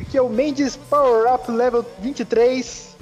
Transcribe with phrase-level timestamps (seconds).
[0.00, 2.96] Aqui é o Mendes Power Up Level 23.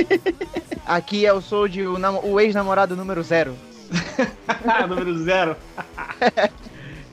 [0.86, 3.56] Aqui eu sou de o, o ex-namorado número zero.
[4.88, 5.56] número zero.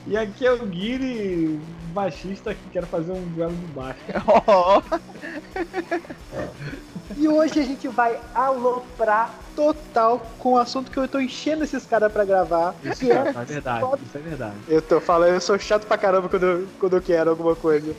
[0.06, 1.58] e aqui é o Guiri,
[1.92, 3.98] baixista que quer fazer um duelo de baixo.
[4.46, 4.82] Oh.
[7.18, 11.84] E hoje a gente vai aloprar total com o assunto que eu tô enchendo esses
[11.84, 12.76] caras pra gravar.
[12.84, 14.54] Isso é, é, verdade, isso é verdade.
[14.68, 17.92] Eu tô falando, eu sou chato pra caramba quando, quando eu quero alguma coisa.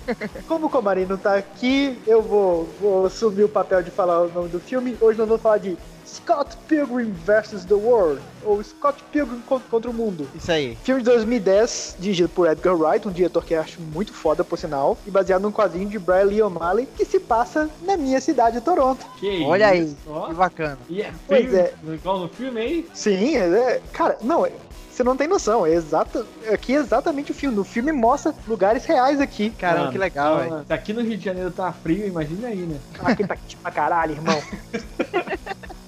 [0.47, 4.31] Como o Comarim não tá aqui, eu vou, vou assumir o papel de falar o
[4.31, 4.95] nome do filme.
[5.01, 5.77] Hoje nós vamos falar de
[6.09, 7.65] Scott Pilgrim vs.
[7.65, 10.27] The World, ou Scott Pilgrim contra o Mundo.
[10.35, 10.77] Isso aí.
[10.83, 14.57] Filme de 2010, dirigido por Edgar Wright, um diretor que eu acho muito foda, por
[14.57, 18.59] sinal, e baseado num quadrinho de Brian Lee O'Malley, que se passa na minha cidade,
[18.61, 19.05] Toronto.
[19.17, 20.77] Que Olha isso, aí, que bacana.
[20.89, 21.73] E é pois é.
[21.83, 22.89] igual no filme aí?
[22.93, 24.51] Sim, é, cara, não, é,
[24.99, 25.65] você não tem noção.
[25.65, 27.57] É exato, aqui é exatamente o filme.
[27.59, 29.49] O filme mostra lugares reais aqui.
[29.51, 30.65] Caramba, mano, que legal, velho.
[30.65, 32.77] Se aqui no Rio de Janeiro tá frio, imagina aí, né?
[33.03, 34.41] Aqui tá quente pra caralho, irmão.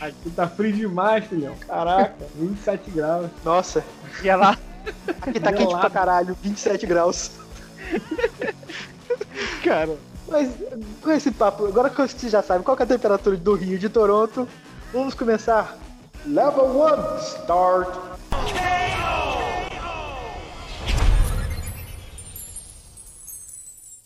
[0.00, 1.54] Aqui tá frio demais, filhão.
[1.66, 3.30] Caraca, 27 graus.
[3.44, 3.84] Nossa.
[4.22, 4.58] E lá.
[5.20, 7.32] Aqui tá quente pra caralho, 27 graus.
[9.62, 9.96] Cara,
[10.28, 10.50] mas
[11.02, 13.88] com esse papo, agora que você já sabe qual é a temperatura do Rio de
[13.88, 14.48] Toronto,
[14.92, 15.76] vamos começar.
[16.24, 18.16] Level 1, start.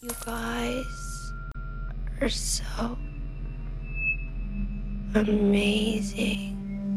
[0.03, 1.33] You guys
[2.23, 2.97] are so
[5.15, 6.51] Amazing.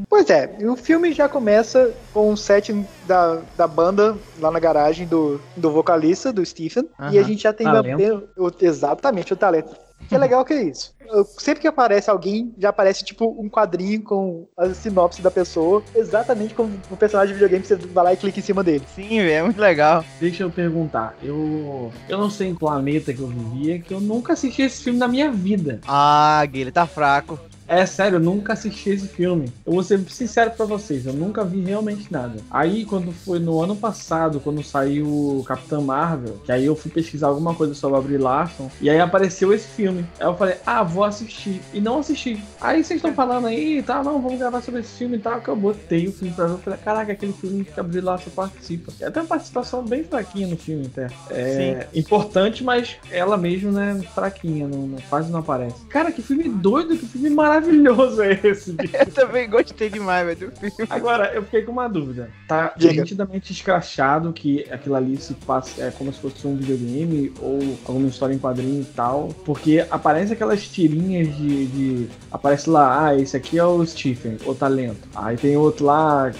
[0.09, 2.71] Pois é, o filme já começa com um set
[3.07, 7.51] da, da banda lá na garagem do, do vocalista, do Stephen, e a gente já
[7.51, 9.75] tem o, exatamente o talento.
[10.07, 10.93] Que é legal que é isso.
[11.39, 16.53] sempre que aparece alguém, já aparece tipo um quadrinho com a sinopse da pessoa, exatamente
[16.53, 18.83] como o personagem de videogame, você vai lá e clica em cima dele.
[18.93, 20.03] Sim, é muito legal.
[20.19, 24.33] Deixa eu perguntar, eu eu não sei em planeta que eu vivia, que eu nunca
[24.33, 25.79] assisti esse filme na minha vida.
[25.87, 27.39] Ah, Gui, ele tá fraco.
[27.67, 29.51] É sério, eu nunca assisti esse filme.
[29.65, 32.39] Eu vou ser sincero para vocês, eu nunca vi realmente nada.
[32.51, 36.91] Aí, quando foi no ano passado, quando saiu o Capitão Marvel, que aí eu fui
[36.91, 40.05] pesquisar alguma coisa sobre a Brie Larson, e aí apareceu esse filme.
[40.19, 41.61] Aí eu falei, ah, vou assistir.
[41.73, 42.41] E não assisti.
[42.59, 45.47] Aí vocês estão falando aí, tá, não, vamos gravar sobre esse filme e tal, que
[45.49, 46.53] eu botei o filme pra ver.
[46.53, 48.91] Eu falei, caraca, aquele filme que a Brie Larson participa.
[48.99, 51.07] É até uma participação bem fraquinha no filme, até.
[51.29, 51.99] É Sim.
[51.99, 55.85] importante, mas ela mesmo, né, fraquinha, não, não, quase não aparece.
[55.85, 58.75] Cara, que filme doido, que filme maravilhoso maravilhoso é esse.
[58.93, 60.87] eu também gostei demais, velho, do filme.
[60.89, 62.29] Agora, eu fiquei com uma dúvida.
[62.47, 63.01] Tá Diga.
[63.01, 68.07] nitidamente escrachado que aquilo ali se passa é como se fosse um videogame ou alguma
[68.07, 69.29] história em quadrinho e tal.
[69.45, 71.67] Porque aparece aquelas tirinhas de.
[71.67, 75.07] de aparece lá, ah, esse aqui é o Stephen, o talento.
[75.15, 76.31] Aí tem outro lá.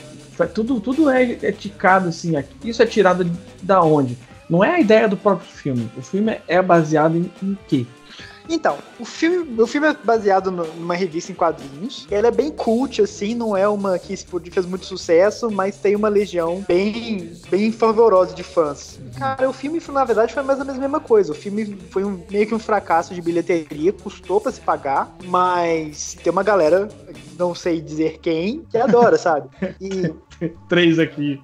[0.53, 2.33] Tudo, tudo é, é ticado assim.
[2.63, 3.29] Isso é tirado
[3.61, 4.17] da onde?
[4.49, 5.89] Não é a ideia do próprio filme.
[5.95, 7.85] O filme é baseado em, em quê?
[8.49, 12.07] Então, o filme, o filme é baseado numa revista em quadrinhos.
[12.11, 14.15] Ela é bem cult, assim, não é uma que
[14.51, 18.99] fez muito sucesso, mas tem uma legião bem, bem fervorosa de fãs.
[19.17, 21.31] Cara, o filme, na verdade, foi mais ou menos a mesma coisa.
[21.31, 26.15] O filme foi um, meio que um fracasso de bilheteria, custou para se pagar, mas
[26.21, 26.89] tem uma galera,
[27.37, 29.49] não sei dizer quem, que adora, sabe?
[29.79, 30.13] E
[30.67, 31.41] Três aqui.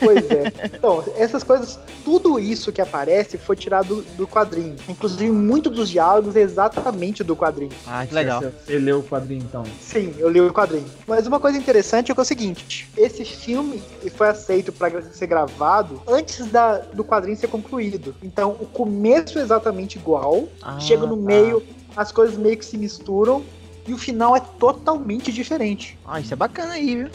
[0.00, 0.52] Pois é.
[0.64, 4.76] Então, essas coisas, tudo isso que aparece foi tirado do quadrinho.
[4.88, 7.72] Inclusive, muito dos diálogos é exatamente do quadrinho.
[7.86, 8.40] Ah, que legal.
[8.40, 9.64] Você leu o quadrinho, então?
[9.80, 10.86] Sim, eu li o quadrinho.
[11.06, 13.82] Mas uma coisa interessante é, que é o seguinte: esse filme
[14.16, 18.14] foi aceito para ser gravado antes da, do quadrinho ser concluído.
[18.22, 21.22] Então, o começo é exatamente igual, ah, chega no tá.
[21.22, 21.62] meio,
[21.96, 23.42] as coisas meio que se misturam
[23.86, 25.98] e o final é totalmente diferente.
[26.04, 27.08] Ah, isso é bacana aí, viu?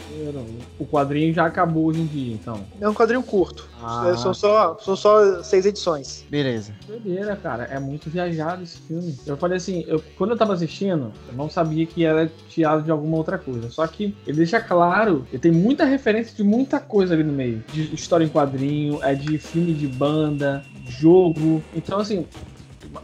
[0.78, 2.64] O quadrinho já acabou hoje em dia, então.
[2.80, 3.68] É um quadrinho curto.
[3.82, 4.14] Ah.
[4.16, 6.24] São, só, são só seis edições.
[6.30, 6.74] Beleza.
[6.86, 7.64] Doideira, cara.
[7.64, 9.18] É muito viajado esse filme.
[9.26, 12.90] Eu falei assim, eu, quando eu tava assistindo, eu não sabia que era tirado de
[12.90, 13.70] alguma outra coisa.
[13.70, 17.62] Só que ele deixa claro, ele tem muita referência de muita coisa ali no meio.
[17.72, 21.62] De história em quadrinho, é de filme de banda, jogo.
[21.74, 22.26] Então, assim,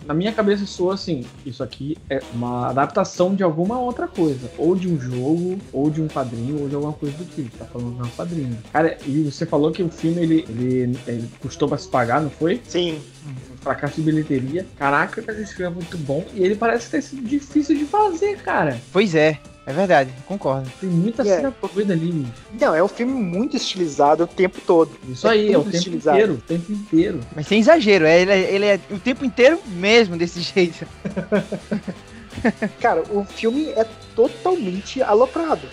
[0.06, 4.74] na minha cabeça soa assim, isso aqui é uma adaptação de alguma outra coisa, ou
[4.74, 7.56] de um jogo, ou de um quadrinho, ou de alguma coisa do tipo.
[7.56, 8.58] Tá falando de um quadrinho.
[8.72, 12.30] Cara, e você falou que o filme ele, ele, ele custou para se pagar, não
[12.30, 12.60] foi?
[12.66, 13.00] Sim
[13.60, 14.66] fracasso de bilheteria.
[14.78, 16.24] Caraca, esse filme é muito bom.
[16.34, 18.80] E ele parece ter sido difícil de fazer, cara.
[18.92, 19.38] Pois é.
[19.68, 20.66] É verdade, concordo.
[20.80, 21.42] Tem muita yeah.
[21.42, 22.26] cena doida ali.
[22.58, 24.90] Não, é um filme muito estilizado o tempo todo.
[25.06, 26.16] Isso aí, é o tempo estilizado.
[26.16, 27.20] inteiro, o tempo inteiro.
[27.36, 30.86] Mas sem exagero, é, ele, é, ele é o tempo inteiro mesmo desse jeito.
[32.80, 33.84] Cara, o filme é
[34.16, 35.68] totalmente aloprado.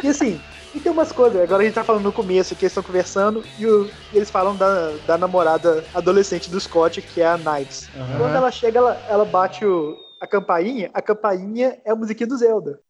[0.00, 0.40] E assim,
[0.74, 3.44] E tem umas coisas, agora a gente tá falando no começo, que eles estão conversando
[3.58, 7.90] e, o- e eles falam da, da namorada adolescente do Scott, que é a Knives.
[7.94, 8.18] Aham.
[8.18, 12.36] Quando ela chega, ela, ela bate o- a campainha, a campainha é a musiquinha do
[12.38, 12.80] Zelda.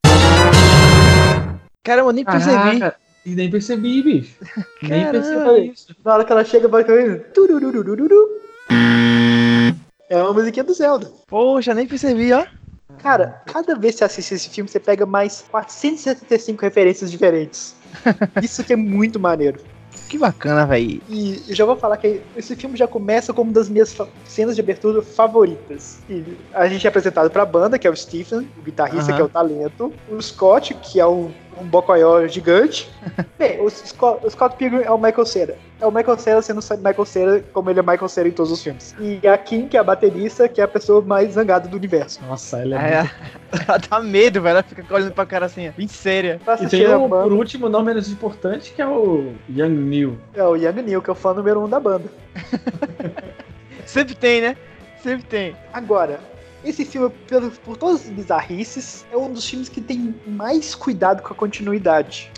[1.83, 2.55] Caramba, eu nem percebi.
[2.79, 2.97] Caraca,
[3.27, 4.37] e nem percebi, bicho.
[4.83, 5.95] Nem percebi isso.
[6.05, 8.29] Na hora que ela chega, bate a campainha, turururururu.
[10.09, 11.11] É uma musiquinha do Zelda.
[11.27, 12.45] Poxa, nem percebi, ó.
[12.99, 17.75] Cara, cada vez que você assiste esse filme, você pega mais 475 referências diferentes.
[18.43, 19.61] Isso que é muito maneiro.
[20.09, 21.01] Que bacana, velho.
[21.09, 23.97] E já vou falar que esse filme já começa como uma das minhas
[24.27, 26.01] cenas de abertura favoritas.
[26.09, 29.25] E a gente é apresentado pra banda, que é o Stephen, o guitarrista, que é
[29.25, 29.93] o talento.
[30.11, 31.31] O Scott, que é um,
[31.61, 32.91] um bocoió gigante.
[33.39, 35.57] Bem, o Scott, o Scott Pilgrim é o Michael Cera.
[35.81, 38.63] É o Michael Cera sendo Michael Cera como ele é Michael Cera em todos os
[38.63, 38.95] filmes.
[39.01, 42.21] E a Kim, que é a baterista, que é a pessoa mais zangada do universo.
[42.27, 43.15] Nossa, ela é, É, muito...
[43.69, 44.53] ela dá medo, velho.
[44.53, 46.41] Ela fica olhando pra cara assim, ó, bem séria.
[46.61, 50.19] E tem o, por último, não menos importante, que é o Young Neil.
[50.35, 52.05] é o Young Neil, que é o fã número um da banda.
[53.85, 54.57] Sempre tem, né?
[55.03, 55.57] Sempre tem.
[55.73, 56.21] Agora,
[56.65, 61.23] esse filme, pelo- por todas as bizarrices, é um dos filmes que tem mais cuidado
[61.23, 62.31] com a continuidade.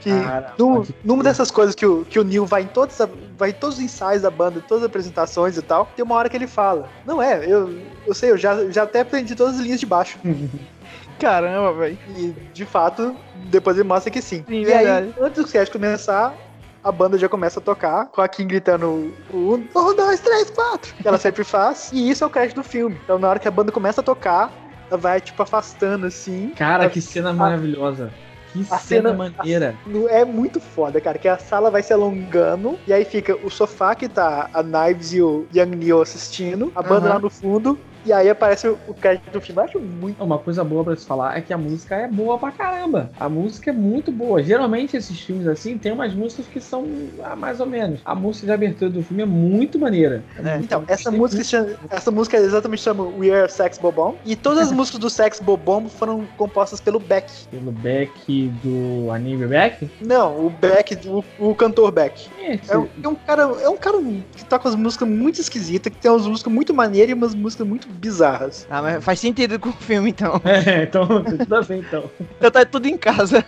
[0.00, 2.96] Que Cara, no- numa dessas coisas que o, que o Neil vai em, todos,
[3.38, 6.28] vai em todos os ensaios da banda, todas as apresentações e tal, tem uma hora
[6.28, 7.74] que ele fala: Não é, eu,
[8.06, 10.18] eu sei, eu já, já até aprendi todas as linhas de baixo.
[11.18, 11.98] Caramba, velho.
[12.16, 13.16] E de fato,
[13.50, 14.44] depois ele mostra que sim.
[14.46, 15.14] Sim, e verdade.
[15.18, 16.34] aí, antes do crédito começar,
[16.84, 18.86] a banda já começa a tocar, com a Kim gritando
[19.32, 21.90] um, um, dois, três, quatro, que ela sempre faz.
[21.92, 23.00] E isso é o crédito do filme.
[23.02, 24.52] Então na hora que a banda começa a tocar,
[24.90, 26.52] ela vai, tipo, afastando assim.
[26.56, 28.12] Cara, A- que cena maravilhosa.
[28.52, 29.74] Que a cena, cena- maneira.
[30.10, 33.94] É muito foda, cara, que a sala vai se alongando, e aí fica o sofá
[33.94, 37.14] que tá a Knives e o Young Neil assistindo, a banda Aham.
[37.14, 39.60] lá no fundo, e aí aparece o, o crédito do filme.
[39.60, 40.22] Eu acho muito.
[40.22, 43.10] Uma coisa boa pra se falar é que a música é boa pra caramba.
[43.18, 44.42] A música é muito boa.
[44.42, 46.86] Geralmente esses filmes assim tem umas músicas que são
[47.22, 48.00] ah, mais ou menos.
[48.04, 50.22] A música de abertura do filme é muito maneira.
[50.44, 50.56] É.
[50.58, 51.48] Então, essa música, muito.
[51.48, 55.40] chama- essa música exatamente chama We Are Sex Bobomb, e todas as músicas do Sex
[55.40, 57.30] Bobomb foram compostas pelo Beck.
[57.50, 59.90] Pelo Beck do anime Beck.
[60.00, 62.28] Não, o Beck, o, o cantor Beck.
[62.40, 63.98] É, É um, é um cara, é um cara
[64.36, 67.66] que toca umas músicas muito esquisitas, que tem umas músicas muito maneiras e umas músicas
[67.66, 68.66] muito bizarras.
[68.70, 70.40] Ah, mas faz sentido com o filme, então.
[70.44, 72.04] É, então, tudo a ver então.
[72.38, 73.44] Então tá tudo em casa.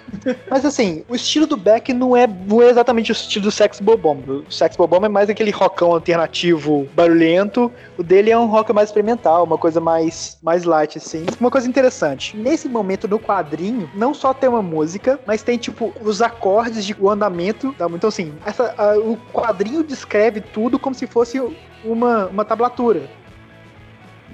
[0.50, 3.81] Mas assim, o estilo do Beck não é, não é exatamente o estilo do Sex
[3.81, 4.44] Bobomb.
[4.48, 7.70] O Sex Bobomb é mais aquele rockão alternativo barulhento.
[7.96, 11.25] O dele é um rock mais experimental, uma coisa mais, mais light, assim.
[11.40, 12.37] Uma coisa interessante.
[12.37, 16.96] Nesse momento no quadrinho, não só tem uma música, mas tem, tipo, os acordes de
[16.99, 17.72] o andamento.
[17.78, 17.87] Tá?
[17.90, 21.40] Então, assim, essa, a- o quadrinho descreve tudo como se fosse
[21.84, 23.02] uma, uma tablatura.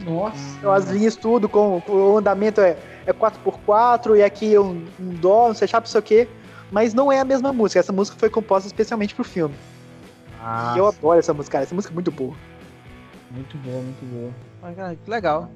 [0.04, 0.56] Nossa.
[0.58, 2.76] Então, as linhas tudo, com, com o andamento é,
[3.06, 6.28] é 4x4 e aqui é um, um dó, um C sharp, não sei o quê.
[6.70, 7.80] Mas não é a mesma música.
[7.80, 9.54] Essa música foi composta especialmente pro filme.
[10.40, 11.64] Ah, E eu adoro essa música, cara.
[11.64, 12.34] Essa música é muito boa.
[13.30, 14.30] muito boa, muito boa.
[14.62, 15.50] Mas, cara, que legal.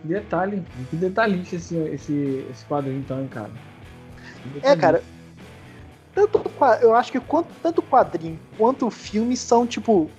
[0.00, 3.50] Que detalhe, que detalhista esse, esse, esse quadrinho então, hein, cara.
[4.62, 5.02] É, cara.
[6.14, 6.40] Tanto,
[6.80, 10.10] eu acho que quanto, tanto o quadrinho quanto o filme são, tipo,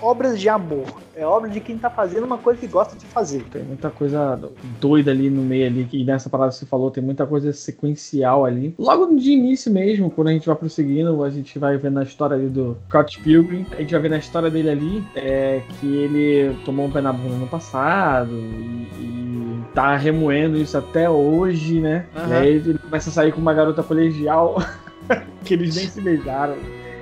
[0.00, 0.86] obras de amor.
[1.14, 3.42] É obra de quem tá fazendo uma coisa que gosta de fazer.
[3.44, 4.38] Tem muita coisa
[4.80, 8.44] doida ali no meio ali, que nessa parada que você falou, tem muita coisa sequencial
[8.44, 8.74] ali.
[8.78, 12.36] Logo de início mesmo, quando a gente vai prosseguindo, a gente vai vendo a história
[12.36, 16.54] ali do Scott Pilgrim, a gente vai vendo a história dele ali, é que ele
[16.64, 22.06] tomou um pé na bunda no passado e, e tá remoendo isso até hoje, né?
[22.14, 22.28] Aham.
[22.28, 24.62] E aí ele começa a sair com uma garota colegial,
[25.44, 26.56] que eles nem se beijaram.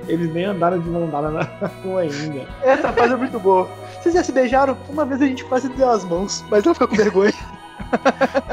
[0.07, 1.41] Eles nem andaram de mão dada na
[1.83, 2.47] rua ainda.
[2.63, 3.69] Essa fase é muito boa.
[4.01, 4.77] Vocês já se beijaram?
[4.89, 7.33] Uma vez a gente quase deu as mãos, mas ela ficou com vergonha.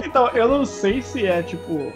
[0.05, 1.93] Então, eu não sei se é tipo.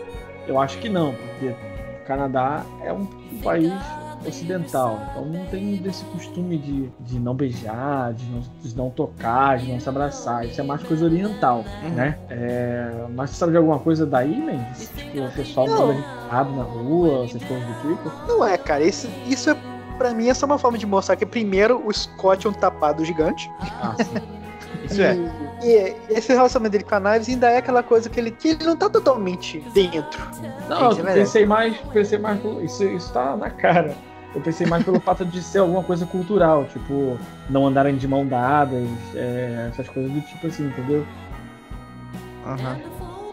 [0.48, 3.06] Eu acho que não, porque o Canadá é um
[3.42, 3.72] país
[4.28, 5.00] ocidental.
[5.10, 9.70] Então não tem desse costume de, de não beijar, de não, de não tocar, de
[9.72, 10.44] não se abraçar.
[10.46, 11.90] Isso é mais coisa oriental, Uhum.
[11.90, 12.18] né?
[12.30, 14.90] É, mas você sabe de alguma coisa daí, Mendes?
[14.96, 15.92] Tipo, o pessoal Não.
[15.92, 18.12] errado na rua, essas coisas do tipo.
[18.28, 18.82] Não é, cara.
[18.84, 19.56] Isso, isso é,
[19.98, 23.04] pra mim, é só uma forma de mostrar que, primeiro, o Scott é um tapado
[23.04, 23.50] gigante.
[23.80, 24.36] Ah, sim.
[24.84, 25.16] Isso é.
[25.64, 28.48] E, e esse relacionamento dele com a Knives ainda é aquela coisa que ele, que
[28.50, 30.22] ele não tá totalmente dentro.
[30.68, 33.96] Não, é eu pensei mais, pensei mais isso, isso tá na cara.
[34.36, 38.26] Eu pensei mais pelo fato de ser alguma coisa cultural, tipo, não andarem de mão
[38.26, 41.06] dadas, é, essas coisas do tipo assim, entendeu?
[42.44, 42.76] Aham.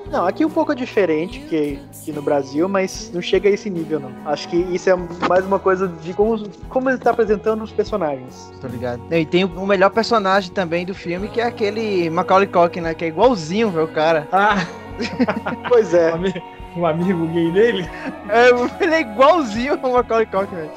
[0.09, 3.69] Não, aqui um pouco é diferente que, que no Brasil, mas não chega a esse
[3.69, 4.11] nível, não.
[4.25, 4.95] Acho que isso é
[5.27, 8.53] mais uma coisa de como, como ele tá apresentando os personagens.
[8.61, 9.01] Tô ligado.
[9.11, 12.93] E tem o melhor personagem também do filme, que é aquele Macaulay Culkin, né?
[12.93, 14.27] Que é igualzinho, velho, o cara.
[14.31, 14.65] Ah,
[15.69, 16.11] Pois é.
[16.11, 16.43] a, me-
[16.75, 17.89] o amigo gay dele.
[18.29, 18.49] É,
[18.83, 20.71] ele é igualzinho ao Macaulay Culkin, velho.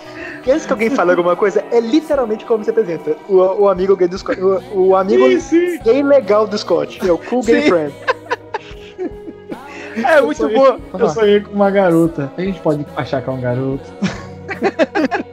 [0.49, 3.17] Antes que alguém fale alguma coisa, é literalmente como se apresenta.
[3.29, 4.41] O, o amigo gay do Scott.
[4.41, 5.79] O, o amigo Sim, sim.
[5.83, 7.01] gay legal do Scott.
[7.07, 7.69] É o cool gay Sim.
[7.69, 7.95] friend.
[10.07, 10.79] É muito sonhei- boa.
[10.99, 12.31] Eu sonhei com uma garota.
[12.37, 13.85] A gente pode achar que é um garoto.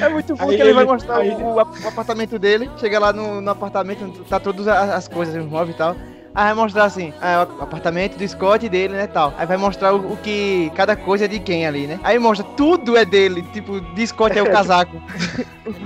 [0.00, 2.68] É muito bom Aí que ele, vai ele- mostrar aí- o, o apartamento dele.
[2.76, 5.94] Chega lá no, no apartamento, tá todas as, as coisas, os móveis e tal.
[6.34, 9.34] Aí vai mostrar assim, ah, o apartamento do Scott e dele, né, tal.
[9.36, 12.00] Aí vai mostrar o, o que cada coisa é de quem ali, né?
[12.02, 14.96] Aí mostra tudo é dele, tipo, de Scott é o casaco,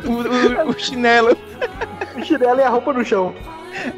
[0.04, 1.36] o, o- o chinelo,
[2.16, 3.34] O chinelo e a roupa no chão.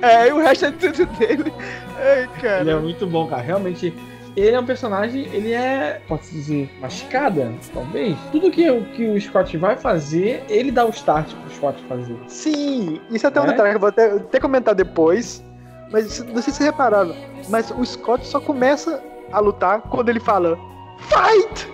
[0.00, 1.52] é, e o resto é tudo dele.
[1.98, 2.70] Ai, Ele cara.
[2.70, 3.42] é muito bom, cara.
[3.42, 3.92] Realmente,
[4.34, 8.16] ele é um personagem, ele é, posso dizer, mascada, talvez.
[8.32, 12.16] Tudo que, o- que o Scott vai fazer, ele dá o start pro Scott fazer.
[12.26, 13.48] Sim, isso é até um É?
[13.48, 15.44] detalhe que eu vou até, até comentar depois.
[15.90, 17.14] Mas não sei se repararam.
[17.48, 19.02] Mas o Scott só começa
[19.32, 20.58] a lutar quando ele fala
[20.98, 21.70] Fight!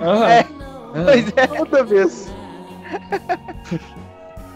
[0.00, 0.28] Aham.
[0.28, 0.46] É.
[1.04, 1.46] Pois é.
[1.46, 2.32] Toda vez.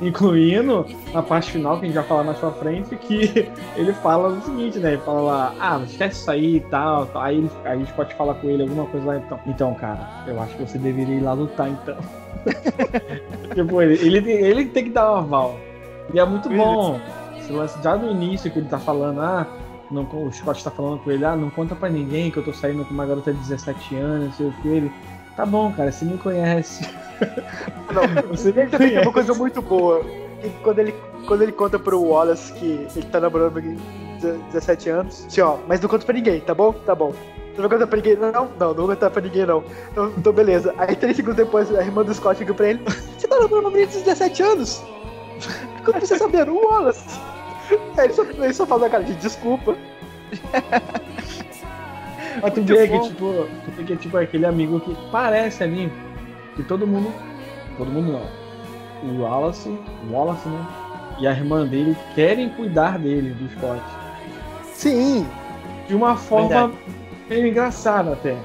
[0.01, 4.31] Incluindo a parte final, que a gente vai falar mais pra frente, que ele fala
[4.31, 4.95] o seguinte, né?
[4.95, 7.23] Ele fala lá, ah, não esquece isso aí e tal, tal.
[7.23, 9.39] Aí, ele, aí o Scott fala com ele alguma coisa lá, então.
[9.47, 11.97] Então, cara, eu acho que você deveria ir lá lutar, então.
[13.55, 15.57] tipo, ele, ele, tem- ele tem que dar um aval.
[16.13, 17.01] E é muito bom.
[17.53, 19.47] Esse lance já no início que ele tá falando, ah,
[19.91, 22.53] não, o Scott tá falando com ele, ah, não conta pra ninguém que eu tô
[22.53, 24.69] saindo com uma garota de 17 anos, não sei o que.
[24.69, 24.93] Ele,
[25.37, 26.89] tá bom, cara, você me conhece.
[27.93, 28.03] Não,
[28.35, 29.13] Você me também tem uma conhece.
[29.13, 30.03] coisa muito boa.
[30.43, 30.95] E quando ele,
[31.27, 33.77] quando ele conta pro Wallace que ele tá namorando de
[34.51, 36.73] 17 anos, assim, ó, mas não conta pra ninguém, tá bom?
[36.73, 37.13] Tá bom.
[37.55, 38.17] Não vai contar pra ninguém?
[38.17, 39.63] Não, não, não vou contar pra ninguém, não.
[39.91, 40.75] Então, então beleza.
[40.79, 42.83] Aí três segundos depois, a irmã do Scott liga pra ele.
[43.19, 44.83] Você tá namorando uma menina de 17 anos?
[45.85, 46.51] Como você sabia?
[46.51, 47.05] O Wallace.
[47.97, 49.77] Aí ele só, ele só fala na cara de desculpa.
[52.43, 55.93] Mas tu vê que, tipo, tu vê que tipo, é aquele amigo que parece ali
[56.57, 57.13] que todo mundo.
[57.77, 58.43] Todo mundo não.
[59.11, 60.67] O Wallace, o Wallace, né?
[61.19, 63.83] E a irmã dele querem cuidar dele, do Scott.
[64.73, 65.27] Sim.
[65.87, 66.73] De uma forma Verdade.
[67.29, 68.37] meio engraçada até.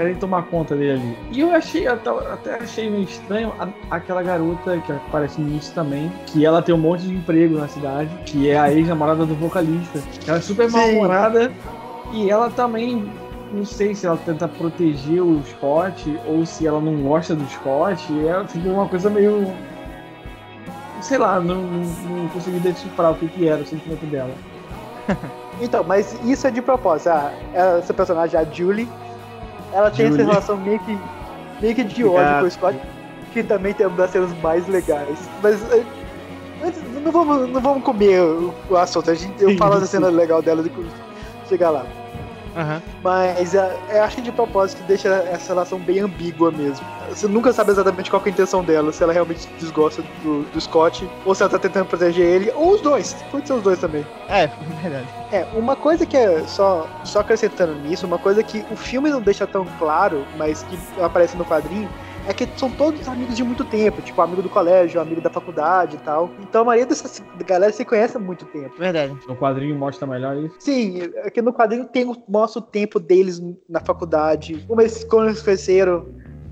[0.00, 1.18] Querem tomar conta dele ali.
[1.30, 5.74] E eu achei, até, até achei meio estranho a- aquela garota que aparece no início
[5.74, 9.34] também, que ela tem um monte de emprego na cidade, que é a ex-namorada do
[9.34, 10.00] vocalista.
[10.26, 11.52] Ela é super mal-humorada
[12.14, 13.12] e ela também.
[13.52, 18.02] Não sei se ela tenta proteger o Scott ou se ela não gosta do Scott.
[18.26, 19.52] É tipo uma coisa meio.
[21.02, 24.32] Sei lá, não, não, não consegui decifrar o que, que era o sentimento dela.
[25.62, 27.10] Então, mas isso é de propósito.
[27.10, 28.88] Ah, essa personagem, a Julie,
[29.72, 30.98] ela tem essa relação meio que,
[31.60, 32.80] meio que de ódio com o Scott,
[33.32, 35.18] que também tem uma das cenas mais legais.
[35.42, 35.60] Mas
[36.64, 39.10] antes, não, vamos, não vamos comer o, assunto.
[39.10, 40.88] A gente, eu falo da cena legal dela depois
[41.48, 41.86] chegar lá.
[42.56, 42.82] Aham.
[43.02, 46.84] Mas eh, eu acho que de propósito deixa essa relação bem ambígua mesmo.
[47.08, 50.42] Você nunca sabe exatamente qual que é a intenção dela, se ela realmente desgosta do,
[50.42, 53.14] do Scott, ou se ela tá tentando proteger ele, ou os dois.
[53.30, 54.06] Pode ser os dois também.
[54.28, 54.46] É,
[54.82, 55.08] verdade.
[55.32, 59.20] É, uma coisa que é só, só acrescentando nisso, uma coisa que o filme não
[59.20, 61.88] deixa tão claro, mas que aparece no quadrinho,
[62.26, 65.96] é que são todos amigos de muito tempo, tipo amigo do colégio, amigo da faculdade
[65.96, 66.36] e tal.
[66.38, 67.08] Então a maioria dessa
[67.46, 68.74] galera se conhece há muito tempo.
[68.78, 69.18] Verdade.
[69.26, 70.56] No quadrinho mostra melhor isso.
[70.60, 75.04] Sim, é que no quadrinho tem, o- mostra o tempo deles na faculdade, como eles,
[75.04, 76.04] como eles cresceram,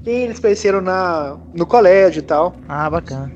[0.03, 2.61] quem eles conheceram na, no colégio e tal.
[2.67, 3.33] Ah, bacana.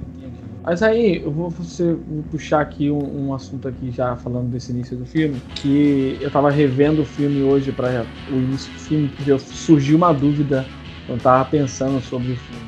[0.64, 4.70] Mas aí, eu vou, você, vou puxar aqui um, um assunto aqui já falando desse
[4.70, 9.08] início do filme, que eu tava revendo o filme hoje para o início do filme,
[9.08, 10.72] porque eu- surgiu uma dúvida
[11.08, 12.66] eu tava pensando sobre o filme.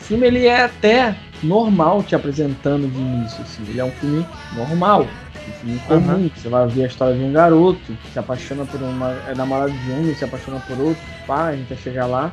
[0.00, 3.62] O filme ele é até normal te apresentando de início, assim.
[3.68, 6.10] Ele é um filme normal, um filme comum.
[6.10, 6.30] Aham.
[6.36, 9.10] Você vai ver a história de um garoto que se apaixona por uma.
[9.28, 11.02] é namorado de um se apaixona por outro.
[11.26, 12.32] Pá, a gente vai chegar lá.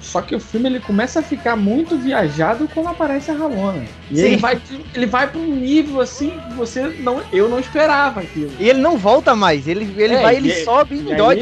[0.00, 3.82] Só que o filme ele começa a ficar muito viajado quando aparece a Ramona.
[4.10, 4.22] E Sim.
[4.26, 4.60] ele vai,
[4.94, 8.52] ele vai para um nível assim que você não, eu não esperava aquilo.
[8.60, 11.38] E ele não volta mais, ele, ele É, vai, ele sobe e e dói.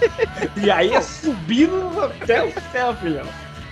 [0.56, 3.26] E aí é subindo até o céu, filhão.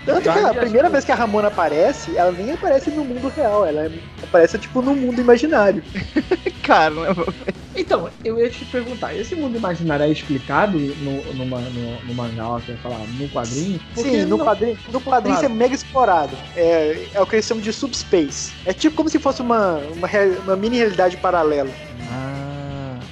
[0.04, 3.64] Tanto que a primeira vez que a Ramona aparece, ela nem aparece no mundo real,
[3.64, 3.90] ela
[4.22, 5.82] aparece tipo no mundo imaginário.
[6.62, 7.26] Caramba.
[7.74, 12.60] Então, eu ia te perguntar, esse mundo imaginário é explicado no, no, no, no mangá,
[12.64, 13.80] que eu ia falar, no quadrinho?
[13.94, 15.58] Porque Sim, no não- quadrinho, no quadrinho isso é claro.
[15.58, 16.36] mega explorado.
[16.54, 18.52] É, é o que eles chamam de subspace.
[18.66, 20.08] É tipo como se fosse uma, uma,
[20.44, 21.70] uma mini realidade paralela.
[22.12, 22.43] Ah.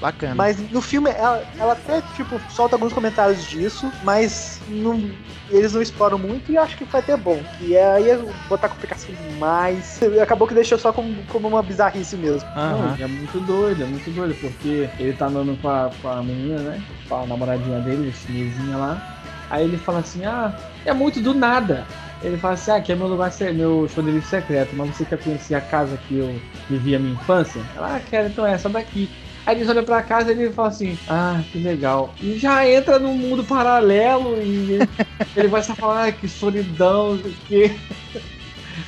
[0.03, 0.35] Bacana.
[0.35, 5.01] Mas no filme ela, ela até, tipo, solta alguns comentários disso, mas não,
[5.49, 7.41] eles não exploram muito e acho que foi até bom.
[7.61, 8.07] E aí
[8.49, 10.01] botar complicação demais.
[10.21, 12.49] Acabou que deixou só como, como uma bizarrice mesmo.
[12.57, 16.21] Não, é muito doido, é muito doido, porque ele tá andando com a, com a
[16.21, 16.83] menina, né?
[17.09, 19.19] Com a namoradinha dele, a chinesinha lá.
[19.51, 20.53] Aí ele fala assim, ah,
[20.85, 21.87] é muito do nada.
[22.23, 25.55] Ele fala assim, ah, aqui é meu lugar, meu esconderijo secreto, mas você quer conhecer
[25.55, 27.61] a casa que eu vivi a minha infância?
[27.77, 29.09] Ela, ah, quero, então é essa daqui.
[29.45, 32.15] Aí eles olham pra casa e ele fala assim, ah, que legal.
[32.23, 34.79] E já entra num mundo paralelo e
[35.37, 37.19] ele, vai só falar, ah, que solidão,
[37.49, 37.71] quê.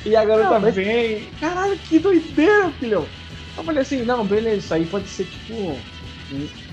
[0.03, 3.05] E a garota Não, mas- vem, caralho, que doideira, filhão.
[3.55, 5.77] Eu falei assim, não, beleza, isso aí pode ser tipo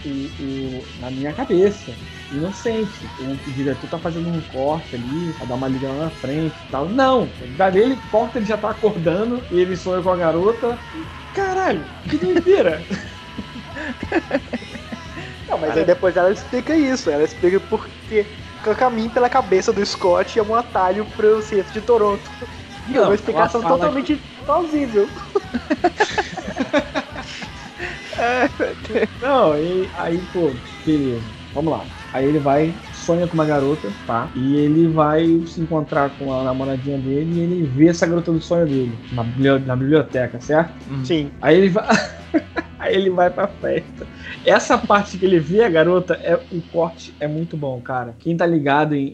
[0.04, 1.92] o- na minha cabeça,
[2.30, 2.90] inocente.
[3.20, 6.70] O diretor tá fazendo um corte ali, pra dar uma liga lá na frente e
[6.70, 6.88] tal.
[6.88, 10.78] Não, dali ele corta, ele já tá acordando e ele sonha com a garota.
[11.32, 12.82] Caralho, que doideira!
[15.48, 17.10] Não, mas aí depois ela explica isso.
[17.10, 18.26] Ela explica porque
[18.66, 22.30] o caminho pela cabeça do Scott é um atalho pro centro de Toronto.
[22.88, 25.08] E é Não, uma explicação totalmente plausível.
[29.20, 30.50] Não, e aí, pô,
[30.84, 31.24] beleza.
[31.52, 31.86] Vamos lá.
[32.12, 34.28] Aí ele vai, sonha com uma garota, tá?
[34.34, 38.40] E ele vai se encontrar com a namoradinha dele e ele vê essa garota do
[38.40, 40.72] sonho dele na, bibli- na biblioteca, certo?
[41.04, 41.30] Sim.
[41.40, 41.86] Aí ele vai.
[42.78, 44.06] Aí ele vai pra festa.
[44.44, 48.14] Essa parte que ele vê a garota, é, o corte é muito bom, cara.
[48.18, 49.06] Quem tá ligado em,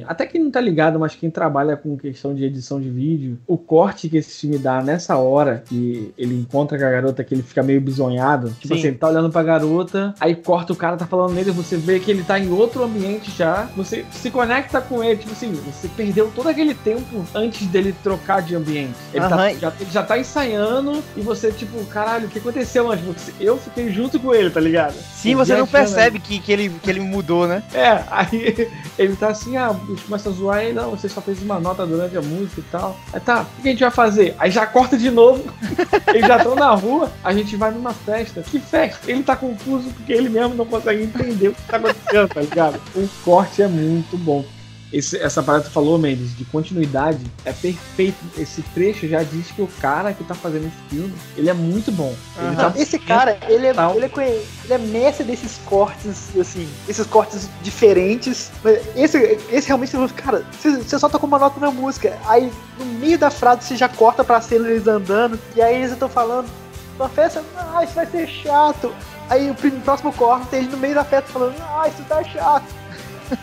[0.00, 3.38] em- Até quem não tá ligado, mas quem trabalha com questão de edição de vídeo,
[3.46, 7.34] o corte que esse filme dá nessa hora que ele encontra com a garota, que
[7.34, 8.50] ele fica meio bisonhado.
[8.60, 8.74] Tipo Sim.
[8.80, 12.00] assim, ele tá olhando pra garota, aí corta o cara, tá falando nele, você vê
[12.00, 13.68] que ele tá em outro ambiente já.
[13.76, 18.42] Você se conecta com ele, tipo assim, você perdeu todo aquele tempo antes dele trocar
[18.42, 18.94] de ambiente.
[19.14, 19.58] Ele, tá- Aham.
[19.58, 22.88] já, ele já tá ensaiando e você, tipo, caralho, o que aconteceu?
[22.88, 24.94] Mas você- eu fiquei junto com ele, tá ligado?
[25.14, 27.62] Sim, você não percebe que, que, ele, que ele mudou, né?
[27.72, 28.68] É, aí
[28.98, 29.74] ele tá assim, ah,
[30.04, 32.98] começa a zoar aí, não, você só fez uma nota durante a música e tal.
[33.12, 34.34] Aí tá, o que a gente vai fazer?
[34.38, 35.44] Aí já corta de novo,
[36.08, 38.42] eles já estão na rua, a gente vai numa festa.
[38.42, 39.10] Que festa?
[39.10, 42.80] Ele tá confuso porque ele mesmo não consegue entender o que tá acontecendo, tá ligado?
[42.94, 44.44] O corte é muito bom.
[44.92, 48.16] Esse- essa parada que tu falou, Mendes, de continuidade, é perfeito.
[48.36, 51.90] Esse trecho já diz que o cara que tá fazendo esse filme, ele é muito
[51.90, 52.14] bom.
[52.36, 52.70] Ele Aham.
[52.72, 53.96] tá Esse cara, ele é, Tal.
[53.96, 58.50] ele, é, ele é mestre desses cortes, assim, esses cortes diferentes.
[58.62, 62.18] Mas Esse, esse realmente, cara, você, você só tocou uma nota na música.
[62.26, 65.38] Aí, no meio da frase, você já corta pra cena eles andando.
[65.56, 66.48] E aí eles estão falando,
[66.96, 68.92] uma festa, ah, isso vai ser chato.
[69.30, 72.64] Aí o próximo corte, ele no meio da festa falando, ah, isso tá chato.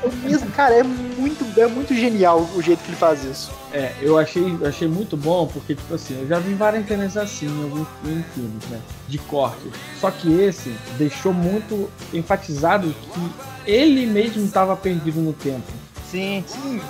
[0.04, 3.52] O mesmo, cara, é muito, é muito genial o jeito que ele faz isso.
[3.71, 7.47] É, eu achei, achei muito bom, porque, tipo assim, eu já vi várias cenas assim
[7.47, 8.80] em alguns em filmes, né?
[9.08, 9.69] De corte.
[9.99, 15.71] Só que esse deixou muito enfatizado que ele mesmo estava perdido no tempo.
[16.10, 16.43] Sim.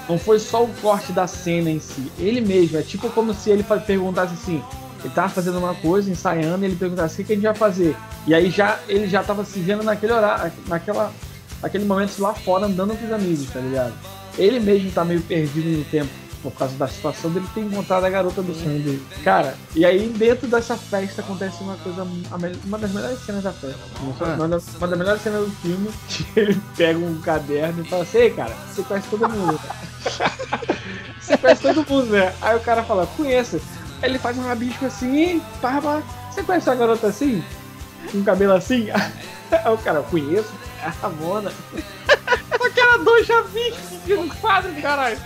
[0.07, 2.09] Não foi só o corte da cena em si.
[2.17, 2.77] Ele mesmo.
[2.77, 4.63] É tipo como se ele perguntasse assim.
[5.03, 7.55] Ele tava fazendo uma coisa, ensaiando, e ele perguntasse o que, que a gente vai
[7.55, 7.95] fazer.
[8.27, 11.11] E aí já ele já tava se vendo naquele horário, naquela,
[11.61, 13.93] naquele momento lá fora andando com os amigos, tá ligado?
[14.37, 16.09] Ele mesmo tá meio perdido no tempo
[16.41, 19.05] por causa da situação dele ter encontrado a garota do sonho dele.
[19.23, 23.51] Cara, e aí dentro dessa festa acontece uma coisa, a uma das melhores cenas da
[23.51, 23.79] festa.
[24.21, 24.35] Ah.
[24.35, 28.03] Uma, das, uma das melhores cenas do filme, que ele pega um caderno e fala
[28.03, 29.59] assim, ei cara, você conhece todo mundo.
[31.19, 32.33] você conhece todo mundo, né?
[32.41, 33.59] Aí o cara fala, conheço.
[34.01, 36.01] Aí ele faz um rabisco assim, pá, pá.
[36.31, 37.43] Você conhece uma garota assim?
[38.11, 38.89] Com cabelo assim?
[39.51, 41.51] Aí o cara, conheço, a Ramona.
[42.57, 45.19] Só que era dois rabiscos de um quadro, caralho.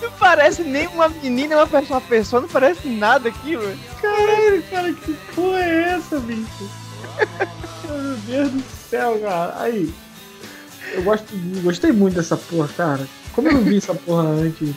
[0.00, 3.62] Não parece nem uma menina, uma pessoa, pessoa, não parece nada aquilo.
[4.00, 6.70] Caralho, cara, que porra é essa, bicho?
[7.84, 9.54] Meu Deus do céu, cara.
[9.58, 9.92] Aí,
[10.92, 11.26] eu gosto,
[11.62, 13.06] gostei muito dessa porra, cara.
[13.34, 14.74] Como eu não vi essa porra antes?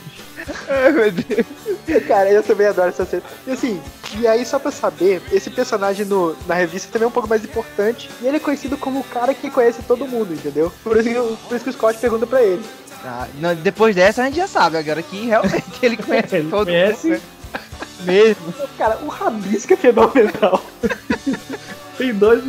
[0.69, 2.03] Ai, meu Deus.
[2.07, 3.23] Cara, eu também adoro essa cena.
[3.47, 3.81] E assim,
[4.17, 7.43] e aí só pra saber, esse personagem no, na revista também é um pouco mais
[7.43, 8.09] importante.
[8.21, 10.71] E ele é conhecido como o cara que conhece todo mundo, entendeu?
[10.83, 12.63] Por isso que, o- por isso que o Scott pergunta pra ele.
[13.05, 16.65] Ah, não, depois dessa a gente já sabe, agora que realmente ele conhece Ele todo
[16.67, 17.07] conhece.
[17.07, 17.15] mundo.
[17.17, 17.59] né?
[18.05, 18.53] Mesmo.
[18.77, 20.63] Cara, o Rabisco é fenomenal.
[21.97, 22.43] Tem dois.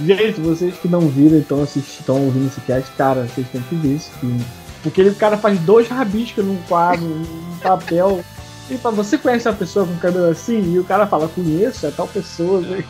[0.00, 3.96] Gente, vocês que não viram, então estão ouvindo esse cast, cara, vocês têm que ver
[3.96, 4.44] esse filme.
[4.82, 8.24] Porque ele, o cara faz dois rabiscos num quadro, num papel.
[8.70, 10.72] E fala, você conhece uma pessoa com cabelo assim?
[10.74, 12.60] E o cara fala, conheço, é tal pessoa.
[12.60, 12.84] né?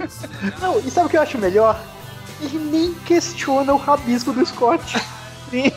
[0.60, 1.78] Não, e sabe o que eu acho melhor?
[2.40, 4.98] Ele nem questiona o rabisco do Scott.
[5.50, 5.70] Sim.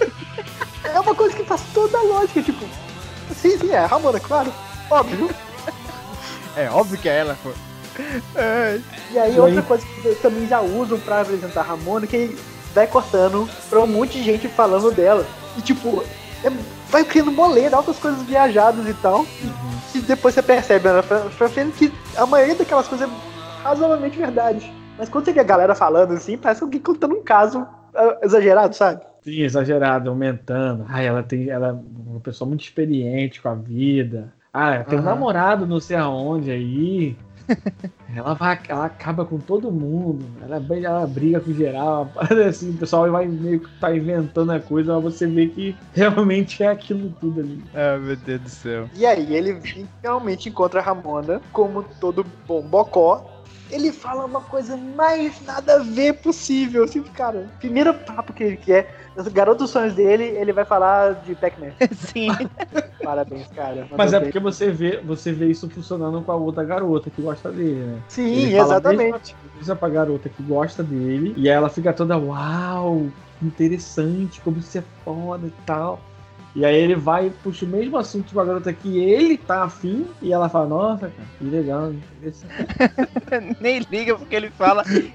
[0.83, 2.65] É uma coisa que faz toda a lógica, tipo.
[3.35, 4.51] Sim, sim, é, Ramona, claro.
[4.89, 5.29] Óbvio.
[6.55, 7.51] É óbvio que é ela, pô.
[9.11, 9.65] E aí, E outra aí?
[9.65, 12.35] coisa que eles também já usam pra apresentar a Ramona, que
[12.73, 15.25] vai cortando pra um monte de gente falando dela.
[15.59, 16.01] E tipo,
[16.43, 16.49] é-
[16.89, 19.25] vai criando moleira, altas coisas viajadas e tal.
[19.93, 23.11] E, e depois você percebe né, pra, pra frente que a maioria daquelas coisas é
[23.61, 24.71] razoavelmente verdade.
[24.97, 28.73] Mas quando você vê a galera falando assim, parece alguém contando um caso ah, exagerado,
[28.75, 29.01] sabe?
[29.21, 30.85] Sim, exagerado, aumentando.
[30.87, 31.49] Ai, ela tem.
[31.49, 31.71] Ela é
[32.09, 34.33] uma pessoa muito experiente com a vida.
[34.53, 35.11] Ah, ela tem um Aham.
[35.11, 37.17] namorado não sei aonde aí.
[38.15, 40.25] ela, vai, ela acaba com todo mundo.
[40.41, 42.11] Ela, bem- ela briga com geral.
[42.47, 46.63] Assim, o pessoal vai meio que tá inventando a coisa, mas você vê que realmente
[46.63, 47.63] é aquilo tudo ali.
[47.73, 48.89] Ah, meu Deus do céu.
[48.95, 49.59] E aí ele
[50.01, 53.28] finalmente encontra a Ramona, como todo bom bocó.
[53.69, 56.83] Ele fala uma coisa mais nada a ver possível.
[56.83, 61.21] Assim, cara, primeiro papo que ele quer, os garotos dos sonhos dele, ele vai falar
[61.21, 61.71] de Pac-Man.
[61.93, 62.29] Sim.
[63.03, 63.87] Parabéns, cara.
[63.95, 64.27] Mas é bem.
[64.27, 67.99] porque você vê, você vê isso funcionando com a outra garota que gosta dele, né?
[68.07, 69.35] Sim, Ele exatamente.
[69.35, 71.33] mesma coisa pra garota que gosta dele.
[71.37, 73.07] E aí ela fica toda, uau,
[73.41, 76.01] interessante, como isso é foda e tal.
[76.59, 79.63] E aí ele vai e puxa o mesmo assunto com a garota que ele tá
[79.63, 80.05] afim.
[80.21, 81.93] E ela fala, nossa, cara, que legal.
[83.61, 84.83] Nem liga porque ele fala.
[84.91, 85.13] E,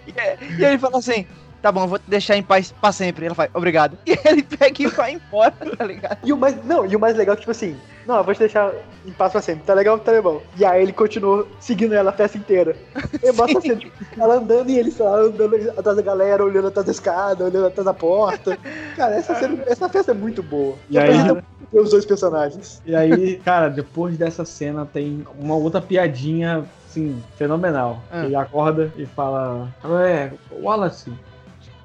[0.58, 1.26] e ele fala assim:
[1.64, 3.24] tá bom, eu vou te deixar em paz pra sempre.
[3.24, 3.96] Ela fala, obrigado.
[4.06, 6.18] E ele pega e vai embora, tá ligado?
[6.22, 7.74] E o mais, não, e o mais legal, é que, tipo assim,
[8.06, 8.70] não, eu vou te deixar
[9.06, 10.42] em paz pra sempre, tá legal, tá legal.
[10.58, 12.76] E aí ele continuou seguindo ela a festa inteira.
[13.22, 16.84] E mostra assim, tipo, ela andando e ele só andando atrás da galera, olhando atrás
[16.84, 18.58] da escada, olhando atrás da porta.
[18.94, 20.76] Cara, essa, cena- essa festa é muito boa.
[20.90, 22.82] E aí- apresenta muito bem os dois personagens.
[22.84, 28.00] E aí, cara, depois dessa cena tem uma outra piadinha, assim, fenomenal.
[28.12, 28.24] Ah.
[28.26, 29.68] Ele acorda e fala,
[30.06, 30.30] é,
[30.62, 31.10] Wallace,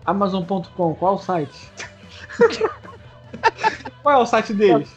[0.09, 1.71] Amazon.com, qual o site?
[4.01, 4.89] qual é o site deles?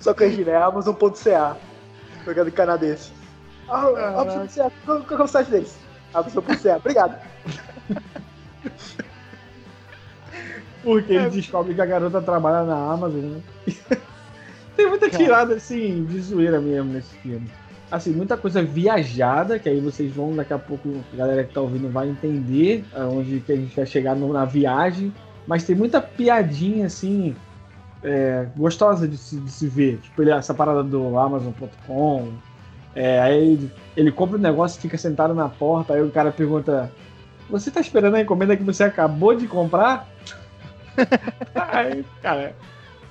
[0.00, 1.56] Só corrigindo, é Amazon.ca.
[2.24, 3.12] Jogando canadense.
[3.68, 4.20] Ah.
[4.20, 5.76] Amazon.ca, qual, qual é o site deles?
[6.12, 7.18] Amazon.ca, obrigado.
[10.82, 13.40] Porque ele descobre que a garota trabalha na Amazon, né?
[14.76, 17.50] Tem muita tirada, assim, de zoeira mesmo nesse filme.
[17.94, 21.60] Assim, muita coisa viajada, que aí vocês vão, daqui a pouco, a galera que tá
[21.60, 25.14] ouvindo vai entender aonde que a gente vai chegar no- na viagem.
[25.46, 27.36] Mas tem muita piadinha, assim,
[28.02, 29.98] é, gostosa de se, de se ver.
[29.98, 32.32] Tipo, ele- essa parada do Amazon.com.
[32.96, 36.90] É, aí ele, ele compra o negócio, fica sentado na porta, aí o cara pergunta:
[37.48, 40.08] Você tá esperando a encomenda que você acabou de comprar?
[41.54, 42.56] aí, cara,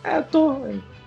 [0.04, 0.58] é, tô.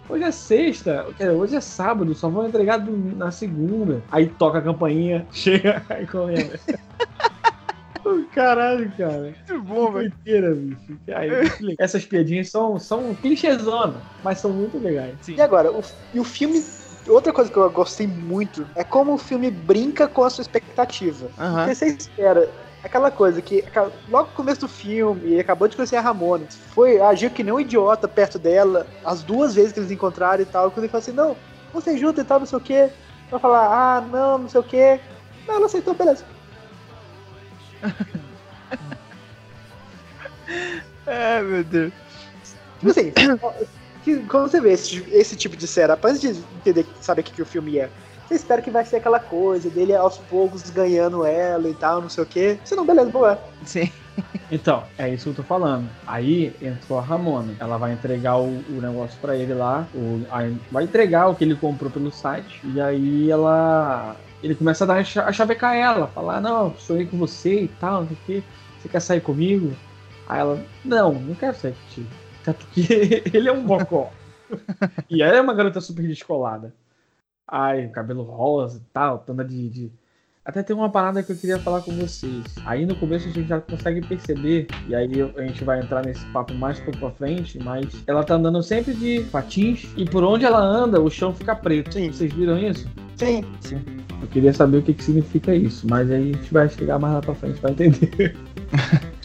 [0.08, 4.04] Hoje é sexta, quer dizer, hoje é sábado, só vou entregar do- na segunda.
[4.10, 6.58] Aí toca a campainha, chega a encomenda.
[8.32, 9.22] Caralho, cara.
[9.48, 10.12] Muito bom, velho.
[10.24, 11.00] Doideira, bicho.
[11.14, 11.30] Aí,
[11.78, 15.18] essas piadinhas são, são clichêzona, mas são muito legais.
[15.22, 15.34] Sim.
[15.34, 15.80] E agora, o,
[16.12, 16.62] e o filme.
[17.08, 21.30] Outra coisa que eu gostei muito é como o filme brinca com a sua expectativa.
[21.38, 21.58] Aham.
[21.58, 23.64] Porque você espera aquela coisa que
[24.08, 27.52] logo no começo do filme, ele acabou de conhecer a Ramona, foi, agiu que nem
[27.52, 31.02] um idiota perto dela, as duas vezes que eles encontraram e tal, quando ele falou
[31.02, 31.36] assim, não,
[31.72, 32.88] você junta e tal, não sei o que,
[33.30, 35.00] vai falar, ah, não, não sei o que.
[35.46, 36.24] Não, ela aceitou, beleza.
[41.06, 41.92] É, meu Deus.
[42.80, 43.12] Tipo assim,
[44.28, 47.42] quando você vê esse, esse tipo de cena, antes de entender, saber o que, que
[47.42, 47.88] o filme é,
[48.26, 52.08] você espera que vai ser aquela coisa dele aos poucos ganhando ela e tal, não
[52.08, 52.58] sei o que.
[52.64, 53.38] Você não, beleza, boa.
[53.64, 53.90] Sim.
[54.50, 55.88] Então, é isso que eu tô falando.
[56.06, 57.54] Aí entrou a Ramona.
[57.58, 59.86] Ela vai entregar o, o negócio pra ele lá.
[59.94, 62.60] O, a- vai entregar o que ele comprou pelo site.
[62.64, 64.16] E aí ela.
[64.42, 66.06] Ele começa a, dar, a chavecar ela.
[66.06, 68.42] Falar, não, sonhei com você e tal, não sei o quê.
[68.80, 69.72] Você quer sair comigo?
[70.28, 72.08] Aí ela, não, não quero sair contigo.
[72.42, 74.10] Até porque ele é um bocó.
[75.10, 76.72] e ela é uma garota super descolada.
[77.48, 79.92] Ai, cabelo rosa e tal, toda de, de-
[80.44, 82.44] Até tem uma parada que eu queria falar com vocês.
[82.64, 86.24] Aí no começo a gente já consegue perceber, e aí a gente vai entrar nesse
[86.26, 90.44] papo mais pouco pra frente, mas ela tá andando sempre de patins, e por onde
[90.44, 91.92] ela anda, o chão fica preto.
[91.94, 92.12] Sim.
[92.12, 92.88] Vocês viram isso?
[93.16, 93.44] Sim.
[94.22, 97.14] Eu queria saber o que, que significa isso, mas aí a gente vai chegar mais
[97.14, 98.36] lá pra frente pra entender.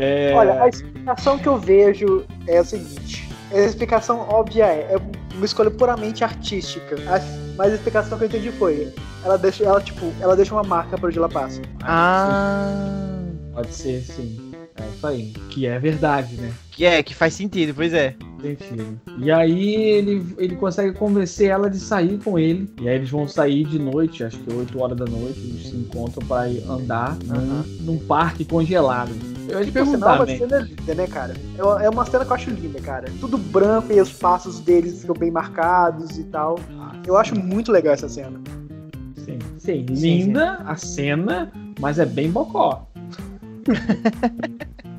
[0.00, 3.28] É, Olha, a explicação que eu vejo é a seguinte.
[3.50, 4.98] A explicação óbvia é, é
[5.38, 6.94] uma escolha puramente artística.
[7.06, 7.20] A-
[7.56, 8.92] Mas a explicação que eu entendi foi,
[9.24, 11.60] ela deixa, ela, tipo, ela deixa uma marca por onde ela passa.
[11.82, 12.72] Ah.
[13.54, 14.52] Pode ser, sim.
[14.76, 15.32] É isso aí.
[15.50, 16.52] Que é verdade, né?
[16.70, 18.14] Que é, que faz sentido, pois é.
[19.18, 22.72] E aí ele, ele consegue convencer ela de sair com ele.
[22.80, 25.76] E aí eles vão sair de noite, acho que 8 horas da noite, eles se
[25.76, 27.64] encontram pra ir andar num, Aham.
[27.80, 29.10] num parque congelado.
[29.48, 31.34] Eu ia te Tipo, perguntar, uma cena linda, né, cara?
[31.56, 33.08] É uma, é uma cena que eu acho linda, cara.
[33.18, 36.58] Tudo branco e os passos deles ficam bem marcados e tal.
[37.06, 38.38] Eu acho muito legal essa cena.
[39.16, 39.84] Sim, sim.
[39.84, 39.96] tem.
[39.96, 42.86] Sim, Linda a cena, mas é bem bocó.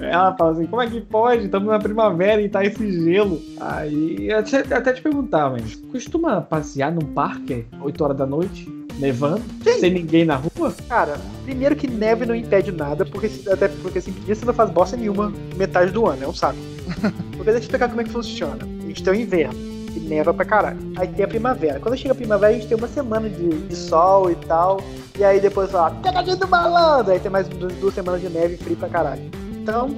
[0.00, 1.44] Ela fala assim, como é que pode?
[1.44, 3.40] Estamos na primavera e tá esse gelo.
[3.60, 8.68] Aí eu até, até te perguntar, mas costuma passear num parque 8 horas da noite,
[8.98, 10.74] nevando, sem ninguém na rua?
[10.88, 14.70] Cara, primeiro que neve não impede nada, porque até porque assim, dia você não faz
[14.70, 16.58] bosta nenhuma metade do ano, é um saco.
[17.36, 18.58] Vou eu explicar como é que funciona.
[18.82, 19.54] A gente tem o inverno,
[19.92, 20.78] que neva pra caralho.
[20.96, 21.78] Aí tem a primavera.
[21.78, 24.80] Quando chega a primavera, a gente tem uma semana de, de sol e tal.
[25.18, 27.12] E aí depois fala, pegadinha do malandro!
[27.12, 29.22] Aí tem mais duas, duas semanas de neve e frio pra caralho.
[29.68, 29.94] Então,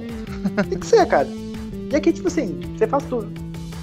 [0.69, 1.27] tem que ser, cara.
[1.91, 3.31] E aqui, tipo assim, você faz tudo.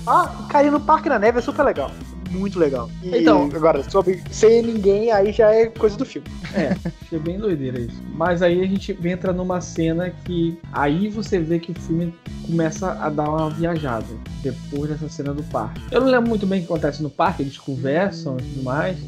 [0.07, 1.91] Ah, cair no parque na neve é super legal.
[2.31, 2.91] Muito legal.
[3.03, 6.29] E, Então- agora, sobre sem ninguém, aí já é coisa do filme.
[6.55, 8.03] É, achei bem doideira isso.
[8.15, 12.15] Mas aí a gente entra numa cena que aí você vê que o filme
[12.47, 14.07] começa a dar uma viajada
[14.43, 15.81] depois dessa cena do parque.
[15.91, 18.99] Eu não lembro muito bem o que acontece no parque, eles conversam e tudo mais.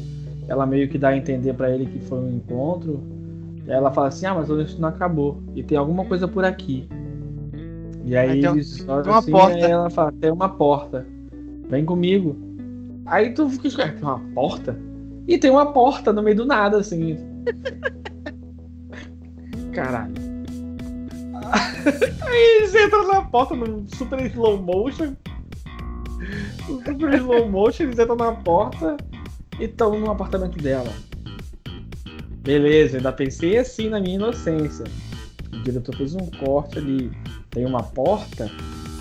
[0.47, 3.01] Ela meio que dá a entender pra ele que foi um encontro.
[3.71, 6.87] Ela fala assim: "Ah, mas olha, isso não acabou e tem alguma coisa por aqui".
[8.03, 9.57] E aí Aí tem eles olham tem uma assim, porta.
[9.57, 11.07] ela fala: "Tem uma porta.
[11.69, 12.35] Vem comigo".
[13.05, 14.77] Aí tu fica, "Ué, tem uma porta?
[15.27, 17.17] E tem uma porta no meio do nada, assim.
[19.71, 20.13] Caralho.
[22.25, 25.13] Aí eles entram na porta num super slow motion.
[26.69, 28.97] Um Super slow motion, eles entram na porta
[29.59, 30.91] e estão no apartamento dela.
[32.41, 34.85] Beleza, ainda pensei assim na minha inocência.
[35.53, 37.11] O diretor fez um corte ali.
[37.51, 38.49] Tem uma porta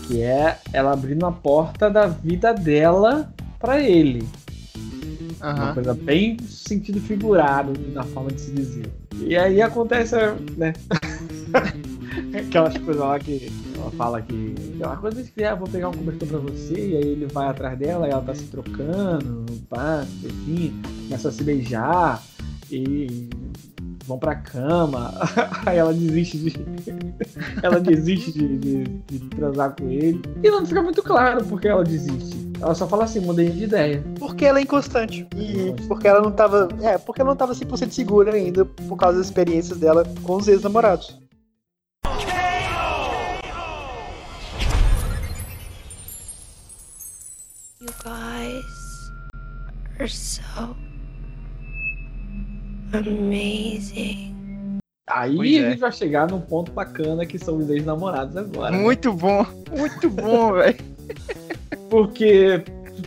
[0.06, 4.26] que é ela abrindo a porta da vida dela pra ele.
[5.40, 5.74] Uma Aham.
[5.74, 8.90] coisa bem sentido figurado na forma de se dizer.
[9.14, 10.16] E aí acontece,
[10.56, 10.74] né?
[12.36, 14.54] Aquelas coisas lá que ela fala que.
[14.74, 17.78] Aquela coisa que ah, vou pegar um cobertor pra você, e aí ele vai atrás
[17.78, 22.22] dela e ela tá se trocando, pá, enfim, começa a se beijar
[22.70, 23.28] e
[24.06, 25.12] vão pra cama.
[25.66, 26.54] Aí ela desiste de.
[27.62, 30.20] ela desiste de, de, de transar com ele.
[30.42, 32.50] E não fica muito claro porque ela desiste.
[32.60, 34.04] Ela só fala assim, mudei de ideia.
[34.18, 35.26] Porque ela é inconstante.
[35.34, 36.68] E porque ela não tava.
[36.82, 40.48] É, porque ela não tava 100% segura ainda por causa das experiências dela com os
[40.48, 41.18] ex-namorados.
[47.80, 49.10] You guys
[49.98, 50.76] are so
[52.92, 54.30] amazing.
[55.08, 55.70] Aí Pois a é.
[55.70, 58.70] gente vai chegar num ponto bacana que são os ex-namorados agora.
[58.70, 58.78] né?
[58.78, 59.44] Muito bom,
[59.76, 60.76] muito bom, velho.
[61.88, 62.62] Porque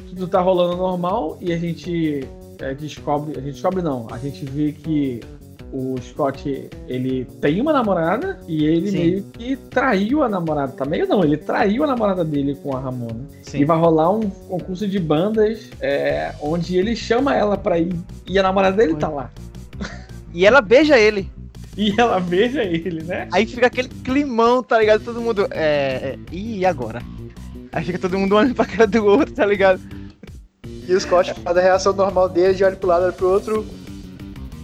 [0.09, 2.27] tudo tá rolando normal e a gente
[2.59, 3.37] é, descobre.
[3.37, 4.07] A gente descobre não.
[4.11, 5.21] A gente vê que
[5.71, 8.97] o Scott ele tem uma namorada e ele Sim.
[8.97, 10.73] meio que traiu a namorada.
[10.73, 13.25] Tá meio não, ele traiu a namorada dele com a Ramona.
[13.41, 13.65] E Sim.
[13.65, 17.95] vai rolar um concurso de bandas é, onde ele chama ela pra ir
[18.27, 19.31] e a namorada dele tá lá.
[20.33, 21.29] E ela beija ele.
[21.77, 23.27] E ela beija ele, né?
[23.31, 25.03] Aí fica aquele climão, tá ligado?
[25.03, 25.47] Todo mundo.
[25.51, 26.15] É.
[26.15, 27.01] é, E agora?
[27.71, 29.81] Aí fica todo mundo olhando pra cara do outro, tá ligado?
[30.87, 33.65] E o Scott faz a reação normal dele, de olha pro lado, olha pro outro.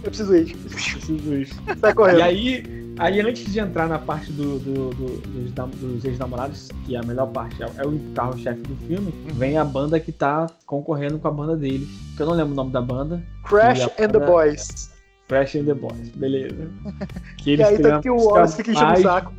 [0.02, 0.56] Eu preciso ir.
[0.56, 1.54] Preciso isso.
[1.80, 2.18] Sai correndo.
[2.18, 2.64] E aí,
[2.98, 6.98] aí, antes de entrar na parte do, do- do- dos, nam- dos ex-namorados, que é
[6.98, 11.18] a melhor parte, é, é o carro-chefe do filme, vem a banda que tá concorrendo
[11.18, 11.88] com a banda deles.
[12.16, 13.20] Que eu não lembro o nome da banda.
[13.44, 14.90] Crash E a and the banda- Boys.
[15.30, 16.68] Crash and the Boys, beleza.
[17.38, 19.02] Que E eles aí, têm a tanto que o música Wallace fica enchendo o mais-
[19.02, 19.32] saco.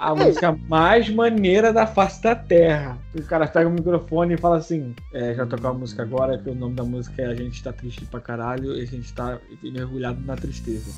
[0.00, 2.96] A música mais maneira da face da terra.
[3.16, 6.48] O cara pega o microfone e fala assim: é, já tocar a música agora, que
[6.48, 9.38] o nome da música é A gente tá triste pra caralho e a gente tá
[9.60, 10.92] mergulhado na tristeza.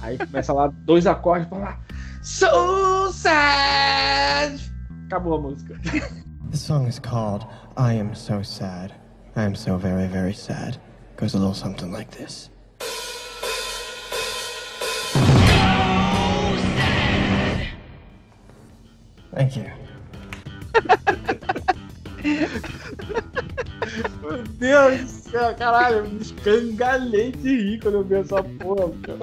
[0.00, 1.80] Aí começa lá dois acordes pra lá.
[2.22, 4.58] So sad!
[5.06, 5.74] Acabou a música.
[6.50, 8.92] The song is called I Am So Sad.
[9.36, 10.76] I am so very, very sad.
[11.16, 12.50] Goes a little something like this.
[19.34, 19.80] Thank you.
[24.22, 28.92] Meu Deus do céu, caralho, eu me escangalhei de rir quando eu vi essa porra.
[29.02, 29.18] cara.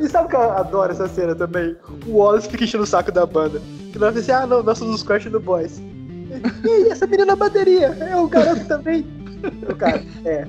[0.00, 1.76] E sabe o que eu adoro essa cena também?
[2.06, 3.60] O Wallace fica enchendo o saco da banda.
[3.92, 5.80] Que nós assim, ah não, nós somos os and the Boys.
[6.64, 7.86] E aí, essa menina na bateria?
[8.00, 9.06] É o garoto também.
[9.68, 10.46] O cara, é.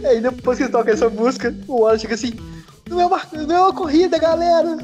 [0.00, 2.34] E aí depois que tocam essa música, o Wallace fica assim,
[2.88, 4.78] não é uma, não é uma corrida, galera.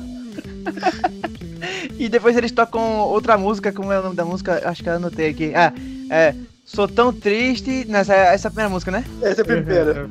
[1.98, 4.60] E depois eles tocam outra música, como é o nome da música?
[4.68, 5.52] Acho que eu anotei aqui.
[5.54, 5.72] Ah,
[6.10, 6.34] é.
[6.64, 7.84] Sou tão triste.
[7.88, 9.04] Nessa, essa é a primeira música, né?
[9.22, 10.10] Essa é a primeira.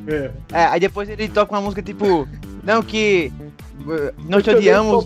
[0.52, 2.28] É, aí depois ele toca uma música tipo.
[2.64, 3.32] Não, que.
[4.30, 5.06] Nós te odiamos.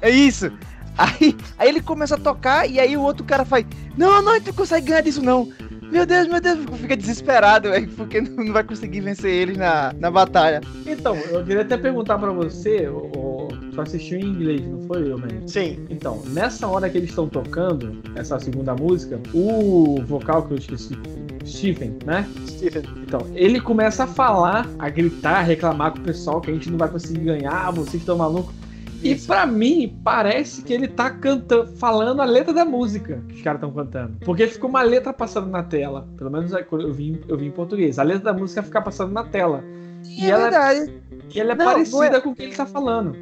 [0.00, 0.52] É isso!
[0.98, 3.66] Aí, aí ele começa a tocar e aí o outro cara faz.
[3.96, 5.52] Não, não, tu consegue ganhar disso não.
[5.90, 10.10] Meu Deus, meu Deus, fica desesperado, velho, porque não vai conseguir vencer eles na, na
[10.10, 10.60] batalha.
[10.86, 15.10] Então, eu queria até perguntar pra você, o, o, tu assistiu em inglês, não foi,
[15.10, 15.48] eu, mesmo?
[15.48, 15.86] Sim.
[15.88, 20.96] Então, nessa hora que eles estão tocando, essa segunda música, o vocal que eu esqueci,
[21.44, 22.28] Stephen, né?
[22.46, 22.82] Stephen.
[23.02, 26.70] Então, ele começa a falar, a gritar, a reclamar com o pessoal que a gente
[26.70, 28.54] não vai conseguir ganhar, vocês estão malucos.
[29.02, 33.42] E pra mim, parece que ele tá cantando, falando a letra da música que os
[33.42, 34.16] caras estão cantando.
[34.24, 36.08] Porque fica uma letra passando na tela.
[36.16, 37.98] Pelo menos é eu vi, eu vi em português.
[37.98, 39.62] A letra da música fica passando na tela.
[40.04, 41.02] E, é ela, verdade.
[41.34, 43.16] e ela é Não, parecida não é- com o que ele tá falando.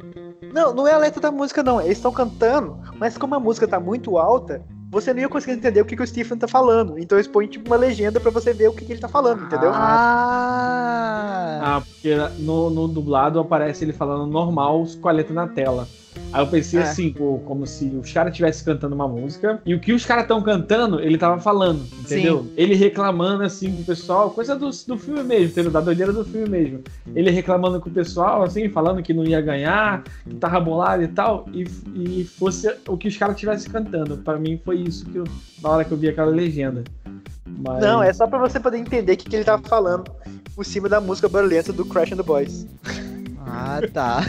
[0.53, 1.81] Não, não é a letra da música, não.
[1.81, 4.63] Eles estão cantando, mas como a música tá muito alta,
[4.95, 6.97] você não ia conseguir entender o que, que o Stephen tá falando.
[6.97, 9.43] Então eles põem tipo uma legenda pra você ver o que, que ele tá falando,
[9.43, 9.69] entendeu?
[9.73, 11.59] Ah.
[11.61, 15.85] Ah, porque no, no dublado aparece ele falando normal com a letra na tela.
[16.31, 16.83] Aí eu pensei É.
[16.83, 20.23] assim, pô, como se os caras estivessem cantando uma música e o que os caras
[20.23, 22.45] estão cantando, ele tava falando, entendeu?
[22.57, 25.71] Ele reclamando assim com o pessoal, coisa do, do filme mesmo, entendeu?
[25.71, 26.83] Da doideira do filme mesmo.
[27.15, 31.07] Ele reclamando com o pessoal, assim, falando que não ia ganhar, que tava bolado e
[31.07, 34.17] tal, e, e fosse o que os caras estivessem cantando.
[34.17, 35.23] Pra mim foi isso que eu,
[35.61, 36.83] na hora que eu vi aquela legenda.
[37.47, 37.79] Mas...
[37.79, 40.11] Não, é só pra você poder entender o que, que ele tava falando
[40.53, 42.65] por cima da música barulhenta do Crash and the Boys.
[43.47, 44.21] Ah, tá.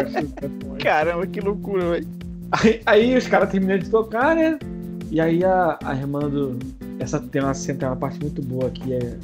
[0.82, 2.08] Caramba, que loucura, velho.
[2.52, 4.58] Aí, aí os caras terminam de tocar, né?
[5.10, 6.58] E aí a, a irmã do.
[6.98, 9.16] Essa tem uma, cena- tem uma parte muito boa que é.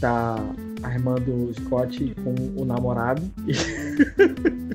[0.00, 0.36] Tá
[0.82, 3.22] a irmã do Scott com o namorado.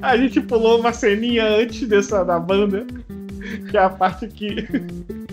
[0.00, 2.86] a gente pulou uma ceninha antes dessa da banda.
[3.70, 4.66] Que é a parte que.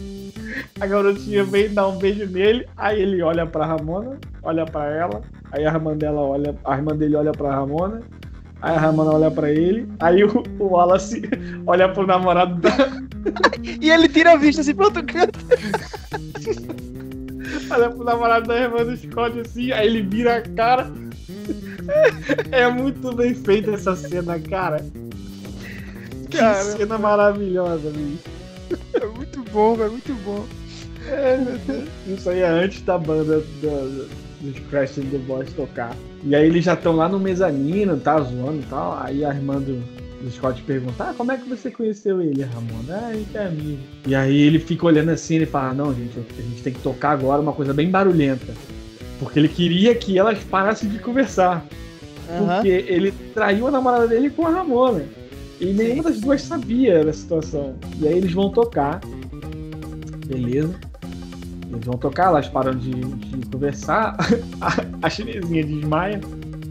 [0.79, 5.21] A garotinha vem dar um beijo nele, aí ele olha pra Ramona, olha pra ela,
[5.51, 8.01] aí a irmã dela olha, a irmã dele olha pra Ramona,
[8.61, 11.21] aí a Ramona olha pra ele, aí o, o Wallace
[11.67, 12.69] olha pro namorado da,
[13.81, 15.39] E ele tira a vista assim pro outro canto.
[17.71, 20.91] olha pro namorado da irmã do Scott assim, aí ele vira a cara.
[22.51, 24.83] É muito bem feita essa cena, cara.
[26.29, 26.63] Que Cara.
[26.63, 28.23] cena maravilhosa, bicho.
[28.99, 30.43] É muito bom, velho, muito bom.
[32.07, 34.09] Isso aí é antes da banda do-
[34.45, 35.95] dos Crash and the Boys tocar.
[36.23, 38.97] E aí eles já estão lá no mezanino, tá zoando e tal.
[39.01, 39.83] Aí a irmã do,
[40.21, 43.01] do Scott pergunta: Ah, como é que você conheceu ele, Ramona?
[43.01, 43.79] Ah, a gente é amigo.
[44.07, 47.11] E aí ele fica olhando assim e fala: Não, gente, a gente tem que tocar
[47.11, 48.53] agora uma coisa bem barulhenta.
[49.19, 51.65] Porque ele queria que elas parassem de conversar.
[52.29, 52.55] Aham.
[52.55, 55.03] Porque ele traiu a namorada dele com a Ramona.
[55.59, 57.75] E nenhuma das duas sabia da situação.
[57.99, 58.99] E aí eles vão tocar.
[60.27, 60.75] Beleza.
[61.69, 64.15] Eles vão tocar, elas param de, de conversar.
[64.61, 66.21] A, a chinesinha desmaia.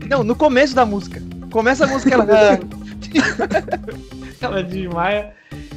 [0.09, 1.21] Não, no começo da música.
[1.51, 2.27] Começa a música, ela.
[4.41, 5.33] Ela desmaia.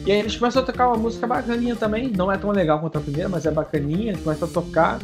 [0.05, 2.09] E aí eles começam a tocar uma música bacaninha também.
[2.09, 4.11] Não é tão legal quanto a primeira, mas é bacaninha.
[4.11, 4.99] Eles começam a tocar.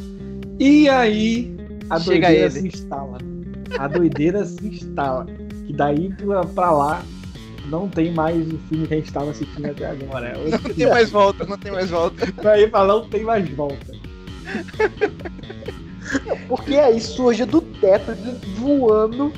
[0.60, 1.56] E aí
[1.89, 2.52] a Chega doideira ele.
[2.52, 3.17] se instala.
[3.78, 5.26] A doideira se instala.
[5.65, 7.04] Que daí pra, pra lá
[7.69, 10.28] não tem mais o filme que a gente estava assistindo até agora.
[10.28, 12.34] É Não tem mais volta, não tem mais volta.
[12.41, 13.93] Daí pra lá não tem mais volta.
[16.47, 18.12] Porque aí surge do teto
[18.58, 19.32] voando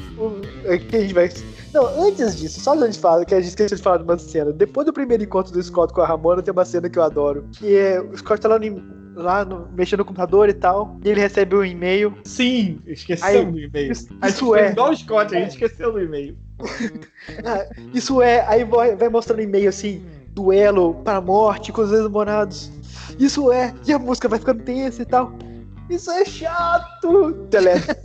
[0.65, 1.30] é, Que a gente vai.
[1.74, 4.18] Não, antes disso, só antes de falar, que a gente esqueceu de falar de uma
[4.18, 4.52] cena.
[4.52, 7.46] Depois do primeiro encontro do Scott com a Ramona, tem uma cena que eu adoro.
[7.54, 8.82] Que é o Scott tá lá, no,
[9.15, 10.98] lá no- mexendo no computador e tal.
[11.04, 12.13] E ele recebe um e-mail.
[12.24, 13.91] Sim, esquecemos Aí, do e-mail.
[13.91, 14.72] isso- A gente isso é.
[14.72, 16.36] igual o Scott, a gente esqueceu do e-mail.
[17.44, 21.91] Ah, Isso é, aí vai, vai mostrando e-mail assim, duelo para a morte com os
[21.91, 22.72] ex-namorados.
[23.19, 25.32] Isso é, e a música vai ficando tensa e tal.
[25.89, 27.32] Isso é chato!
[27.49, 27.97] Deleta.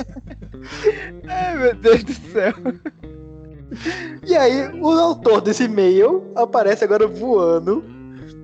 [1.27, 2.53] Ai, meu Deus do céu.
[4.27, 7.83] E aí, o autor desse e-mail aparece agora voando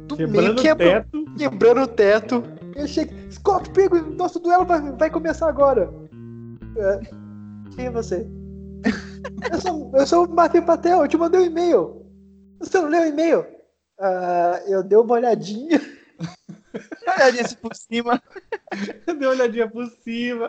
[0.07, 1.25] do meio, Quebrando o teto.
[1.37, 2.43] quebrando o teto.
[2.75, 5.91] Eu chego, Scott, pega, nosso duelo vai, vai começar agora.
[6.77, 7.01] É,
[7.75, 8.27] quem é você?
[9.53, 12.07] eu, sou, eu sou o Matei Patel, eu te mandei um e-mail.
[12.61, 13.47] Você não leu o e-mail?
[13.99, 15.81] Ah, eu dei uma olhadinha.
[17.07, 18.23] Olhadinha assim por cima.
[19.07, 20.49] Deu uma olhadinha por cima.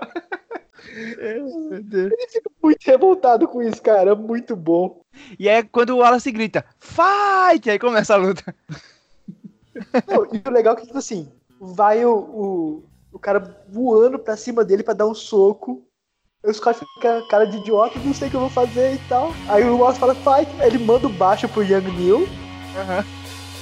[0.85, 4.15] Ele fica muito revoltado com isso, cara.
[4.15, 5.01] Muito bom.
[5.39, 7.69] E é quando o Wallace grita, fight!
[7.69, 8.55] Aí começa a luta.
[10.07, 14.37] Não, e o legal é que, tipo assim, vai o, o, o cara voando pra
[14.37, 15.83] cima dele pra dar um soco.
[16.43, 19.33] O Scott fica cara de idiota, não sei o que eu vou fazer e tal.
[19.49, 20.61] Aí o Wallace fala, fight!
[20.61, 22.27] Aí ele manda o baixo pro Young Neil.
[22.77, 23.05] Aham.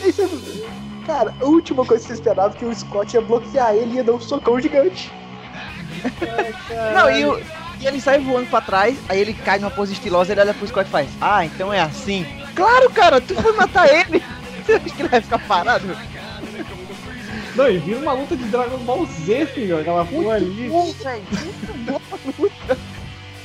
[0.01, 0.94] E aí você...
[1.05, 3.95] Cara, a última coisa que você esperava é que o Scott ia bloquear ele e
[3.97, 5.11] ia dar um socão gigante.
[6.93, 7.39] Não, e, o-
[7.79, 10.67] e ele sai voando pra trás, aí ele cai numa pose estilosa, ele olha pro
[10.67, 12.25] Scott e faz, ah, então é assim.
[12.55, 14.23] Claro, cara, tu foi matar ele.
[14.65, 15.85] Você acha que ele vai ficar parado?
[17.55, 19.79] Não, e vira uma luta de Dragon Ball Z, filho.
[19.79, 20.67] Aquela porra ali.
[20.69, 21.23] Bom, velho.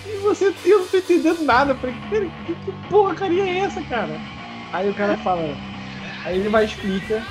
[0.07, 1.73] E você eu não tô entendendo nada.
[1.73, 4.19] Eu falei, cara, que, que porcaria é essa, cara?
[4.73, 5.55] Aí o cara fala.
[6.25, 7.23] Aí ele vai e explica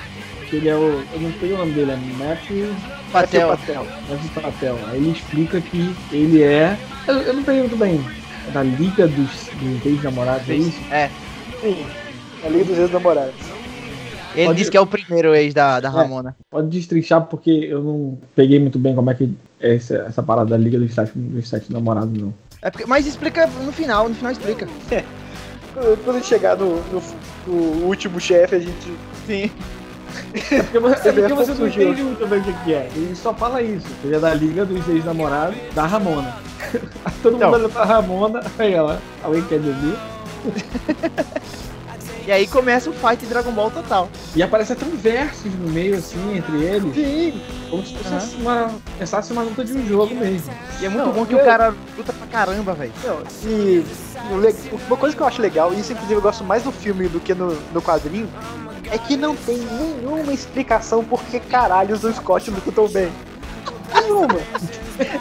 [0.49, 1.03] que ele é o.
[1.13, 2.67] Eu não sei o nome dele, é Matthew
[3.11, 3.47] Patel.
[3.49, 3.85] Patel.
[4.09, 4.79] Matthew Patel.
[4.89, 6.77] Aí ele explica que ele é.
[7.07, 7.99] Eu, eu não tenho muito bem.
[8.47, 10.79] É da Liga dos, dos Ex-Namorados, é isso?
[10.91, 11.09] É.
[11.61, 11.85] Sim.
[12.43, 13.35] A Liga dos Ex-Namorados.
[14.35, 16.35] Ele Pode- disse que é o primeiro ex da, da Ramona.
[16.51, 20.51] Pode destrinchar porque eu não peguei muito bem como é que é essa, essa parada
[20.51, 22.33] da Liga dos Sete, dos sete Namorados, não.
[22.61, 24.67] É porque, mas explica no final, no final explica.
[25.73, 27.01] Quando quando a gente chegar no, no-
[27.47, 28.93] no último chefe, a gente.
[29.27, 29.49] Sim.
[30.51, 32.89] É porque, você- é porque você não entende muito bem o que é.
[32.95, 33.87] Ele só fala isso.
[34.03, 36.35] Ele é da Liga dos Ex-Namorados da Ramona.
[37.05, 37.51] Aí todo mundo Não.
[37.53, 39.95] olha pra Ramona, aí ela, alguém quer dizer?
[42.27, 44.07] E aí começa o fight Dragon Ball total.
[44.35, 46.93] E aparece até um versus no meio, assim, entre eles.
[46.93, 47.41] Sim.
[47.71, 48.41] Como se fosse Aham.
[48.41, 48.71] uma.
[48.99, 50.53] Pensasse uma luta de um jogo mesmo.
[50.79, 52.91] E é muito Não, bom que eu- o cara luta pra caramba, velho.
[53.43, 53.83] E
[54.87, 57.19] uma coisa que eu acho legal, e isso inclusive eu gosto mais do filme do
[57.19, 58.29] que no, no quadrinho,
[58.91, 63.11] é que não tem nenhuma explicação por que caralhos o Scott luta tão bem.
[63.93, 64.39] Nenhuma.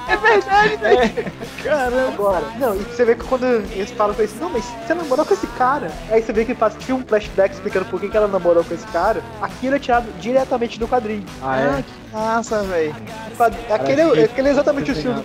[0.09, 1.33] É verdade, velho.
[1.63, 2.09] Caramba.
[2.09, 5.25] Agora, não, e você vê que quando eles falam com esse, não, mas você namorou
[5.25, 5.91] com esse cara.
[6.11, 8.75] Aí você vê que faz tinha um flashback explicando por que, que ela namorou com
[8.75, 9.23] esse cara.
[9.41, 11.25] Aquilo é tirado diretamente do quadrinho.
[11.43, 11.83] Ah, é?
[11.83, 12.95] que massa, velho.
[13.71, 15.25] Aquele, que- aquele é exatamente o estilo.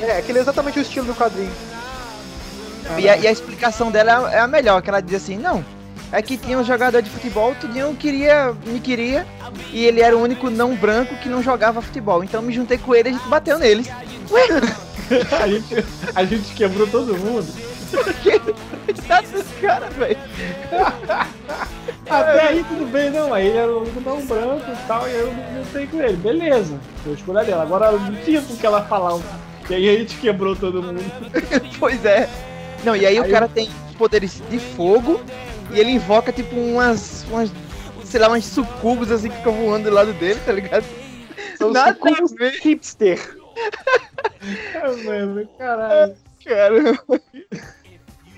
[0.00, 1.52] É, aquele é exatamente o estilo do quadrinho.
[2.98, 5.64] E a, e a explicação dela é a melhor, que ela diz assim, não.
[6.12, 9.26] É que tinha um jogador de futebol, tudinho queria, me queria,
[9.72, 12.22] e ele era o único não branco que não jogava futebol.
[12.22, 13.88] Então me juntei com ele e a gente bateu neles.
[15.40, 15.84] a, gente,
[16.14, 17.46] a gente quebrou todo mundo.
[18.86, 20.18] Coitado desse cara, velho.
[22.08, 23.34] Até aí tudo bem, não.
[23.34, 26.16] Aí ele era o único não branco e tal, e eu não sei com ele.
[26.16, 27.62] Beleza, a escolha dela.
[27.62, 29.18] Agora não tinha com que ela falar.
[29.68, 31.02] E aí a gente quebrou todo mundo.
[31.80, 32.28] pois é.
[32.84, 35.20] Não, e aí, Aí o cara tem poderes de fogo
[35.76, 37.24] e ele invoca tipo umas.
[37.30, 37.50] umas
[38.04, 40.84] sei lá, umas sucubos assim que ficam voando do lado dele, tá ligado?
[41.58, 41.96] São Nada
[42.38, 42.52] ver.
[42.62, 43.36] hipster.
[45.04, 46.14] Lembro, caralho.
[46.44, 47.20] Caramba.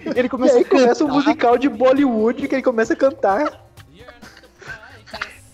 [0.05, 0.81] Ele E começa aí a cantar.
[0.83, 3.61] começa um musical de Bollywood que ele começa a cantar.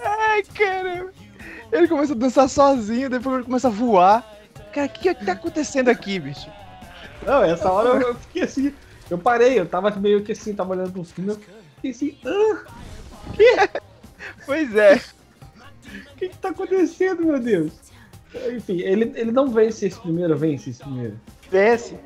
[0.00, 1.12] Ai, caramba.
[1.72, 4.24] Ele começa a dançar sozinho, depois ele começa a voar.
[4.72, 6.48] Cara, o que, que tá acontecendo aqui, bicho?
[7.26, 8.72] Não, essa hora eu- eu fiquei assim.
[9.10, 11.40] Eu parei, eu tava meio que assim, tava olhando pro filme, eu
[11.84, 13.68] fiquei assim, ah,
[14.46, 14.94] Pois é.
[14.96, 17.72] o que que tá acontecendo, meu Deus?
[18.54, 21.18] Enfim, ele, ele não vence esse primeiro, vence esse primeiro.
[21.50, 21.96] Vence.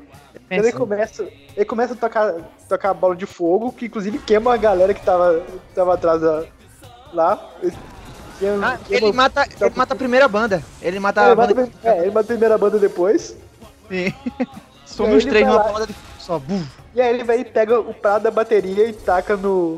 [0.49, 2.33] Ele começa, ele começa a tocar,
[2.67, 6.45] tocar a bola de fogo, que inclusive queima a galera que tava, tava atrás da,
[7.13, 7.51] lá.
[8.37, 10.63] Queima- Ah, queima- ele mata, ele mata a primeira banda.
[10.81, 11.71] Ele mata É, a ele mata, banda.
[11.83, 13.35] é, ele mata a primeira banda depois.
[13.89, 14.13] Sim.
[14.85, 16.37] Some os três numa paulada de só.
[16.39, 16.63] bum,
[16.93, 19.75] E aí ele vai e pega o prato da bateria e taca no,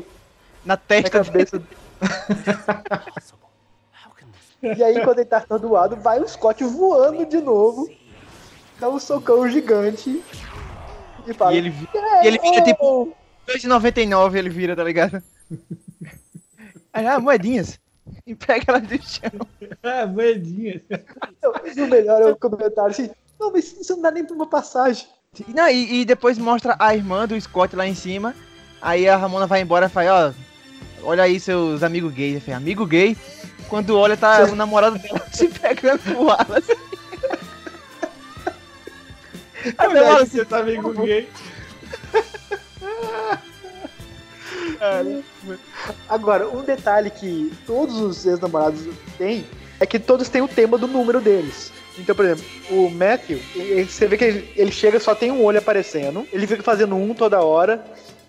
[0.64, 1.46] na na testa dele.
[1.46, 1.62] cabeça.
[4.62, 7.88] e aí, quando ele tá atordoado, vai o Scott voando de novo,
[8.80, 10.22] dá um socão gigante
[11.26, 11.52] e fala.
[11.52, 11.88] E ele, vi-
[12.22, 13.14] e ele vira tipo
[13.46, 15.22] 2,99 ele vira, tá ligado?
[16.92, 17.78] Aí, ah, moedinhas.
[18.26, 19.30] E pega ela do chão.
[19.82, 20.82] Ah, moedinha.
[21.42, 24.34] Não, e o melhor é o comentário assim: Não, mas isso não dá nem pra
[24.34, 25.08] uma passagem.
[25.48, 28.34] Não, e, e depois mostra a irmã do Scott lá em cima.
[28.82, 32.34] Aí a Ramona vai embora e fala, ó, olha aí seus amigos gays.
[32.34, 33.16] Eu falei, amigo gay?
[33.66, 36.76] Quando olha, tá o namorado dela se pegando com o Wallace.
[39.78, 41.26] Aí Olha ela aí, assim, você tá amigo gay.
[46.10, 49.46] Agora, um detalhe que todos os ex-namorados têm
[49.80, 51.72] é que todos têm o tema do número deles.
[51.98, 53.38] Então, por exemplo, o Matthew,
[53.86, 57.12] você vê que ele, ele chega só tem um olho aparecendo, ele fica fazendo um
[57.14, 57.84] toda hora,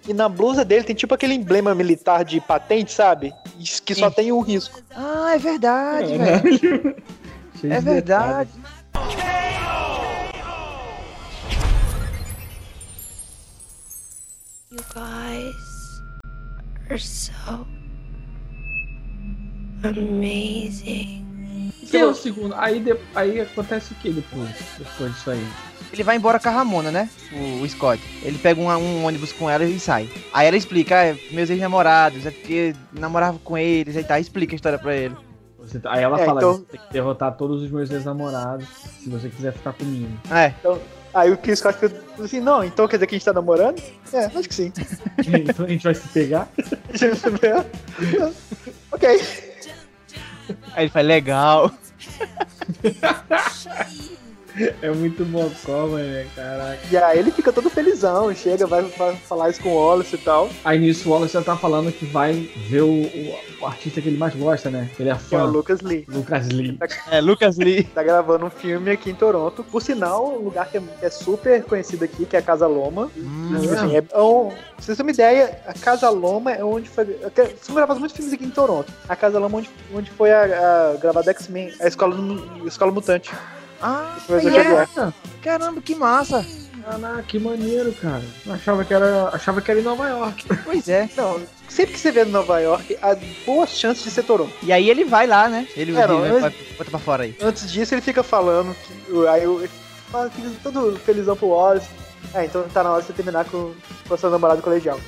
[0.07, 3.33] e na blusa dele tem tipo aquele emblema militar de patente, sabe?
[3.57, 4.15] Isso Que só Sim.
[4.15, 4.81] tem um risco.
[4.93, 6.41] Ah, é verdade, velho.
[6.41, 6.95] Caralho.
[7.61, 8.49] Cheio É de verdade.
[14.71, 16.01] You guys
[16.89, 17.65] are so
[19.83, 21.22] amazing.
[21.81, 21.91] Detalhes.
[21.91, 22.55] Quem é o segundo?
[22.55, 24.49] Aí, de- aí acontece o que depois?
[24.77, 25.45] Depois disso aí.
[25.91, 27.07] Ele vai embora com a Ramona, né?
[27.31, 28.01] O, o Scott.
[28.23, 30.09] Ele pega um, um ônibus com ela e sai.
[30.33, 34.53] Aí ela explica, ah, é meus ex-namorados, é porque namorava com eles, aí tá, explica
[34.53, 35.15] a história pra ele.
[35.59, 38.65] Você- aí ela É, fala, então- você tem que derrotar todos os meus ex-namorados
[39.01, 40.09] se você quiser ficar comigo.
[40.31, 40.53] É,
[41.13, 43.79] Aí o Chris Scott fica assim: Não, então quer dizer que a gente tá namorando?
[44.11, 44.73] É, acho que sim.
[45.47, 46.49] então a gente vai se pegar.
[48.91, 49.52] ok.
[50.73, 51.71] Aí ele faz legal.
[54.81, 56.79] É muito bocó, mano, caraca.
[56.91, 60.19] E aí ele fica todo felizão, chega, vai, vai falar isso com o Wallace e
[60.19, 60.49] tal.
[60.63, 64.09] Aí nisso o Wallace já tá falando que vai ver o, o- o artista que
[64.09, 64.89] ele mais gosta, né?
[64.99, 65.45] Ele é Que é o fã.
[65.45, 66.05] Lucas Lee.
[66.07, 66.77] Lucas Lee.
[67.09, 67.83] É, Lucas Lee.
[67.95, 69.63] Tá gravando um filme aqui em Toronto.
[69.63, 72.67] Por sinal, um lugar que é, que é super conhecido aqui, que é a Casa
[72.67, 73.09] Loma.
[73.17, 76.89] Hum, assim, é, é um- pra vocês terem uma ideia, a Casa Loma é onde
[76.89, 77.05] foi.
[77.61, 78.91] São gravados muitos filmes aqui em Toronto.
[79.09, 82.15] A Casa Loma é onde, onde foi a, a gravada X-Men, a escola,
[82.63, 83.31] a escola Mutante.
[83.83, 84.87] Ah, E é?
[85.41, 86.45] caramba, que massa.
[86.83, 88.23] Caraca, que maneiro, cara.
[88.49, 90.45] Achava que era, achava que era em Nova York.
[90.65, 91.09] Pois é.
[91.15, 93.15] Não, sempre que você vê Nova York, há
[93.45, 94.53] boas chances de ser Toronto.
[94.61, 95.67] E aí ele vai lá, né?
[95.75, 97.35] Ele, É, não, vai, bota pra fora aí.
[97.41, 99.27] Antes disso, ele fica falando que.
[99.27, 101.87] Aí eu, fica todo felizão pro Wallace.
[102.33, 103.73] É, então tá na hora de você terminar com,
[104.07, 104.99] com a sua namorada colegial.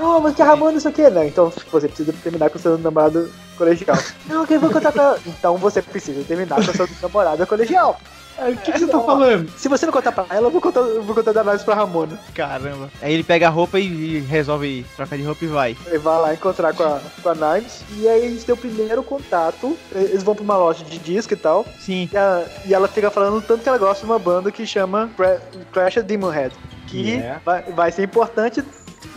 [0.00, 1.26] Não, mas que Ramona isso aqui, né?
[1.26, 3.96] Então tipo, você precisa terminar com o seu namorado colegial.
[4.26, 5.18] Não, que eu vou contar com ela.
[5.26, 7.98] Então você precisa terminar com a sua namorada colegial.
[8.38, 9.50] O que, que você tá falando?
[9.56, 11.74] Se você não contar pra ela, eu vou contar, eu vou contar da nós pra
[11.74, 12.20] Ramona.
[12.34, 12.90] Caramba.
[13.00, 15.76] Aí ele pega a roupa e, resolve trocar de roupa e vai.
[15.86, 17.82] Ele vai lá encontrar com a, com a Knives.
[17.96, 19.74] E aí eles têm o primeiro contato.
[19.90, 21.64] Eles vão pra uma loja de disco e tal.
[21.80, 22.10] Sim.
[22.12, 25.08] E, a- e ela fica falando tanto que ela gosta de uma banda que chama
[25.16, 25.40] Cra-
[25.72, 26.54] Crash Demon Head.
[26.88, 27.40] Que É.
[27.42, 28.62] vai, vai ser importante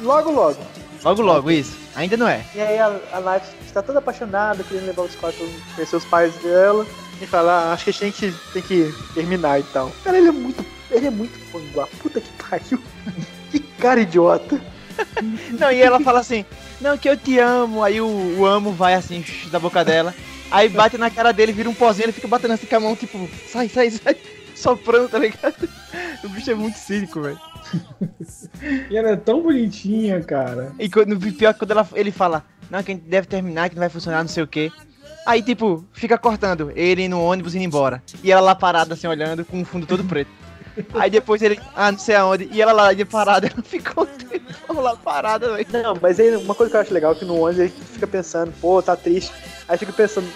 [0.01, 0.57] logo logo.
[1.03, 1.77] Logo, logo, isso.
[1.95, 2.43] Ainda não é.
[2.53, 6.34] E aí a, a Knives está toda apaixonada, querendo levar os quatro conhecer os pais
[6.36, 6.86] dela.
[7.21, 9.91] E fala, ah, acho que a gente tem que terminar e tal.
[10.03, 10.65] Cara, ele é muito.
[10.91, 11.88] Ele é muito panguá.
[12.01, 12.82] Puta que pariu.
[13.51, 14.59] que cara idiota.
[15.57, 16.43] Não, e ela fala assim,
[16.82, 17.84] não, que eu te amo.
[17.84, 20.13] Aí o, o amo vai assim, da boca dela.
[20.51, 22.95] Aí bate na cara dele, vira um pozinho, ele fica batendo assim com a mão,
[22.95, 24.17] tipo, sai, sai, sai.
[24.60, 25.70] Soprando, tá ligado?
[26.22, 27.39] O bicho é muito cínico, velho.
[28.89, 30.74] E ela é tão bonitinha, cara.
[30.78, 33.76] E quando, pior que quando ela, ele fala, não, que a gente deve terminar, que
[33.76, 34.70] não vai funcionar, não sei o quê.
[35.26, 38.03] Aí, tipo, fica cortando ele no ônibus indo embora.
[38.22, 40.30] E ela lá parada, assim, olhando, com o fundo todo preto.
[40.93, 42.49] Aí depois ele, ah, não sei aonde.
[42.51, 45.68] E ela lá de parada, ela ficou um tempão lá parada, velho.
[45.72, 48.07] Não, mas aí uma coisa que eu acho legal é que no ônibus ele fica
[48.07, 49.32] pensando, pô, tá triste.
[49.70, 50.28] Aí fica pensando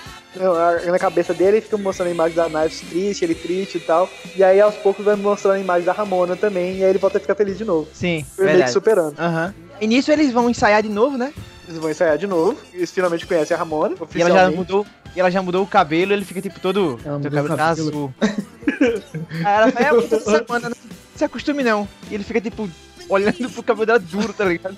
[0.85, 4.07] na cabeça dele, fica mostrando a imagem da Knives triste, ele triste e tal.
[4.35, 7.17] E aí aos poucos vai mostrando a imagem da Ramona também, e aí ele volta
[7.17, 7.87] a ficar feliz de novo.
[7.91, 8.71] Sim, meio verdade.
[8.71, 9.19] superando.
[9.19, 9.53] Aham.
[9.81, 11.33] E nisso eles vão ensaiar de novo, né?
[11.67, 14.85] Eles vão ensaiar de novo, eles finalmente conhecem a Ramona, E ela já mudou.
[15.15, 16.99] E ela já mudou o cabelo, ele fica tipo todo.
[17.03, 18.13] Ela o cabelo tá azul.
[18.21, 20.77] Aí ela fala, é toda semana, não
[21.15, 21.87] se acostume não.
[22.09, 22.69] E ele fica tipo
[23.09, 24.77] olhando pro cabelo dela duro, tá ligado?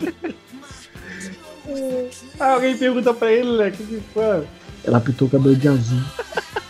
[1.66, 3.68] Aí alguém pergunta pra ele, né?
[3.68, 4.46] O que, que foi?
[4.84, 6.00] Ela pintou o cabelo de azul.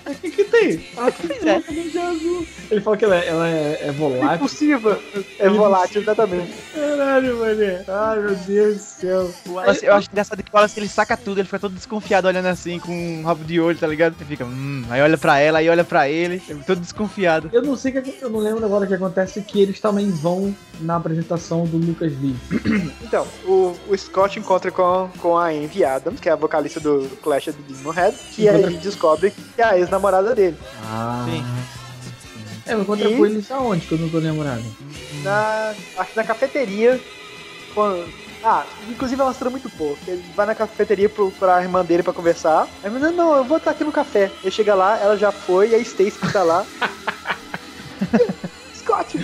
[0.96, 1.61] Ela pintou é.
[1.61, 2.46] de azul.
[2.70, 4.34] Ele falou que ela, é- ela é, é volátil.
[4.36, 4.98] Impulsiva.
[5.38, 6.52] É volátil, exatamente.
[6.74, 7.84] Caralho, mané.
[7.88, 9.30] Ai, meu Deus do céu.
[9.82, 12.78] Eu acho engraçado que o Wallace ele saca tudo, ele fica todo desconfiado olhando assim,
[12.78, 14.14] com um rabo de olho, tá ligado?
[14.18, 17.50] Ele fica, hum, aí olha pra ela, aí olha pra ele, todo desconfiado.
[17.52, 20.11] Eu não sei o que eu não lembro agora o que acontece que eles também
[20.11, 22.36] vão na apresentação do Lucas Lee.
[23.05, 27.09] Então, o, o Scott encontra com, com a Envy Adams, que é a vocalista do
[27.22, 30.43] Clash of the Demon Head, e aí ele descobre que é a ex-namorada dele.
[30.84, 31.26] Ah.
[31.28, 31.45] Sim.
[32.66, 34.62] É, eu encontrei E- eles aonde que eu não tô lembrado?
[35.22, 37.01] Na, acho que na cafeteria.
[37.74, 38.05] com-
[38.42, 39.97] ah, inclusive é uma história muito boa.
[40.05, 42.68] que Ele vai na cafeteria procurar a irmã dele pra conversar.
[42.82, 44.30] Aí ele não, não, eu vou estar aqui no café.
[44.42, 46.64] Ele chega lá, ela já foi, e a Stacy que tá lá.
[48.74, 49.18] Scott,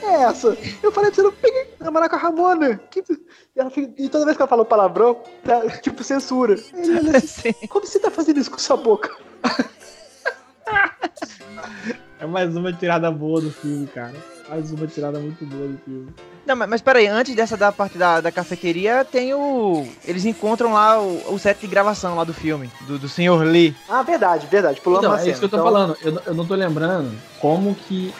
[0.00, 0.56] quem é essa?
[0.82, 1.32] Eu falei pra você não
[1.80, 2.80] namorar com a Ramona.
[2.90, 3.00] Que...
[3.00, 6.54] E, ela fica- e toda vez que ela fala palavrão, tá, tipo censura.
[6.74, 7.66] Ele olha assim, Sim.
[7.68, 9.10] Como você tá fazendo isso com sua boca?
[12.18, 14.14] É mais uma tirada boa do filme, cara.
[14.48, 16.06] Mais uma tirada muito boa do filme.
[16.46, 19.86] Não, mas, mas peraí, antes dessa da parte da, da cafeteria, tem o.
[20.02, 23.42] Eles encontram lá o, o set de gravação lá do filme, do, do Sr.
[23.44, 23.76] Lee.
[23.86, 24.80] Ah, verdade, verdade.
[24.80, 25.30] Pulamos Então, uma é cena.
[25.32, 25.96] isso que eu tô Então, falando.
[26.00, 28.14] Eu, não- eu não tô lembrando como que,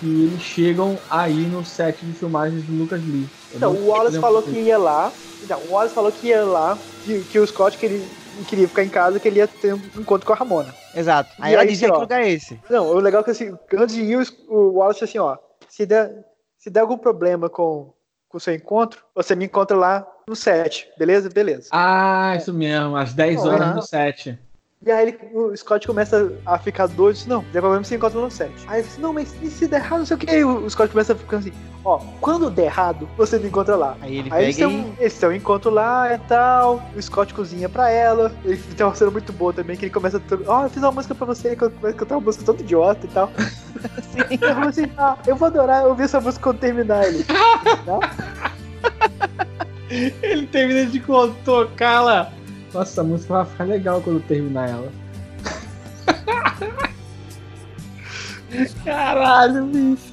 [0.00, 3.28] que eles chegam aí no set de filmagens do Lucas Lee.
[3.50, 5.12] Eu Então, não o Wallace falou que ia lá.
[5.42, 8.00] Então, o Wallace falou que ia lá, que, que o Scott queria,
[8.46, 10.74] queria ficar em casa, que ele ia ter um encontro com a Ramona.
[10.94, 11.34] Exato.
[11.40, 12.58] Aí E ela aí, dizia ó, que lugar é esse.
[12.70, 14.18] Não, o legal é que assim, antes de ir,
[14.48, 15.36] o- Wallace disse assim, ó,
[15.68, 16.24] se der,
[16.58, 17.92] se der algum problema com,
[18.28, 21.28] com o seu encontro, você me encontra lá no set, beleza?
[21.28, 21.68] Beleza.
[21.72, 24.38] Ah, isso mesmo, às 10 Não, horas no set.
[24.84, 28.20] E aí ele- o Scott começa a ficar doido, diz, não, der problema você encontra
[28.20, 28.50] no set.
[28.66, 30.28] Aí ele disse, não, mas e se der errado, não sei o que.
[30.28, 31.52] Aí o Scott começa a ficar assim,
[31.84, 33.96] ó, quando der errado, você me encontra lá.
[34.00, 35.02] Aí ele Aí eles pega têm, e.
[35.02, 36.82] eles têm um encontro lá e tal.
[36.96, 38.32] O Scott cozinha pra ela.
[38.44, 41.14] Ele tem uma cena muito boa também, que ele começa Ó, eu fiz uma música
[41.14, 43.30] pra você, que eu começo a cantar uma música toda idiota e tal.
[44.10, 44.38] Sim.
[44.40, 47.24] Eu assim, ah, eu vou adorar ouvir essa música quando terminar ele.
[50.22, 51.02] Ele termina de
[52.00, 52.32] lá.
[52.72, 54.92] Nossa, essa música vai ficar legal quando terminar ela.
[58.84, 60.12] Caralho, bicho.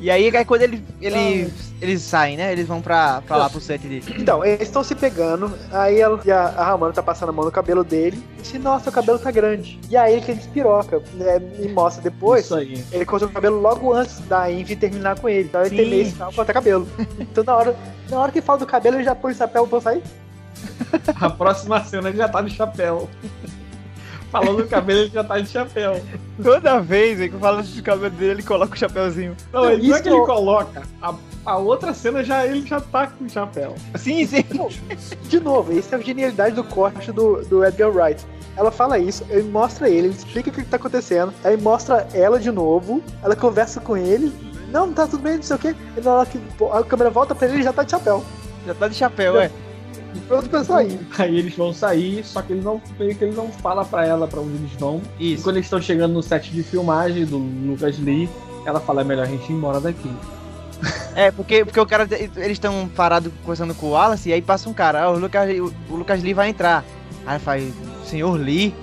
[0.00, 2.52] E aí, aí quando ele, ele, eles saem, né?
[2.52, 4.02] Eles vão pra, pra lá pro set de.
[4.20, 7.44] Então, eles estão se pegando, aí ela, e a, a Ramona tá passando a mão
[7.44, 9.80] no cabelo dele, e diz, nossa, o cabelo tá grande.
[9.88, 12.84] E aí ele que despiroca, né, e mostra depois, Isso aí.
[12.92, 15.48] ele cortou o cabelo logo antes da Envy terminar com ele.
[15.48, 16.86] Então ele tem meio sinal corta cabelo.
[17.18, 17.76] Então na hora,
[18.08, 20.02] na hora que fala do cabelo, ele já põe o chapéu pra sair.
[21.20, 23.08] A próxima cena ele já tá de chapéu.
[24.30, 26.00] Falando do cabelo, ele já tá de chapéu.
[26.42, 29.36] Toda vez aí que eu falo do cabelo dele, ele coloca o chapéuzinho.
[29.52, 30.82] Não, ele, não é que ele coloca.
[31.02, 31.14] A,
[31.44, 33.74] a outra cena já ele já tá com o chapéu.
[33.96, 34.44] Sim, sim.
[35.28, 38.24] De novo, isso é a genialidade do corte do, do Edgar Wright.
[38.56, 42.06] Ela fala isso, ele mostra ele, ele explica o que, que tá acontecendo, aí mostra
[42.12, 44.32] ela de novo, ela conversa com ele,
[44.70, 46.38] não, tá tudo bem, não sei o quê, e na hora que
[46.72, 48.24] a câmera volta pra ele, ele já tá de chapéu.
[48.66, 49.50] Já tá de chapéu, é.
[50.26, 50.98] Pronto pra sair.
[51.18, 54.26] Aí eles vão sair, só que ele não, meio que ele não fala pra ela
[54.26, 55.00] pra onde eles vão.
[55.18, 55.42] E Isso.
[55.42, 58.28] quando eles estão chegando no set de filmagem do Lucas Lee,
[58.64, 60.10] ela fala: é melhor a gente ir embora daqui.
[61.14, 64.68] É, porque, porque o cara, eles estão parados conversando com o Wallace e aí passa
[64.68, 66.84] um cara, ah, o Lucas, o, o Lucas Lee vai entrar.
[67.26, 67.72] Aí faz,
[68.04, 68.74] senhor Lee.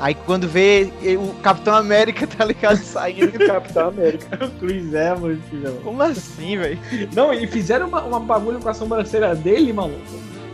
[0.00, 3.38] Aí quando vê o Capitão América, tá ligado, saindo.
[3.46, 4.44] Capitão América.
[4.44, 5.80] o Chris Evans, filho.
[5.84, 6.78] Como assim, velho?
[7.14, 10.00] Não, e fizeram uma, uma bagulho com a sobrancelha dele, maluco.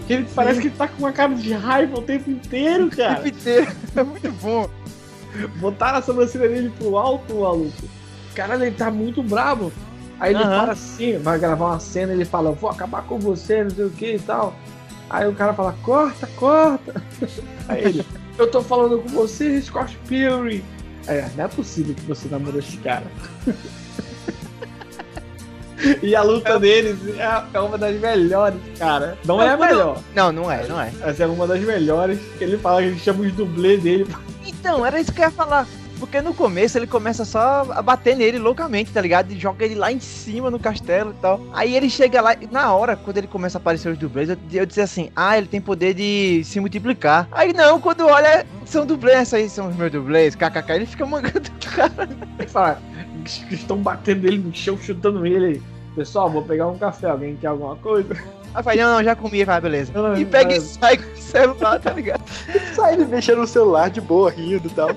[0.08, 2.90] Que ele parece que ele tá com uma cara de raiva o tempo inteiro, O
[2.96, 3.16] cara.
[3.16, 3.70] tempo inteiro.
[3.94, 4.66] É muito bom.
[5.60, 7.86] Botaram a sobrancelha dele pro alto, maluco.
[8.34, 9.70] Caralho, ele tá muito bravo.
[10.18, 13.70] Aí ele para assim, vai gravar uma cena, ele fala, vou acabar com você, não
[13.70, 14.54] sei o que e tal.
[15.10, 17.02] Aí o cara fala, corta, corta.
[17.68, 18.06] Aí ele,
[18.38, 20.64] eu tô falando com você, Scott Pilgrim.
[21.06, 23.04] Aí, não é possível que você namorou esse cara.
[26.02, 29.16] e a luta deles é, é uma das melhores, cara.
[29.24, 30.92] Não é a melhor, Não, não é, não é.
[31.00, 32.18] mas é uma das melhores.
[32.38, 34.06] Que ele fala que ele chama os dublês dele.
[34.46, 35.66] Então, era isso que eu ia falar.
[35.98, 39.32] Porque no começo ele começa só a bater nele loucamente, tá ligado?
[39.32, 41.40] E joga ele lá em cima no castelo e tal.
[41.52, 44.36] Aí ele chega lá, e na hora, quando ele começa a aparecer os dublês, eu,
[44.52, 47.28] eu disse assim: ah, ele tem poder de se multiplicar.
[47.32, 51.48] Aí não, quando olha, são dublês, aí são os meus dublês, kkk, ele fica mangando
[51.50, 52.08] o cara.
[52.38, 52.80] Ele fala
[53.36, 55.62] que estão batendo ele no chão, chutando ele.
[55.94, 57.10] Pessoal, vou pegar um café.
[57.10, 58.16] Alguém quer alguma coisa?
[58.54, 59.92] Aí fala, não, não, já comi, vai, beleza.
[59.94, 62.22] Não, E pega e sai com o celular, tá ligado?
[62.74, 64.90] Sai ele mexendo no celular de boa, rindo e tal.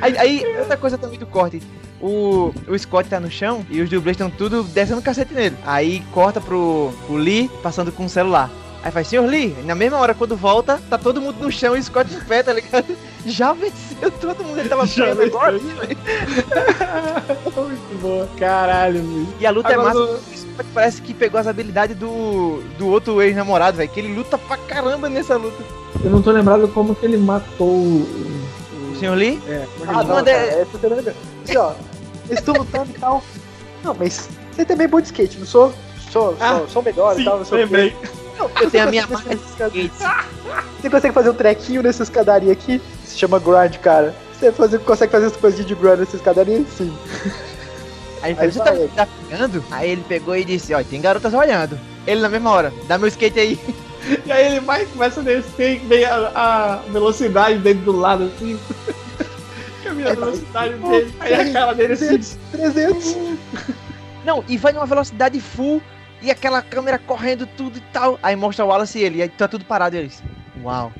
[0.00, 1.62] Aí, aí, outra coisa também do corte.
[2.00, 5.56] O, o Scott tá no chão e os dublês estão tudo descendo o cacete nele.
[5.64, 8.50] Aí corta pro, pro Lee passando com o celular.
[8.84, 11.74] Aí faz, senhor Lee, e na mesma hora quando volta, tá todo mundo no chão
[11.74, 12.84] e o Scott em pé, tá ligado?
[13.24, 15.58] Já venceu todo mundo, ele tava preso agora.
[17.56, 18.28] Muito boa.
[18.38, 19.32] Caralho, bicho.
[19.40, 22.62] E a luta é Agora, massa, no- o Scott parece que pegou as habilidades do,
[22.78, 25.62] do outro ex-namorado, velho, que ele luta pra caramba nessa luta.
[26.04, 28.06] Eu não tô lembrado como que ele matou o.
[28.92, 29.40] O senhor Lee?
[29.48, 31.08] É, como é que Ah, ele não, cara, é- é você tá vendo?
[31.44, 31.72] Assim, ó,
[32.26, 33.24] eles estão lutando e tal.
[33.82, 35.72] Não, mas você também é bom de skate, não sou?
[36.10, 37.94] Sou, Ah, sou, melhor e Sim, tal, não sei o quê.
[38.38, 39.92] Eu tenho a minha marca de skate.
[40.80, 42.80] Você consegue fazer um trequinho nessa escadaria aqui?
[43.04, 44.14] Se chama grind, cara.
[44.32, 46.64] Você fazer, consegue fazer essa coisinha de grind nessa escadaria?
[46.76, 46.96] Sim.
[48.22, 49.64] Aí ele falou, você tá, tá pegando?
[49.70, 51.78] Aí ele pegou e disse, ó, tem garotas olhando.
[52.06, 53.58] Ele na mesma hora, dá meu skate aí.
[54.24, 58.24] E aí ele vai começa a descer e vem a, a velocidade dele do lado
[58.24, 58.58] assim.
[59.82, 61.14] Que é a minha velocidade dele.
[61.20, 62.06] Aí a cara dele assim.
[62.06, 63.16] 300, 300.
[64.24, 65.82] Não, e vai numa velocidade full
[66.24, 68.18] e aquela câmera correndo tudo e tal.
[68.22, 70.22] Aí mostra o Wallace e ele, e aí tá tudo parado e eles.
[70.62, 70.92] Uau.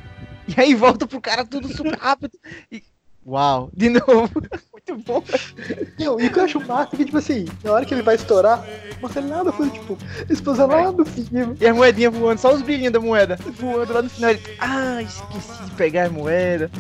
[0.47, 2.39] E aí volta pro cara tudo super rápido.
[2.71, 2.83] E.
[3.27, 4.31] Uau, de novo.
[4.87, 5.25] Muito bom.
[5.99, 8.03] Não, e o que eu acho massa é que, tipo assim, na hora que ele
[8.03, 8.63] vai estourar,
[9.01, 9.97] mostra ele nada, foi tipo,
[10.29, 10.83] explosão lá.
[11.59, 13.39] E as moedinhas voando, só os brilhinhos da moeda.
[13.59, 14.31] Voando lá no final.
[14.31, 16.71] Ele, ah, esqueci de pegar as moedas.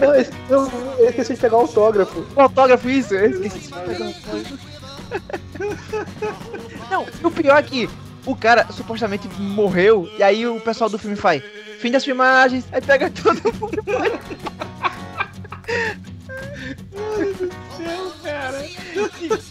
[0.00, 2.24] Não, eu, eu, eu esqueci de pegar o autógrafo.
[2.36, 3.12] O autógrafo, isso.
[3.14, 4.73] Eu esqueci de pegar o autógrafo.
[6.90, 7.88] Não, o pior é que
[8.26, 10.08] o cara supostamente morreu.
[10.18, 11.42] E aí o pessoal do filme faz.
[11.78, 12.64] Fim das filmagens.
[12.72, 13.82] Aí pega todo mundo.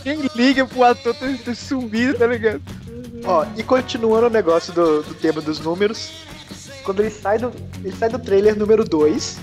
[0.03, 2.61] Quem liga pro ator ter, ter sumido, tá ligado?
[3.25, 6.11] Ó, e continuando o negócio do, do tema dos números,
[6.83, 7.51] quando ele sai do,
[7.83, 9.39] ele sai do trailer número 2,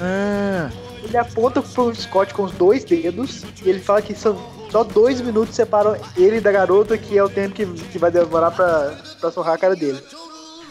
[0.00, 0.70] Ah,
[1.02, 4.36] ele aponta pro Scott com os dois dedos e ele fala que são
[4.74, 8.50] só dois minutos separam ele da garota, que é o tempo que, que vai demorar
[8.50, 10.02] pra, pra sorrar a cara dele.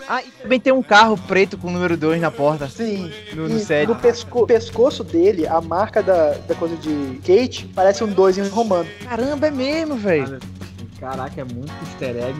[0.09, 2.67] ah, e também tem um carro preto com o número 2 na porta.
[2.67, 3.09] Sim.
[3.33, 8.03] No, no e no pesco- pescoço dele, a marca da, da coisa de Kate parece
[8.03, 8.89] um 2 em romano.
[9.07, 10.37] Caramba, é mesmo, velho.
[10.99, 12.37] Caraca, é muito easter egg.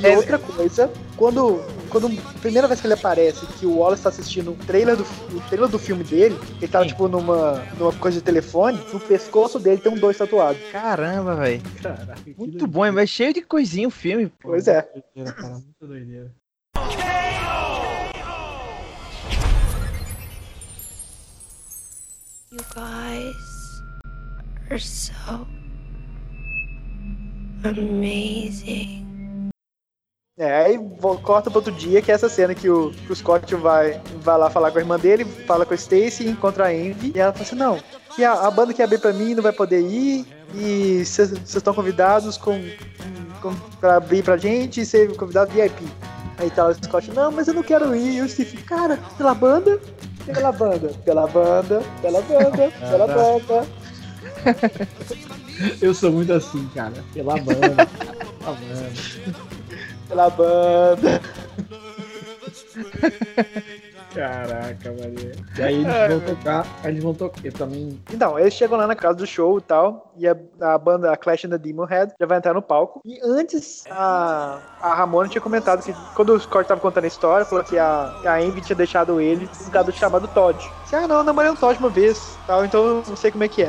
[0.00, 4.02] E É- outra coisa, quando quando a primeira vez que ele aparece, que o Wallace
[4.02, 6.88] tá assistindo o trailer do, o trailer do filme dele, ele tá, Sim.
[6.88, 10.58] tipo, numa, numa coisa de telefone, no pescoço dele tem um dois tatuado.
[10.70, 11.62] Caramba, velho.
[12.36, 14.30] Muito bom, é cheio de coisinha o filme.
[14.40, 14.86] Pois é.
[15.14, 16.30] Doideira, cara, muito doideira.
[22.50, 23.82] You guys
[24.70, 25.46] are so
[27.64, 29.07] amazing.
[30.38, 30.78] É, aí
[31.24, 34.38] corta pro outro dia, que é essa cena que o, que o Scott vai, vai
[34.38, 37.32] lá falar com a irmã dele, fala com a Stacy, encontra a Envy, e ela
[37.32, 37.80] fala assim, não,
[38.14, 40.24] que a, a banda que abrir pra mim não vai poder ir,
[40.54, 42.56] e vocês estão convidados com,
[43.42, 45.84] com, pra abrir pra gente e ser convidado VIP.
[46.38, 49.34] Aí tá o Scott, não, mas eu não quero ir, e o Steve, cara, pela
[49.34, 49.80] banda,
[50.24, 53.66] pela banda, pela banda, pela banda, pela banda.
[55.82, 56.94] Eu sou muito assim, cara.
[57.12, 57.74] Pela banda.
[58.38, 59.57] pela banda.
[60.08, 61.20] Pela banda.
[64.14, 65.32] Caraca, Maria.
[65.56, 66.66] E aí eles vão tocar.
[66.84, 67.44] Eles vão tocar.
[67.44, 68.02] Eu também.
[68.12, 71.16] Então, eles chegam lá na casa do show e tal, e a, a banda a
[71.16, 73.00] Clash and the Demon Head já vai entrar no palco.
[73.04, 77.44] E antes, a, a Ramona tinha comentado que, quando o Scott tava contando a história,
[77.44, 80.58] falou que a, a Envy tinha deixado ele por causa do chamado Todd.
[80.82, 83.44] Disse, ah, não, eu namorei um Todd uma vez, tal, então eu não sei como
[83.44, 83.68] é que é.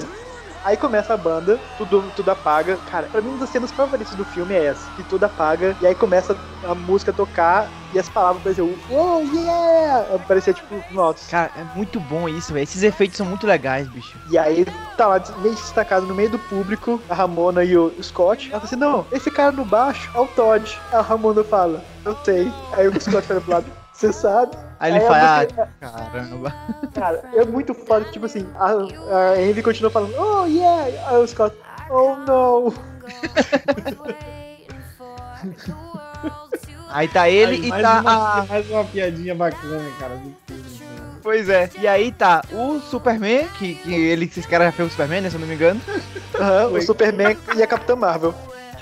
[0.64, 2.78] Aí começa a banda, tudo, tudo apaga.
[2.90, 4.90] Cara, pra mim uma das cenas favoritas do filme é essa.
[4.96, 9.22] Que tudo apaga, e aí começa a música a tocar, e as palavras aparecem, oh
[9.36, 10.16] yeah!
[10.16, 11.28] Aparecer tipo notas.
[11.28, 12.64] Cara, é muito bom isso, velho.
[12.64, 14.18] Esses efeitos são muito legais, bicho.
[14.30, 18.50] E aí tá lá meio destacado no meio do público, a Ramona e o Scott.
[18.52, 20.78] Ela fala assim: não, esse cara no baixo é o Todd.
[20.92, 22.52] A Ramona fala, eu sei.
[22.74, 23.66] Aí o Scott fala pro lado,
[24.00, 24.56] você sabe?
[24.80, 26.56] Aí ele a fala, ah, caramba.
[26.96, 28.72] Cara, é muito foda, tipo assim, a,
[29.34, 30.86] a Envy continua falando, oh yeah!
[31.10, 31.54] Aí o Scott,
[31.90, 32.74] oh no!
[36.92, 38.46] Aí tá ele Aí, e mais tá uma, a.
[38.50, 40.16] mais uma piadinha bacana, cara.
[40.16, 41.20] do filme, cara.
[41.22, 41.70] Pois é.
[41.80, 45.22] E aí tá o Superman, que, que ele, que esse cara já fez o Superman,
[45.22, 45.30] né?
[45.30, 45.80] Se eu não me engano.
[46.36, 48.34] Aham, o Superman e a Capitã Marvel.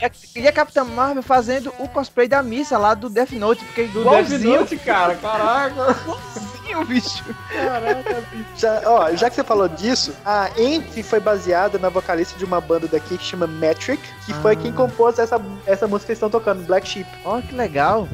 [0.01, 3.63] E a, e a Capitã Marvel fazendo o cosplay da missa lá do Death Note,
[3.65, 5.15] porque Do Death igualzinho, Note, cara.
[5.15, 5.95] Caraca.
[6.01, 7.23] igualzinho, bicho.
[7.51, 8.45] Caraca, bicho.
[8.55, 12.61] Já, ó, já que você falou disso, a Envy foi baseada na vocalista de uma
[12.61, 14.55] banda daqui que chama Metric, que foi Ah.
[14.55, 17.09] quem compôs essa, essa música que eles estão tocando, Black Sheep.
[17.25, 18.07] Ó, que legal.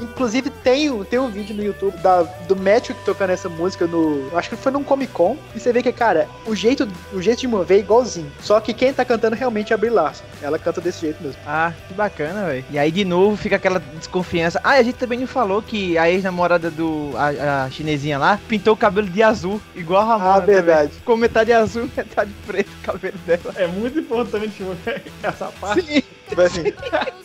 [0.00, 4.28] Inclusive tem, um- tem um vídeo no YouTube da, do Metric tocando essa música no.
[4.36, 5.36] Acho que foi num Comic Con.
[5.54, 8.30] E você vê que, cara, o jeito, o jeito de mover é igualzinho.
[8.40, 10.24] Só que quem tá cantando realmente é a Brie Larson.
[10.42, 11.40] Ela canta desse jeito mesmo.
[11.46, 12.64] Ah, que bacana, velho.
[12.70, 14.60] E aí de novo fica aquela desconfiança.
[14.64, 17.10] Ah, e a gente também não falou que a ex-namorada do.
[17.16, 20.30] A, a chinesinha lá pintou o cabelo de azul, igual a Ramona.
[20.36, 20.54] Ah, também.
[20.56, 20.92] verdade.
[20.92, 23.54] Ficou metade azul, metade preto o cabelo dela.
[23.56, 24.62] É muito importante
[25.22, 25.82] essa parte.
[25.82, 26.02] Sim.
[26.36, 26.74] Mas, assim,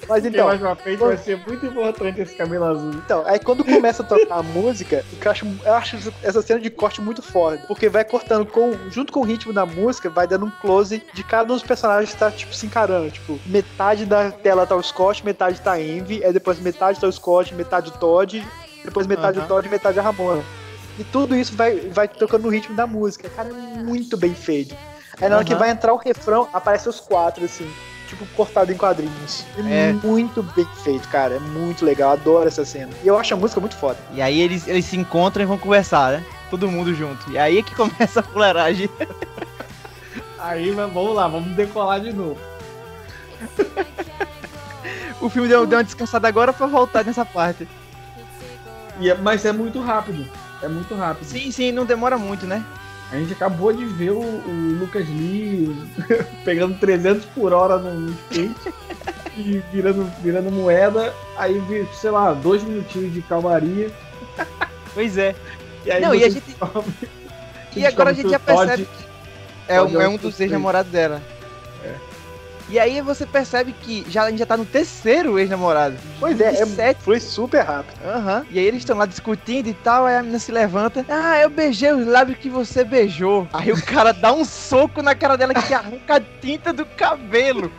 [0.07, 0.47] mas então.
[0.47, 2.91] mais pra frente vai ser muito importante esse cabelo azul.
[2.91, 6.69] Então, aí quando começa a tocar a música, eu acho, eu acho essa cena de
[6.69, 7.57] corte muito foda.
[7.67, 11.23] Porque vai cortando com, junto com o ritmo da música, vai dando um close de
[11.23, 13.11] cada um dos personagens que tá, tipo, se encarando.
[13.11, 17.07] Tipo, metade da tela tá o Scott, metade tá a Envy, aí depois metade tá
[17.07, 18.45] o Scott, metade o Todd,
[18.83, 19.45] depois metade Aham.
[19.45, 20.43] o Todd e metade a Ramona.
[20.97, 23.29] E tudo isso vai, vai tocando no ritmo da música.
[23.29, 23.51] Cara, é
[23.83, 24.75] muito bem feito.
[25.19, 27.69] Aí na hora que vai entrar o refrão, aparece os quatro, assim.
[28.13, 29.43] Tipo, cortado em quadrinhos.
[29.65, 29.93] É, É.
[29.93, 31.35] muito bem feito, cara.
[31.35, 32.11] É muito legal.
[32.11, 32.91] Adoro essa cena.
[33.03, 33.97] E eu acho a música muito foda.
[34.13, 36.25] E aí eles, eles se encontram e vão conversar, né?
[36.51, 37.31] Todo mundo junto.
[37.31, 38.87] E aí é que começa a fuleiragem.
[40.37, 42.37] Aí mas vamos lá, vamos decolar de novo.
[45.21, 47.67] O filme deu, deu uma descansada agora pra voltar nessa parte.
[48.99, 50.29] E é- mas é muito rápido.
[50.61, 51.25] É muito rápido.
[51.27, 52.63] Sim, sim, não demora muito, né?
[53.13, 55.71] A gente acabou de ver o, o Lucas Lee
[56.43, 58.73] pegando 300 por hora no, skate
[59.37, 61.13] e virando, virando moeda.
[61.37, 63.91] Aí, vi- sei lá, dois minutinhos de calmaria.
[64.95, 65.35] Pois é.
[65.85, 66.55] E aí Não, e a gente-
[67.75, 69.03] E agora a gente já percebe que o que
[69.67, 71.21] é, um, é é um dos ex-namorados dela.
[72.73, 75.95] E aí você percebe que já, a gente já tá no terceiro ex-namorado.
[76.19, 77.03] Pois é, é Sete.
[77.03, 78.03] foi super rápido.
[78.03, 78.43] Aham.
[78.49, 81.05] E aí eles estão lá discutindo e tal, aí a menina se levanta.
[81.07, 83.47] Ah, eu beijei os lábios que você beijou.
[83.53, 87.71] Aí o cara dá um soco na cara dela que arranca a tinta do cabelo.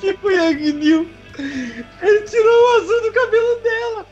[0.00, 1.08] Tipo o Yang New.
[1.38, 4.06] Ele tirou o azul do cabelo dela.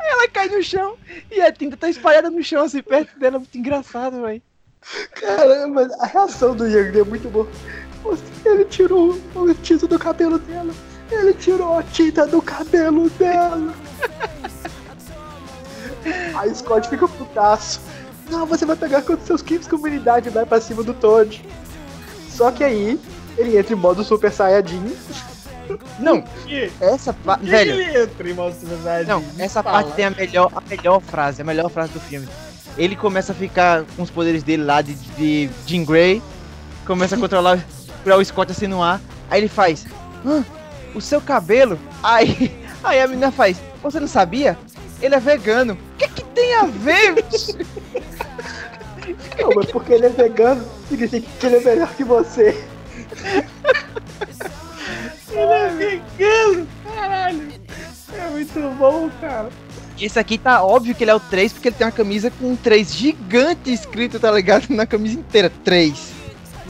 [0.00, 0.96] Ela cai no chão
[1.30, 3.38] e a tinta tá espalhada no chão assim perto dela.
[3.38, 4.42] Muito engraçado, velho.
[5.12, 7.48] Caramba, a reação do Yang é muito boa.
[8.44, 10.72] Ele tirou o tinta do cabelo dela.
[11.10, 13.74] Ele tirou a tinta do cabelo dela.
[16.34, 17.80] Aí Scott fica putaço.
[18.30, 21.42] Não, você vai pegar com seus crimes de comunidade e vai pra cima do Todd.
[22.28, 23.00] Só que aí
[23.36, 24.82] ele entra em modo Super Saiyajin
[25.98, 26.70] Não, Que?
[26.80, 27.44] essa parte.
[27.46, 29.08] Velho, ele entra em Monstros Universidade?
[29.08, 32.28] não, essa parte tem a melhor, a melhor frase, a melhor frase do filme.
[32.76, 36.22] Ele começa a ficar com os poderes dele lá de, de Jean Grey,
[36.86, 37.58] começa a controlar,
[38.08, 39.00] controlar o Scott assim no ar,
[39.30, 39.86] aí ele faz.
[40.24, 40.44] "Hã?
[40.94, 41.78] o seu cabelo?
[42.02, 42.50] Aí,
[42.82, 43.60] aí a menina faz.
[43.82, 44.58] Você não sabia?
[45.00, 45.74] Ele é vegano.
[45.74, 47.14] O que, que tem a ver?
[49.38, 52.62] Não, mas porque ele é vegano, significa que ele é melhor que você.
[55.30, 57.48] Ele é vegano, caralho.
[58.12, 59.48] É muito bom, cara.
[60.00, 62.50] Esse aqui tá óbvio que ele é o 3, porque ele tem uma camisa com
[62.52, 64.68] um 3 gigante escrito, tá ligado?
[64.70, 66.17] Na camisa inteira, 3.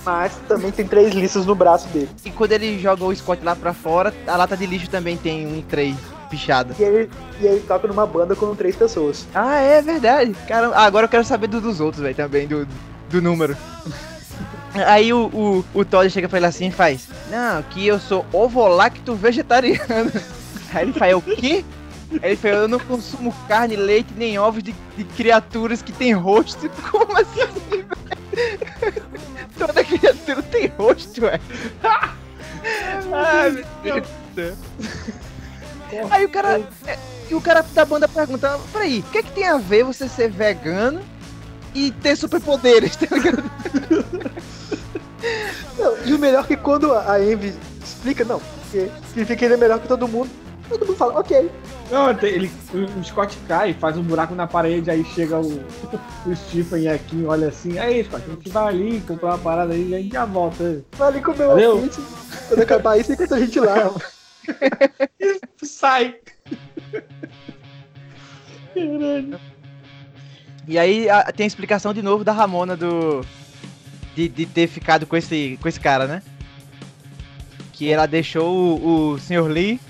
[0.09, 2.09] Mas também tem três listas no braço dele.
[2.24, 5.46] E quando ele joga o Scott lá pra fora, a lata de lixo também tem
[5.46, 5.94] um 3
[6.30, 6.74] pichada.
[6.78, 9.26] E ele, e ele toca numa banda com três pessoas.
[9.34, 10.34] Ah, é verdade.
[10.48, 12.66] Cara, agora eu quero saber do- dos outros, velho, também, do,
[13.11, 13.54] do número.
[14.86, 18.24] Aí o, o, o Todd chega pra ele assim e faz: Não, que eu sou
[18.32, 20.11] ovolacto vegetariano.
[20.72, 21.62] Aí ele faz: O quê?
[22.22, 26.14] Aí ele fala: Eu não consumo carne, leite nem ovos de, de criaturas que têm
[26.14, 26.70] rosto.
[26.90, 27.86] Como assim, velho?
[29.59, 31.40] Toda criatura tem rosto, velho.
[33.12, 34.02] Ai, meu
[34.34, 34.56] Deus.
[36.11, 36.61] Aí o cara.
[36.86, 36.98] é,
[37.30, 40.09] E o cara da banda pergunta: Peraí, o que é que tem a ver você
[40.09, 41.00] ser vegano
[41.74, 43.44] e ter superpoderes, tá ligado?
[45.78, 49.54] Não, e o melhor é que quando a Envy explica, não, porque significa que ele
[49.54, 50.30] é melhor que todo mundo,
[50.69, 51.51] todo mundo fala, ok.
[51.91, 55.64] Não, ele, o Scott cai, faz um buraco na parede, aí chega o,
[56.27, 59.73] o Stephen e aqui olha assim, aí Scott, a gente vai ali comprar uma parada
[59.73, 60.85] aí e a gente já volta.
[60.93, 61.77] Vai ali comer Valeu.
[61.79, 62.03] uma pizza,
[62.49, 63.77] quando acabar isso, enquanto a gente lá.
[65.21, 66.16] E sai.
[68.75, 69.41] Caralho.
[70.66, 73.23] E aí a- tem a explicação de novo da Ramona do.
[74.14, 76.23] De, de ter ficado com esse, com esse cara, né?
[77.73, 79.47] Que ela deixou o, o Sr.
[79.49, 79.81] Lee.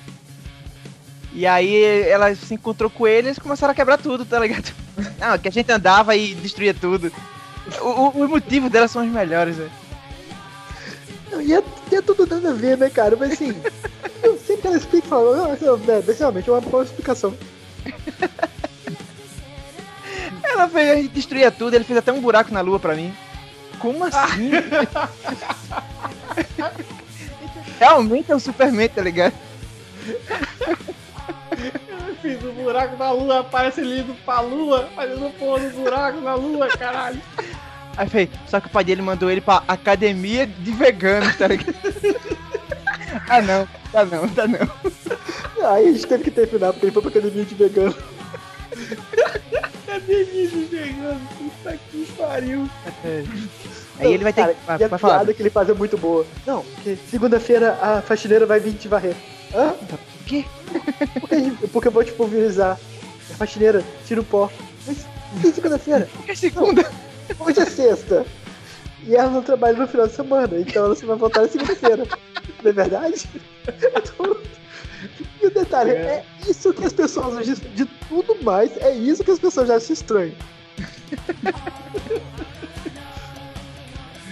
[1.33, 4.73] E aí ela se encontrou com ele e eles começaram a quebrar tudo, tá ligado?
[5.19, 7.13] Não, que a gente andava e destruía tudo.
[7.81, 9.71] O, o, motivo delas são os melhores, velho.
[11.31, 11.63] Não, e é,
[11.93, 13.15] e é tudo nada a ver, né, cara?
[13.15, 13.55] Mas assim,
[14.23, 17.35] eu sempre que ela explica, não, essa- velho, realmente é uma boa explicação.
[20.43, 23.15] Ela fez a gente destruía tudo, ele fez até um buraco na lua pra mim.
[23.79, 24.51] Como assim?
[27.79, 29.35] Realmente é o Superman, tá ligado?
[31.51, 36.21] Eu fiz um buraco na lua, aparece ele indo pra lua, fazendo porra no buraco
[36.21, 37.21] na lua, caralho.
[37.97, 41.75] Aí fez, só que o pai dele mandou ele pra academia de veganos, tá ligado?
[43.29, 45.69] ah não, tá não, tá não.
[45.73, 47.95] Aí a gente teve que terminar, porque ele foi pra academia de vegano.
[49.87, 51.29] Cadê isso chegando?
[51.37, 52.69] Puta que pariu.
[53.99, 54.67] Aí ele vai ter Cara, que.
[54.67, 55.27] Vai, e a vai falar.
[55.27, 56.25] que ele faz é muito boa.
[56.47, 59.17] Não, porque segunda-feira a faxineira vai vir te varrer.
[59.53, 59.73] Hã?
[59.73, 60.45] O quê?
[61.73, 62.79] Porque, eu vou te pulverizar.
[63.31, 64.51] A faxineira tira o pó.
[64.87, 65.07] Mas
[65.41, 66.09] que segunda-feira?
[66.27, 66.91] É segunda.
[67.39, 68.25] Hoje é sexta.
[69.05, 72.05] E ela não trabalha no final de semana, então ela só vai voltar na segunda-feira.
[72.63, 73.29] Não é verdade?
[75.41, 79.31] E o detalhe, é isso que as pessoas hoje, de tudo mais, é isso que
[79.31, 80.35] as pessoas já acham estranho.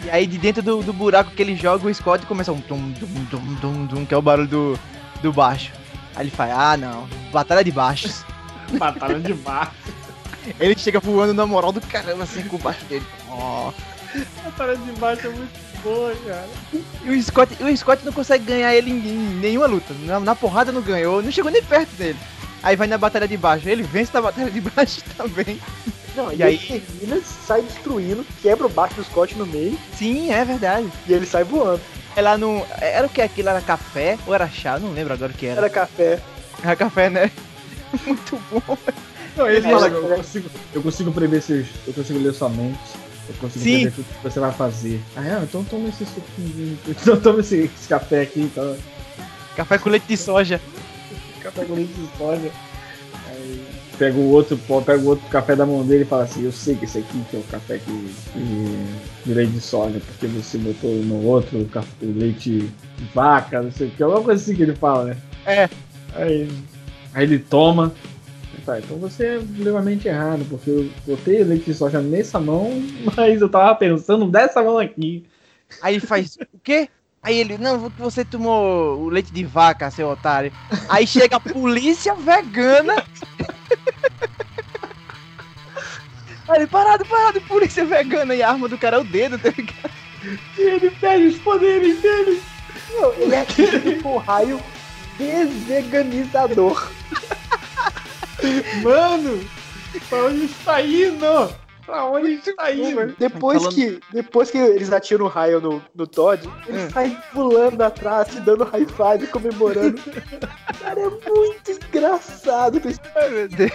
[0.05, 2.93] E aí de dentro do, do buraco que ele joga, o Scott começa um tum,
[2.93, 4.79] tum, tum, tum, tum, que é o barulho do,
[5.23, 5.73] do baixo.
[6.17, 8.25] Aí ele faz, ah não, batalha de baixos.
[8.79, 9.73] Batalha de bar.
[10.59, 13.07] Ele chega voando na moral do caramba assim com o baixo dele.
[13.29, 13.71] Ó.
[14.45, 16.49] Batalha de baixo é muito boa, cara.
[17.05, 19.95] E o Scott, o Scott não consegue ganhar ele em, em nenhuma luta.
[20.01, 22.19] Na, na porrada não ganhou, não chegou nem perto dele.
[22.63, 25.61] Aí vai na batalha de baixo, ele vence na batalha de baixo também.
[26.17, 29.79] Não, e, E aí aí- termina, sai destruindo, quebra o baixo do Scott no meio
[29.97, 30.91] Sim, é verdade.
[31.07, 31.81] e ele sai voando.
[32.17, 32.67] É lá no.
[32.81, 33.51] Era o que aquilo?
[33.51, 34.79] Era café ou era chá?
[34.79, 35.61] Não lembro agora o que era.
[35.61, 36.19] Era café.
[36.63, 37.31] Era café, né?
[38.07, 38.79] Muito bom.
[39.37, 41.67] Não, ele fala, fala- eu consigo, eu consigo prever seus.
[41.87, 42.79] Eu consigo ler sua mente.
[43.29, 43.81] Eu consigo Sim.
[43.83, 45.01] prever tudo que você vai fazer.
[45.15, 45.43] Ah, é?
[45.43, 46.79] Então toma esse suquinho.
[46.89, 48.77] Então toma esse, esse café aqui, então.
[49.55, 50.61] Café com leite de soja.
[51.43, 52.51] Café com leite de soja.
[53.29, 53.67] Aí
[53.99, 56.53] pega o outro, pô, pega o outro café da mão dele e fala assim, eu
[56.53, 60.27] sei que esse aqui que é o café que, que de leite de soja, porque
[60.27, 64.23] você botou no outro o, café, o leite de vaca, não sei o que, alguma
[64.23, 65.17] coisa assim que ele fala, né?
[65.47, 65.69] É.
[66.15, 66.49] Aí,
[67.15, 67.93] aí ele toma.
[68.65, 72.71] fala, então você é levemente errado, porque eu botei leite de soja nessa mão,
[73.17, 75.25] mas eu tava pensando dessa mão aqui.
[75.83, 76.89] Aí faz, o quê?
[77.27, 80.53] Aí ele, não, você tomou o leite de vaca, seu otário.
[80.89, 82.95] Aí chega a polícia vegana.
[86.49, 88.33] Aí ele, parado, parado, polícia vegana.
[88.33, 89.91] E a arma do cara é o dedo, tá ligado?
[90.57, 92.41] E ele perde os poderes dele.
[92.91, 94.63] Meu, ele é tipo um raio
[95.19, 96.93] desveganizador.
[98.85, 99.45] Mano,
[100.09, 101.53] pra onde está indo?
[101.87, 103.15] Pra onde está indo?
[103.17, 106.91] Depois Falando- que, depois que eles atiram o raio no, no Todd, ele Hum.
[106.91, 110.01] sai pulando atrás, se dando high five, comemorando.
[110.83, 112.81] Cara, é muito engraçado.
[113.15, 113.71] Ai, meu Deus.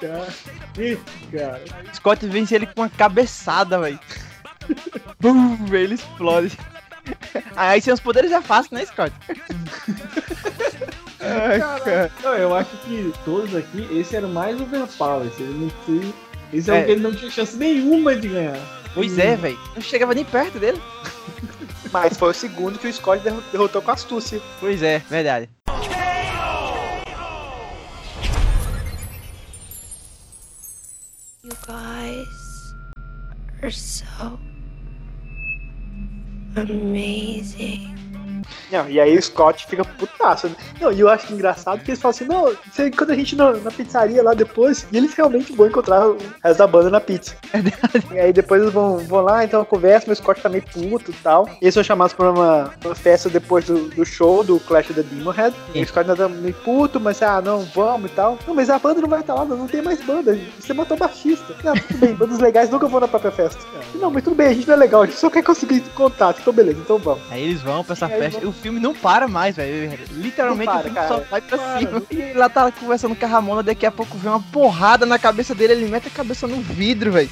[0.00, 0.26] Cara,
[0.78, 0.98] Ih,
[1.36, 1.64] cara.
[1.94, 3.98] Scott vence ele com uma cabeçada, velho.
[5.20, 6.56] Bum, ele explode.
[7.56, 9.12] Aí sem os poderes é fácil, né, Scott?
[11.20, 12.12] Ai, cara.
[12.22, 15.26] Não, eu acho que todos aqui, esse era o mais overpower.
[15.26, 16.12] Esse, ele não tinha-
[16.58, 16.82] esse é, É.
[16.82, 18.58] o que ele não tinha chance nenhuma de ganhar.
[18.94, 19.58] Pois é, velho.
[19.74, 20.80] Não chegava nem perto dele.
[21.92, 24.40] Mas foi o segundo que o Scott derro- derrotou com astúcia.
[24.60, 25.48] Pois é, verdade.
[31.42, 32.74] You guys
[33.62, 34.38] are so
[36.56, 37.94] amazing.
[38.70, 40.48] Não, e aí o Scott fica putaço.
[40.48, 40.56] né?
[40.80, 43.52] Não, e eu acho engraçado que eles falam assim, não, você encontra a gente na,
[43.52, 47.34] na pizzaria lá depois, e eles realmente vão encontrar o resto da banda na pizza.
[48.12, 51.10] E aí depois eles vão, vão lá, então conversa, mas o Scott tá meio puto
[51.10, 51.48] e tal.
[51.60, 54.94] E eles são chamados pra uma, uma festa depois do, do show do Clash of
[54.94, 55.54] the Demon Head.
[55.74, 58.38] E o Scott ainda tá meio puto, mas ah, não, vamos e tal.
[58.46, 60.38] Não, mas a banda não vai estar lá, não, não tem mais banda.
[60.58, 61.54] Você matou o baixista.
[61.64, 63.60] Não, tudo bem, bandas legais nunca vão na própria festa.
[63.94, 66.40] Não, mas tudo bem, a gente não é legal, a gente só quer conseguir contato.
[66.40, 67.22] Então beleza, então vamos.
[67.30, 68.25] Aí eles vão pra essa festa.
[68.42, 69.98] O filme não para mais, velho.
[70.12, 71.26] Literalmente Não o para, filme só cara.
[71.30, 72.02] vai pra Para, cima.
[72.10, 75.54] E lá tá conversando com a Ramona, daqui a pouco vem uma porrada na cabeça
[75.54, 77.30] dele, ele mete a cabeça no vidro, velho.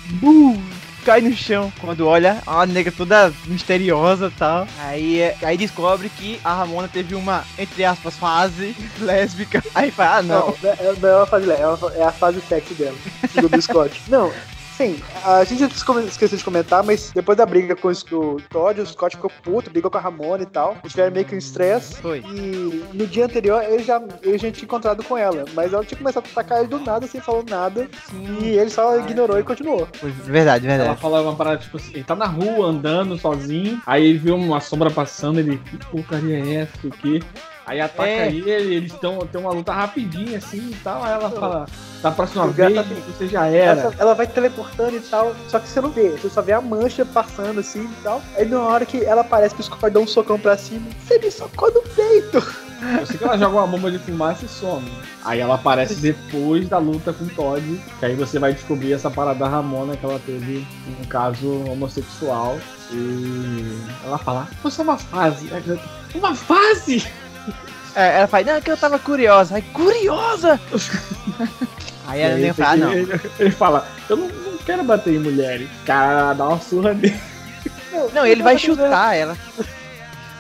[1.05, 1.71] Cai no chão.
[1.83, 4.67] Quando olha, uma nega toda misteriosa e tal.
[4.81, 9.63] Aí, é- aí descobre que a Ramona teve uma, entre aspas, fase lésbica.
[9.75, 10.55] Aí fala, ah, não.
[10.63, 12.97] Não, é, não é uma fase leve, é, é a fase sexy dela,
[13.31, 14.01] segundo o Scott.
[14.09, 14.33] Não,
[14.77, 19.17] sim, a gente esqueceu de comentar, mas depois da briga com o Todd, o Scott
[19.17, 20.77] ficou puto, brigou com a Ramona e tal.
[20.83, 21.97] Eles tiveram meio que um estresse.
[22.01, 22.19] Foi.
[22.21, 25.99] E no dia anterior ele já, ele já tinha encontrado com ela, mas ela tinha
[25.99, 27.89] começado a atacar ele do nada, sem falar nada.
[28.13, 29.87] E ele só ignorou e continuou.
[29.95, 31.01] Foi verdade, Ela verdade.
[31.01, 34.61] fala uma parada tipo assim, ele tá na rua andando sozinho, aí ele viu uma
[34.61, 37.21] sombra passando, ele, que porcaria é essa, o quê?
[37.67, 38.27] Aí ataca É.
[38.29, 41.67] ele, eles estão tem uma luta rapidinha assim e tal, aí ela fala,
[42.03, 42.83] da próxima vez tá-
[43.17, 43.81] você já era.
[43.81, 46.61] Essa- ela vai teleportando e tal, só que você não vê, você só vê a
[46.61, 48.21] mancha passando assim e tal.
[48.37, 51.19] Aí na hora que ela aparece que o Scott dá um socão pra cima, você
[51.19, 52.65] me socou no peito!
[53.01, 54.87] Eu sei que ela joga uma bomba de fumaça e some.
[55.25, 59.11] Aí ela aparece depois da luta com o Todd, que aí você vai descobrir essa
[59.11, 60.67] parada da Ramona que ela teve
[61.01, 62.59] um caso homossexual.
[62.93, 65.49] E ela fala, foi só uma fase.
[65.53, 65.81] Aí ela,
[66.15, 67.07] Uma fase!
[67.95, 69.57] É, ela fala, não, é que eu tava curiosa.
[69.57, 70.61] Aí, curiosa!
[72.07, 72.93] Aí ela nem fala, não.
[72.93, 75.69] Ele, ele fala, eu não, não quero bater em mulheres.
[75.87, 77.19] Cara, dá uma surra nele.
[78.13, 79.37] Não, ele vai chutar ela.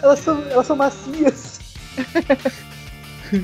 [0.03, 1.61] Elas são, elas são macias.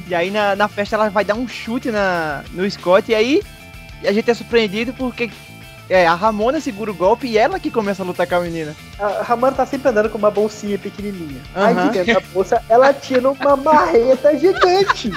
[0.06, 3.42] E aí na, na festa ela vai dar um chute na, no Scott e aí
[4.04, 5.30] a gente é surpreendido porque
[5.90, 8.74] é, a Ramona segura o golpe e ela que começa a lutar com a menina.
[8.98, 11.40] A Ramona tá sempre andando com uma bolsinha pequenininha.
[11.54, 11.88] Aí Aham.
[11.88, 15.10] de dentro da bolsa, ela tira uma marreta gigante.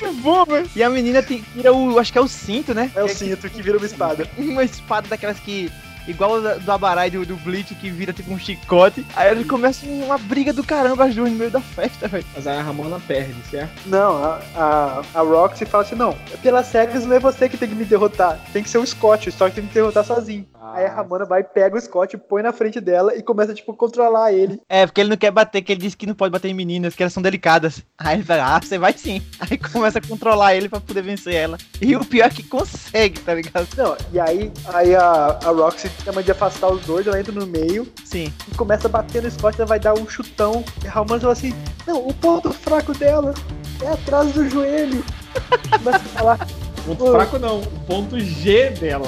[0.00, 0.68] Muito bom, velho.
[0.74, 2.90] E a menina tem- tira o, acho que é o cinto, né?
[2.94, 4.26] É o cinto que vira uma espada.
[4.38, 5.70] Uma espada daquelas que.
[6.08, 9.06] Igual da- do Abarai do, do Bleach que vira tipo um chicote.
[9.14, 12.24] Aí ele começa uma briga do caramba as duas no meio da festa, velho.
[12.34, 13.70] Mas aí a Ramona perde, certo?
[13.86, 17.68] Não, a, a, a Roxy fala assim: não, pelas regras não é você que tem
[17.68, 18.38] que me derrotar.
[18.52, 19.28] Tem que ser o Scott.
[19.28, 20.46] O Scott tem que me derrotar sozinho.
[20.74, 23.76] Aí a Ramona vai, pega o Scott, põe na frente dela e começa, tipo, a
[23.76, 24.60] controlar ele.
[24.68, 26.94] É, porque ele não quer bater, que ele disse que não pode bater em meninas,
[26.94, 27.82] que elas são delicadas.
[27.96, 29.22] Aí ele fala, ah, você vai sim.
[29.40, 31.56] Aí começa a controlar ele pra poder vencer ela.
[31.80, 33.66] E o pior é que consegue, tá ligado?
[33.76, 37.46] Não, e aí, aí a, a Roxy chama de afastar os dois, ela entra no
[37.46, 38.32] meio Sim.
[38.50, 40.64] e começa a bater no Scott, ela vai dar um chutão.
[40.84, 41.54] E a fala assim:
[41.86, 43.34] não, o ponto fraco dela
[43.82, 45.04] é atrás do joelho.
[45.70, 46.48] Começa a falar
[46.88, 47.10] Ponto Pô.
[47.12, 49.06] fraco não, o ponto G dela.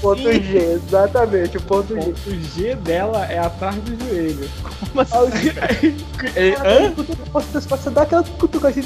[0.00, 2.02] ponto G, exatamente, o ponto O G.
[2.02, 4.50] ponto G dela é atrás do joelho.
[4.62, 6.00] Como assim?
[6.34, 6.94] É, Ah, hã?
[7.32, 8.82] Você você dá aquela cutuca assim,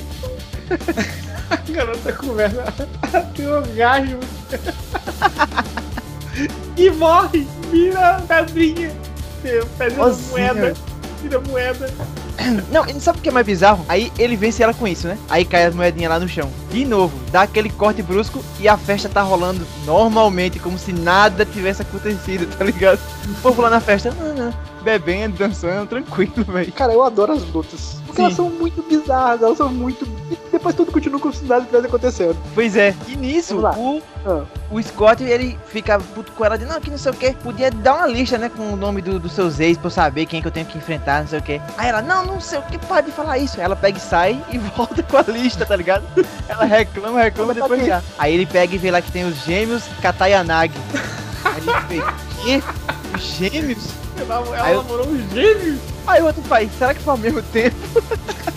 [1.51, 2.63] A garota começa
[3.13, 4.21] a ter orgasmo.
[6.77, 8.93] e morre, vira pedrinha.
[9.77, 10.75] Pega Nossa, moeda,
[11.23, 11.93] vira moeda.
[12.71, 13.85] Não, sabe o que é mais bizarro?
[13.89, 15.19] Aí ele vence ela com isso, né?
[15.29, 16.51] Aí cai as moedinhas lá no chão.
[16.71, 21.45] De novo, dá aquele corte brusco e a festa tá rolando normalmente, como se nada
[21.45, 23.01] tivesse acontecido, tá ligado?
[23.27, 24.55] O povo lá na festa, não, não,
[24.85, 26.71] bebendo, dançando, tranquilo, velho.
[26.73, 27.97] Cara, eu adoro as lutas.
[28.07, 28.25] Porque Sim.
[28.27, 31.87] elas são muito bizarras, elas são muito e depois tudo continua como se nada estivesse
[31.87, 32.37] acontecendo.
[32.55, 32.95] Pois é.
[33.09, 34.45] E nisso, o, Ah.
[34.71, 37.33] o Scott, ele fica puto com ela de não, que não sei o que.
[37.33, 40.27] Podia dar uma lista, né, com o nome do- dos seus ex pra eu saber
[40.27, 41.61] quem que eu tenho que enfrentar, não sei o que.
[41.77, 43.61] Aí ela, não, não sei o que, pode falar isso.
[43.61, 46.05] Ela pega e sai e volta com a lista, tá ligado?
[46.49, 48.01] Ela reclama, reclama, Mas tá depois já.
[48.19, 50.73] Aí ele pega e vê lá que tem os gêmeos Katayanagi.
[51.45, 52.05] Aí ele vê,
[52.43, 52.63] quê?
[53.15, 54.04] Os gêmeos?
[54.19, 55.79] Ela, Aí eu- namorou um gêmeo.
[56.07, 57.77] Aí o outro faz, será que foi ao mesmo tempo?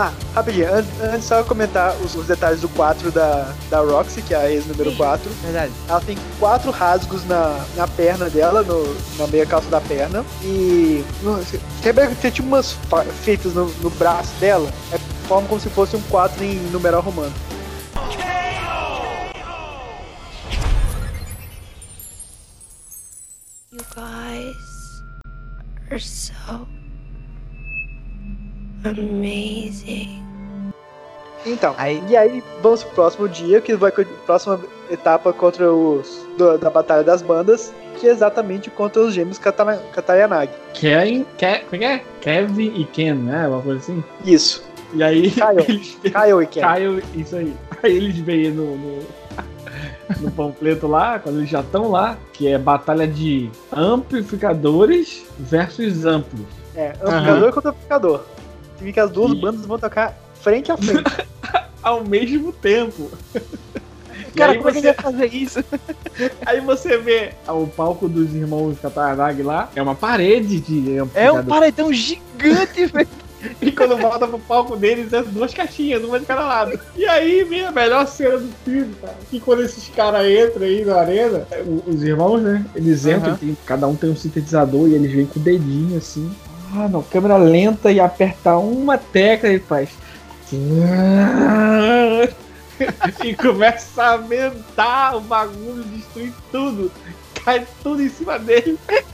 [0.00, 4.32] Ah, rapidinho, antes, antes só comentar os, os detalhes do 4 da, da Roxy, que
[4.32, 5.28] é a ex número 4.
[5.42, 5.72] Verdade.
[5.88, 10.24] Ela tem quatro rasgos na, na perna dela, no, na meia calça da perna.
[10.44, 11.04] E.
[11.20, 11.42] no-
[11.82, 12.76] Quebra tem tipo umas
[13.24, 14.70] feitas no, no braço dela.
[14.92, 17.32] É forma como se fosse um 4 em numeral romano.
[25.90, 26.66] Are so
[28.84, 30.22] amazing.
[31.46, 34.60] Então, Aí- e aí vamos pro próximo dia, que vai com a próxima
[34.90, 36.26] etapa contra os.
[36.36, 40.52] do- da Batalha das Bandas, que é exatamente contra os gêmeos Katana- Katayanagi.
[40.74, 42.04] Kevin, Ke, como é que é?
[42.20, 43.48] Kevin e Ken, né?
[43.48, 44.04] Uma coisa assim.
[44.24, 44.64] Isso.
[44.94, 45.58] E aí Kyle.
[45.68, 46.60] eles Kyle e Ken.
[46.60, 47.52] Caio, isso aí.
[47.82, 49.02] Aí eles veem no, no,
[50.20, 56.46] no panfleto lá, quando eles já estão lá, que é batalha de amplificadores versus amplos.
[56.74, 58.24] É, amplificador contra amplificador.
[58.76, 61.02] Significa que as duas E- bandas vão tocar frente a frente.
[61.82, 63.10] Ao mesmo tempo.
[64.36, 65.64] Cara, como é que você- ele vai fazer isso?
[66.46, 71.40] Aí você vê o palco dos irmãos Katarag lá, é uma parede de É amplificador.
[71.40, 73.08] um paredão gigante, velho.
[73.62, 76.78] E quando volta pro palco deles, é duas caixinhas, uma de cada lado.
[76.96, 79.16] E aí vem a melhor cena do filme, cara.
[79.30, 82.64] Que quando esses caras entram aí na arena, o- os irmãos, né?
[82.74, 86.30] Eles entram, tem- cada um tem um sintetizador e eles vêm com o dedinho assim.
[86.74, 89.88] Ah, não, câmera lenta e apertar uma tecla e faz.
[93.24, 96.92] e começa a aumentar o bagulho, destruir tudo.
[97.44, 98.78] Cai tudo em cima dele.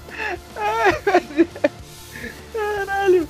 [2.52, 3.28] Caralho.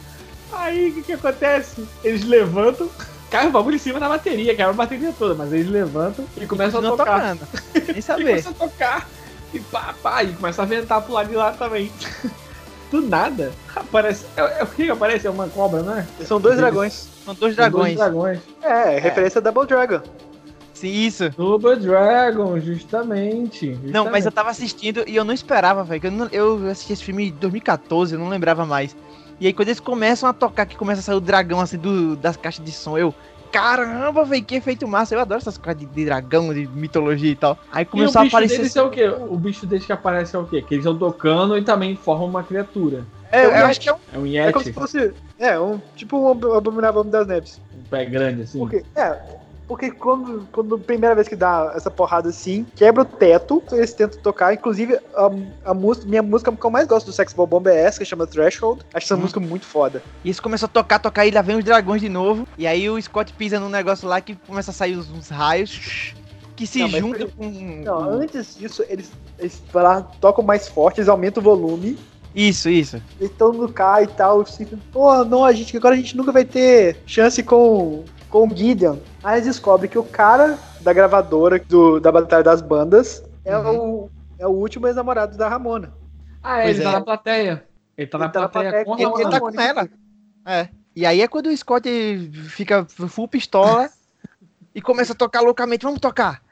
[0.64, 1.86] Aí o que, que acontece?
[2.02, 2.88] Eles levantam,
[3.30, 6.46] cai o bagulho em cima da bateria, quebra a bateria toda, mas eles levantam e
[6.46, 7.36] começam a tocar.
[7.36, 7.48] tocando.
[7.86, 8.24] Nem E saber.
[8.24, 9.08] começa a tocar.
[9.52, 11.90] E pá, pá, e começa a ventar pro lado de lá também.
[12.90, 14.24] Do nada, aparece.
[14.36, 15.26] É, é o que que aparece?
[15.26, 16.06] É uma cobra, né?
[16.24, 17.08] São dois dragões.
[17.24, 17.96] São dois São dragões.
[17.96, 18.38] Dois dragões.
[18.62, 20.00] É, referência a Double Dragon.
[20.72, 21.28] Sim, isso.
[21.30, 23.66] Double Dragon, justamente.
[23.84, 24.34] Não, mas eu justamente.
[24.34, 26.28] tava assistindo e eu não esperava, velho.
[26.30, 28.94] Eu, eu assisti esse filme em 2014, eu não lembrava mais.
[29.44, 32.16] E aí quando eles começam a tocar, que começa a sair o dragão assim do,
[32.16, 33.14] das caixas de som, eu.
[33.52, 35.14] Caramba, velho, que efeito massa.
[35.14, 37.58] Eu adoro essas coisas de, de dragão, de mitologia e tal.
[37.70, 38.56] Aí E o começou a bicho aparecer.
[38.56, 39.06] deles é o quê?
[39.06, 40.62] O bicho deles que aparece é o quê?
[40.62, 43.04] Que eles estão tocando e também formam uma criatura.
[43.30, 43.96] É, eu Eu acho que é um.
[44.14, 45.12] É um É como se Yeti, fosse.
[45.38, 47.60] É, um, tipo um ab- abominável Homem das neves.
[47.78, 48.58] um pé grande assim.
[48.58, 49.18] Porque, é,
[49.66, 53.92] porque quando, quando a primeira vez que dá essa porrada assim, quebra o teto, eles
[53.92, 54.52] tentam tocar.
[54.52, 55.30] Inclusive, a,
[55.70, 58.26] a música, minha música que eu mais gosto do Sex Bomb é essa, que chama
[58.26, 58.82] Threshold.
[58.92, 59.20] Acho essa Hum.
[59.20, 60.02] música muito foda.
[60.22, 62.46] E eles começam a tocar, tocar, e lá vem os dragões de novo.
[62.58, 66.14] E aí o Scott pisa num negócio lá que começa a sair uns, uns raios
[66.56, 67.50] que se Não, juntam com.
[67.84, 71.98] Não, antes disso, eles, eles lá, tocam mais forte, eles aumentam o volume.
[72.34, 72.96] Isso, isso.
[73.20, 74.40] Eles estão no cá e tal.
[74.40, 78.04] Assim, Pô, não, a gente, agora a gente nunca vai ter chance com,
[78.34, 78.96] com o Gideon.
[79.22, 83.78] Aí eles descobrem que o cara da gravadora do, da Batalha das Bandas é, Uhum.
[83.78, 84.10] o,
[84.40, 85.94] é o último ex-namorado da Ramona.
[86.42, 86.82] Ah, é, ele é.
[86.82, 87.64] tá na plateia.
[87.96, 89.60] Ele tá na Ele tá na plateia plateia com a com Ele, ele tá com
[89.60, 89.88] ela.
[90.44, 90.68] É.
[90.96, 91.88] E aí é quando o Scott
[92.48, 93.88] fica full pistola
[94.74, 95.84] e começa a tocar loucamente.
[95.84, 96.42] Vamos tocar.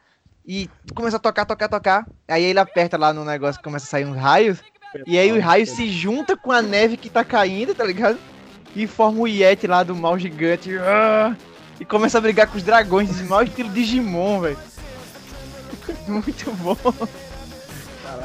[0.47, 2.07] E começa a tocar, tocar, tocar.
[2.29, 4.63] Aí ele aperta lá no negócio que começa a sair uns raios.
[5.05, 8.19] E aí os raios se juntam com a neve que tá caindo, tá ligado?
[8.77, 10.79] E forma o Yeti lá do mal gigante.
[10.79, 11.35] Ah!
[11.83, 14.57] E começa a brigar com os dragões, esse mal estilo Digimon, velho.
[16.07, 16.77] Muito bom.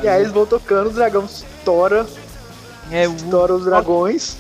[0.03, 2.05] E aí eles vão tocando, o dragão estoura,
[2.91, 4.37] É, o estoura os dragões.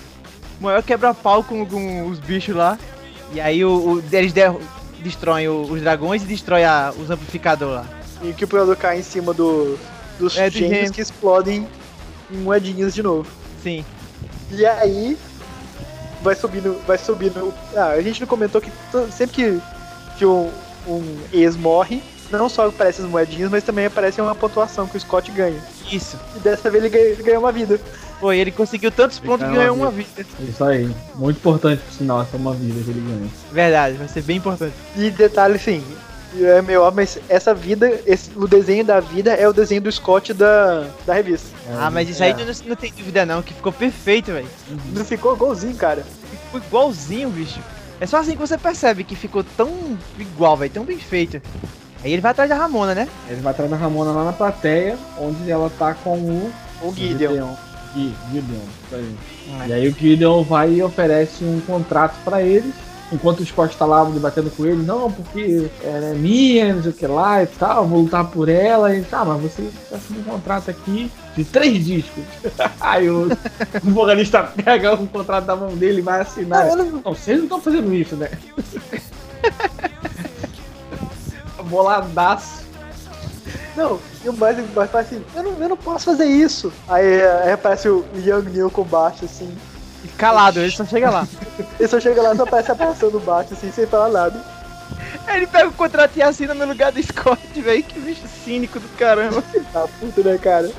[0.61, 2.77] maior quebra-pau com, com os bichos lá.
[3.33, 4.55] E aí o, o- eles der-
[4.99, 7.85] destroem o- os dragões e destrói a- os amplificadores lá.
[8.21, 9.79] E que o Predador cai em cima do,
[10.19, 10.93] dos É, gêmeos gêmeo.
[10.93, 11.67] que explodem
[12.31, 13.27] em moedinhas de novo.
[13.63, 13.83] Sim.
[14.51, 15.17] E aí
[16.21, 17.53] vai subindo, vai subindo.
[17.75, 18.71] Ah, a gente não comentou que
[19.11, 19.61] sempre que,
[20.17, 20.51] que um,
[20.87, 24.99] um ex morre, não só aparecem as moedinhas, mas também aparece uma pontuação que o
[24.99, 25.61] Scott ganha.
[25.91, 26.19] Isso.
[26.35, 27.79] E dessa vez ele ganha, ele ganha uma vida.
[28.19, 30.25] Foi, ele conseguiu tantos Ele pontos que ganhou ganhou uma uma vida.
[30.39, 30.89] Isso aí.
[31.15, 33.29] Muito importante, por sinal, essa é uma vida que ele ganha.
[33.51, 34.73] Verdade, vai ser bem importante.
[34.95, 35.83] E detalhe assim,
[36.39, 40.33] é óbvio, mas essa vida, esse, o desenho da vida é o desenho do Scott
[40.33, 41.56] da, da revista.
[41.69, 42.33] Ah, mas isso aí É.
[42.33, 44.47] não, não tem dúvida não, que ficou perfeito, velho.
[44.93, 46.03] Não ficou igualzinho, cara.
[46.45, 47.59] Ficou igualzinho, bicho.
[47.99, 51.41] É só assim que você percebe que ficou tão igual, velho, tão bem feito.
[52.03, 53.07] Aí ele vai atrás da Ramona, né?
[53.27, 57.31] Ele vai atrás da Ramona lá na plateia, onde ela tá com o O Gideon.
[57.31, 57.55] Gideon,
[58.91, 59.15] aí.
[59.67, 62.73] E aí o Gideon vai e oferece um contrato pra eles.
[63.11, 66.91] Enquanto o Scott tá lá debatendo com ele, não, porque ela é minha, não sei
[66.91, 68.93] o que lá e tal, vou lutar por ela.
[68.93, 72.21] E tá, mas você assina um contrato aqui de três discos.
[72.81, 73.29] aí o,
[73.85, 76.65] o vocalista pega o contrato da mão dele e vai assinar.
[76.65, 78.29] Não, eu não- Não, vocês não estão fazendo isso, né?
[81.69, 82.65] Boladaço.
[83.75, 86.71] Não, e o mais mais fala assim, eu não, eu não posso fazer isso.
[86.87, 89.53] Aí, aí aparece o Young Neil com baixo, assim.
[90.17, 91.27] Calado, ele só chega lá.
[91.79, 94.43] Ele só chega lá e só aparece abraçando baixo, assim, sem falar nada.
[95.27, 97.83] Aí ele pega o contrato e assina no lugar do Scott, velho.
[97.83, 99.43] Que bicho cínico do caramba.
[99.73, 100.71] Tá puto, né, cara?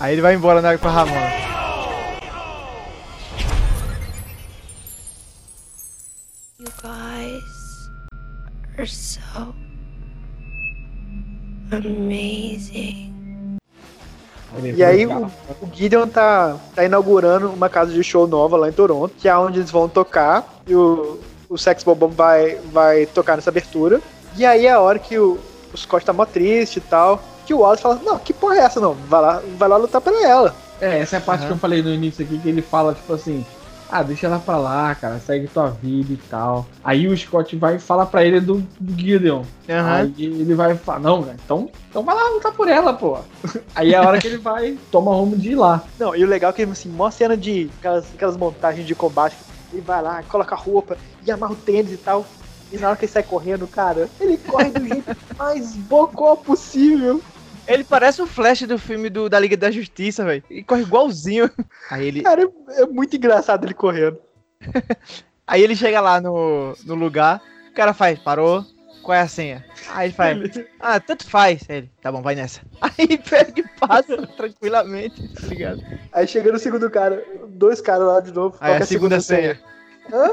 [0.00, 1.32] Aí ele vai embora na, pra Ramona.
[6.58, 7.90] You guys
[8.78, 9.54] are so
[11.70, 13.11] amazing.
[14.74, 15.26] E aí o,
[15.60, 19.36] o Gideon tá, tá inaugurando uma casa de show nova lá em Toronto, que é
[19.36, 20.46] onde eles vão tocar.
[20.66, 21.18] E o,
[21.48, 24.00] o Sex Bobão vai, vai tocar nessa abertura.
[24.36, 25.38] E aí é a hora que o,
[25.72, 27.22] o Scott tá mó triste e tal.
[27.46, 28.94] Que o Wallace fala, não, que porra é essa não?
[28.94, 30.54] Vai lá, vai lá lutar pra ela.
[30.80, 33.12] É, essa é a parte que eu falei no início aqui, que ele fala, tipo
[33.12, 33.44] assim,
[33.92, 36.66] ah, deixa ela pra lá, cara, segue tua vida e tal.
[36.82, 39.42] Aí o Scott vai e fala pra ele do, do Gideon.
[39.68, 39.92] Aham.
[39.92, 43.18] Aí ele vai falar, não, cara, então, então vai lá lutar por ela, pô.
[43.76, 45.84] Aí é a hora que ele vai, toma rumo de ir lá.
[45.98, 49.36] Não, e o legal é que, assim, mó cena de aquelas, aquelas montagens de combate.
[49.70, 50.96] Ele vai lá, coloca a roupa
[51.26, 52.24] e amarra o tênis e tal.
[52.72, 57.20] E na hora que ele sai correndo, cara, ele corre do jeito mais bocó possível.
[57.66, 60.42] Ele parece o Flash do filme do, da Liga da Justiça, velho.
[60.50, 61.50] E corre igualzinho.
[61.90, 64.18] Aí ele, Cara, é, é muito engraçado ele correndo.
[65.46, 68.64] aí ele chega lá no, no lugar, o cara faz, parou,
[69.02, 69.64] qual é a senha?
[69.90, 70.38] Aí ele faz,
[70.80, 71.62] ah, tanto faz.
[71.68, 72.60] Aí ele, tá bom, vai nessa.
[72.80, 75.82] Aí pega e passa tranquilamente, tá ligado?
[76.12, 78.56] Aí chega no segundo cara, dois caras lá de novo.
[78.60, 79.60] Aí que a segunda senha.
[80.12, 80.30] Hã?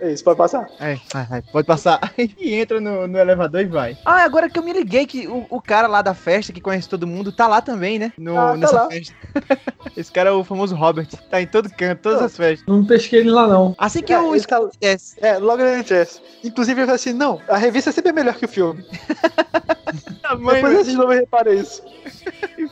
[0.00, 0.66] É isso, pode passar.
[0.78, 2.00] Aí, vai, vai, pode passar.
[2.38, 3.98] E entra no, no elevador e vai.
[4.04, 6.88] Ah, agora que eu me liguei que o, o cara lá da festa, que conhece
[6.88, 8.12] todo mundo, tá lá também, né?
[8.16, 8.88] No, Ah, tá nessa lá.
[8.90, 9.14] festa.
[9.96, 11.08] Esse cara é o famoso Robert.
[11.28, 12.66] Tá em todo canto, todas as festas.
[12.66, 13.74] Não pesquei ele lá, não.
[13.76, 15.16] Assim que É, o ele tá- Scott desce.
[15.20, 16.22] É, logo ele Jess.
[16.42, 18.82] Inclusive ele fala assim, não, a revista sempre é melhor que o filme.
[20.38, 21.82] Mãe, Depois de novo e repara isso.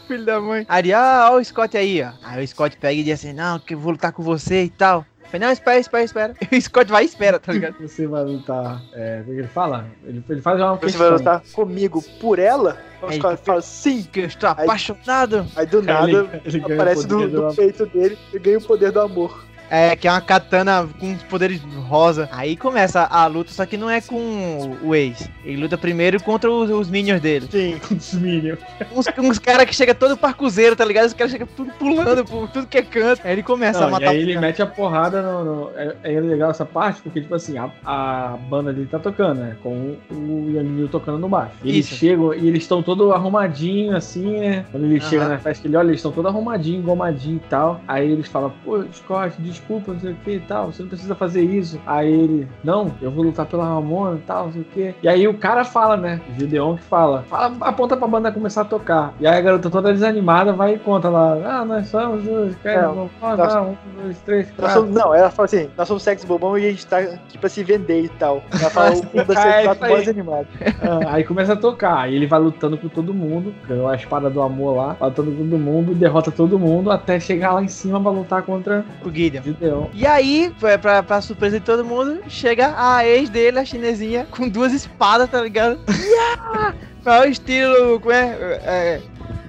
[0.06, 0.64] Filho da mãe.
[0.68, 2.12] Aí, ah, ó o Scott aí, ó.
[2.22, 4.70] Aí o Scott pega e diz assim, não, que eu vou lutar com você e
[4.70, 5.04] tal.
[5.28, 6.34] Eu falei, não, espera, espera, espera.
[6.50, 7.76] E o Scott vai e espera, tá ligado?
[7.86, 8.80] Você vai lutar.
[8.94, 9.86] É, o que ele fala?
[10.04, 11.00] Ele, ele faz uma Você questão.
[11.08, 12.78] vai lutar comigo por ela?
[13.02, 14.02] Os Aí, caras falam sim.
[14.10, 15.46] Que eu estou Aí- apaixonado.
[15.54, 18.62] Aí do nada Ele- ele o aparece do, do do- peito dele e ganha o
[18.62, 19.44] poder do amor.
[19.70, 22.28] É, que é uma katana com poderes rosa.
[22.32, 25.28] Aí começa a luta, só que não é com o ex.
[25.44, 27.46] Ele luta primeiro contra os, os minions dele.
[27.50, 27.78] Sim.
[27.98, 28.58] Os Minions.
[28.94, 31.06] Uns, uns caras que chegam todo parcuzeiro, tá ligado?
[31.06, 33.20] Os caras chegam tudo pulando por tudo que é canto.
[33.24, 34.48] Aí ele começa a Não, e matar aí os ele caras.
[34.48, 35.44] mete a porrada no.
[35.44, 39.40] no- é, é legal essa parte, porque, tipo assim, a, a banda dele tá tocando,
[39.40, 39.56] né?
[39.62, 40.14] Com o
[40.50, 41.52] Neil tocando no baixo.
[41.62, 41.96] E eles Isso.
[41.96, 44.64] chegam e eles estão todos arrumadinhos, assim, né?
[44.70, 45.08] Quando ele Aham.
[45.10, 47.80] chega na festa, ele olha, eles estão todos arrumadinhos, engomadinhos e tal.
[47.88, 51.14] Aí eles falam, pô, Scott, desculpa, não sei o que e tal, você não precisa
[51.14, 51.78] fazer isso.
[51.86, 54.94] Aí ele, não, eu vou lutar pela Ramona e tal, não sei o que.
[55.02, 56.20] E aí o cara fala, né?
[56.30, 59.12] O Gideon que fala, fala, aponta pra banda começar a tocar.
[59.20, 62.74] E aí a garota toda desanimada vai e conta lá, ah, nós somos os É,
[62.74, 64.74] caras, vamos nós- um, dois, três, quatro.
[64.80, 67.48] somos- não, ela fala assim, nós somos sexo bobão e a gente tá aqui pra
[67.48, 68.42] se vender e tal.
[68.60, 69.90] Ela fala o mundo da É, ser isso aí.
[69.92, 70.46] mais animado.
[70.82, 74.28] Ah, aí começa a tocar, aí ele vai lutando com todo mundo, ganhou a espada
[74.30, 77.68] do amor lá, vai lutando com todo mundo, derrota todo mundo, até chegar lá em
[77.68, 79.42] cima pra lutar contra O Gideon.
[79.52, 79.86] Gideon.
[79.92, 84.48] E aí, pra, pra, surpresa de todo mundo, chega a ex dele, a chinesinha, com
[84.48, 85.78] duas espadas, tá ligado?
[85.88, 86.74] Yeah!
[87.04, 88.26] É o estilo, como é?
[88.64, 89.00] é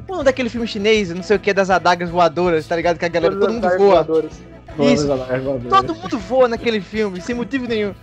[0.08, 2.98] o nome daquele filme chinês, não sei o que, das adagas voadoras, tá ligado?
[2.98, 3.78] Que a galera, todo mundo voa.
[3.78, 4.42] voadoras.
[4.80, 5.08] Isso.
[5.08, 7.94] Todo Todo mundo voa naquele filme, sem motivo nenhum.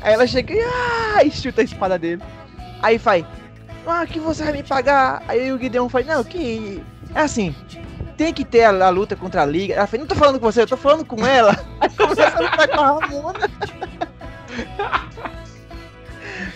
[0.00, 2.22] Aí ela chega e, ah, e chuta a espada dele.
[2.82, 3.24] Aí faz,
[3.86, 5.22] ah, que você vai me pagar?
[5.28, 6.82] Aí o Gideon faz, não, que.
[7.14, 7.54] É assim,
[8.16, 9.74] tem que ter a, a luta contra a Liga.
[9.74, 11.56] Ela faz, não tô falando com você, eu tô falando com ela.
[11.80, 13.50] Aí começa a lutar com a Ramona.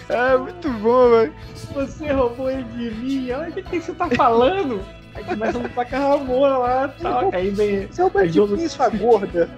[0.08, 1.34] É muito bom, velho.
[1.74, 4.80] Você roubou ele de mim, olha o que, que você tá falando?
[5.14, 7.30] Aí começa a lutar com a Ramona lá e tal.
[7.34, 7.86] Aí vem.
[7.86, 9.48] Você é o Aí jogo- bandido, sua gorda.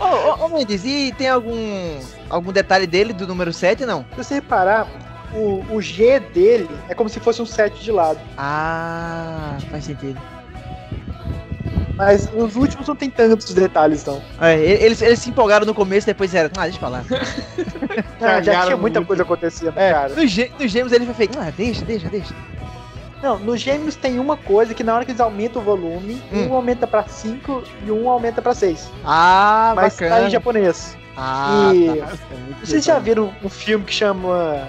[0.00, 1.98] Ô, ô, ô, Mendes, e tem algum
[2.30, 4.04] algum detalhe dele do número 7, não?
[4.12, 4.86] Se você reparar,
[5.34, 8.18] o, o G dele é como se fosse um 7 de lado.
[8.36, 10.20] Ah, faz sentido.
[11.96, 14.22] Mas os últimos não tem tantos detalhes, não.
[14.40, 16.48] É, eles, eles se empolgaram no começo, depois eram.
[16.56, 17.04] Ah, deixa eu falar.
[18.20, 19.06] Ah, já tinha muita muito.
[19.08, 20.14] coisa acontecendo, É, cara.
[20.14, 21.36] nos, gê- nos gêmeos ele foi feito.
[21.40, 22.32] Ah, deixa, deixa, deixa.
[23.20, 26.48] Não, nos gêmeos tem uma coisa que na hora que eles aumentam o volume, Hum.
[26.50, 28.88] um aumenta pra 5 e um aumenta pra 6.
[29.04, 30.16] Ah, Mas bacana.
[30.16, 30.96] tá em japonês.
[31.16, 32.12] Ah, E- tá.
[32.62, 34.68] Vocês já viram um filme que chama.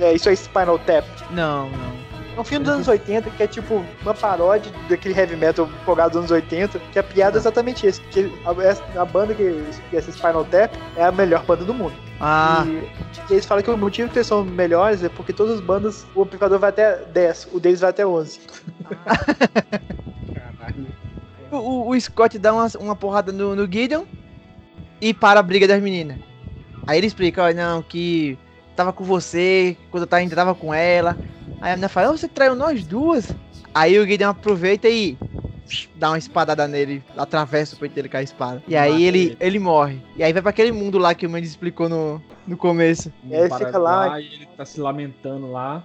[0.00, 1.04] É, isso é Spinal Tap?
[1.30, 1.94] Não, não.
[2.36, 6.10] É um filme dos anos 80 que é tipo uma paródia daquele heavy metal empolgado
[6.10, 8.00] dos anos 80, que a piada é exatamente esse.
[8.00, 11.94] Que a, a banda que, que essa Spinal Tap é a melhor banda do mundo.
[12.20, 15.60] Ah, E, eles falam que o motivo que eles são melhores é porque todas as
[15.60, 18.40] bandas, o amplificador vai até 10, o deles vai até 11.
[21.52, 24.04] o, o- o Scott dá uma, uma porrada no, no Gideon
[25.00, 26.18] e para a briga das meninas.
[26.86, 28.38] Aí ele explica, ó, não, que
[28.74, 31.18] tava com você, quando eu tava, ainda tava com ela.
[31.60, 33.34] Aí a menina fala, "Ah, você traiu nós duas.
[33.74, 35.16] Aí o Gideon aproveita e
[35.96, 38.62] dá uma espadada nele, atravessa o peito dele com a espada.
[38.68, 39.36] E aí ele, ele.
[39.40, 40.00] ele morre.
[40.16, 43.12] E aí vai pra aquele mundo lá que o Mendes explicou no, no começo.
[43.24, 45.82] E aí ele fica lá- E ele tá se lamentando lá.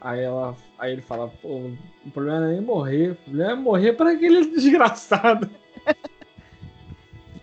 [0.00, 0.56] Aí ela.
[0.78, 1.70] Aí ele fala, pô,
[2.04, 5.48] o problema não é nem morrer, o problema é morrer para aquele desgraçado.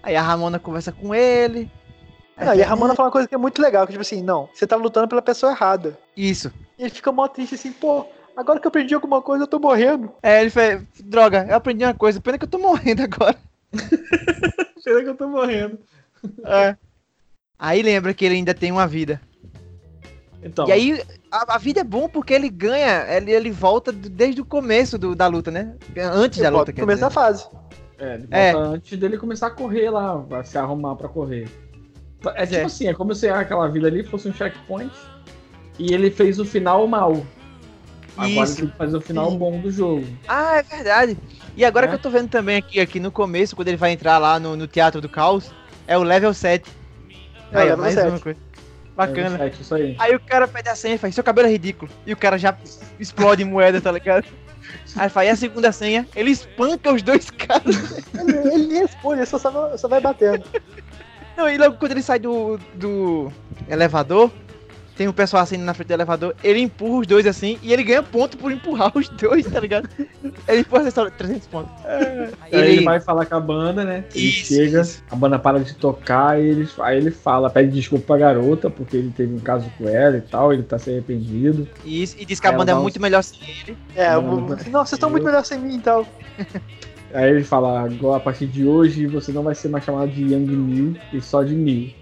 [0.02, 1.70] Aí a Ramona conversa com ele.
[2.46, 4.50] Não, e a Ramona fala uma coisa que é muito legal, que tipo assim, não,
[4.54, 5.98] você tá lutando pela pessoa errada.
[6.16, 6.52] Isso.
[6.78, 8.06] E ele fica mó triste assim, pô,
[8.36, 10.12] agora que eu aprendi alguma coisa, eu tô morrendo.
[10.24, 13.36] É, ele fez, droga, eu aprendi uma coisa, pena que eu tô morrendo agora.
[14.80, 15.78] Será que eu tô morrendo?
[16.46, 16.76] É.
[17.58, 19.22] Aí lembra que ele ainda tem uma vida.
[20.42, 24.40] Então, E aí, a, a vida é bom porque ele ganha, ele, ele volta desde
[24.40, 25.76] o começo do- da luta, né?
[26.14, 27.20] Antes da luta, começo da dizer.
[27.20, 27.48] fase.
[27.98, 28.54] é, ele É.
[28.54, 31.50] volta antes dele começar a correr lá, vai se arrumar pra correr.
[32.36, 32.64] É tipo É.
[32.64, 34.92] assim, é como se aquela vida ali fosse um checkpoint
[35.78, 37.26] e ele fez o final mal.
[38.18, 38.56] Agora ele Isso.
[38.58, 39.38] tem que fazer o final Sim.
[39.38, 40.06] bom do jogo.
[40.28, 41.18] Ah, é verdade.
[41.56, 41.90] E agora É.
[41.90, 44.58] que eu tô vendo também aqui, aqui no começo, quando ele vai entrar lá no,
[44.58, 45.52] no Teatro do Caos,
[45.88, 46.70] é o level 7.
[47.52, 48.10] É, Aí, ó, mais 7.
[48.10, 48.40] uma coisa.
[48.96, 49.46] Bacana.
[49.46, 49.96] É, isso aí.
[49.98, 51.90] Aí o cara pede a senha e faz, seu cabelo é ridículo.
[52.06, 52.58] E o cara já
[53.00, 54.26] explode em moeda, tá ligado?
[54.98, 58.04] Aí faz e a segunda senha, ele espanca os dois caras.
[58.14, 59.40] Ele, ele responde, ele só,
[59.78, 60.44] só vai batendo.
[61.40, 63.32] Não, e logo quando ele sai do, do
[63.70, 64.30] elevador,
[64.98, 67.82] tem um pessoal assim na frente do elevador, ele empurra os dois assim e ele
[67.82, 69.88] ganha ponto por empurrar os dois, tá ligado?
[70.46, 71.72] Ele empurra essa história, 300 pontos.
[71.86, 74.04] Aí Aí ele vai falar com a banda, né?
[74.14, 75.02] Ele Isso, chega, isso.
[75.10, 78.98] a banda para de tocar e ele, aí ele fala, pede desculpa pra garota, porque
[78.98, 81.66] ele teve um caso com ela e tal, ele tá se arrependido.
[81.86, 83.78] Isso, e diz que a banda é muito melhor sem ele.
[83.96, 86.06] É, Não, o- não, vocês estão muito melhor sem mim e tal.
[87.14, 90.22] Aí ele fala, agora a partir de hoje você não vai ser mais chamado de
[90.22, 91.94] Young Neil e só de Neil.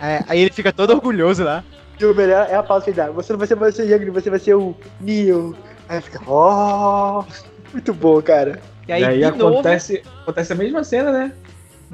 [0.00, 1.64] É, aí ele fica todo orgulhoso lá.
[1.98, 3.10] E o melhor é a pausa que ele dá.
[3.10, 5.56] Você não vai ser mais o Young, você vai ser o Neo.
[5.88, 7.24] Aí fica, ó.
[7.72, 8.60] muito bom, cara.
[8.86, 11.32] E aí, e aí de novo, acontece, acontece a mesma cena, né?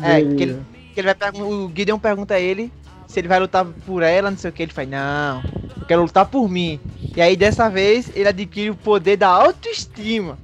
[0.02, 0.59] É, Dele- que ele-
[0.94, 2.70] que ele vai pergun- o Gideon pergunta a ele
[3.06, 4.62] se ele vai lutar por ela, não sei o que.
[4.62, 5.43] Ele faz, não,
[5.80, 6.78] eu quero lutar por mim.
[7.16, 10.39] E aí dessa vez ele adquire o poder da autoestima.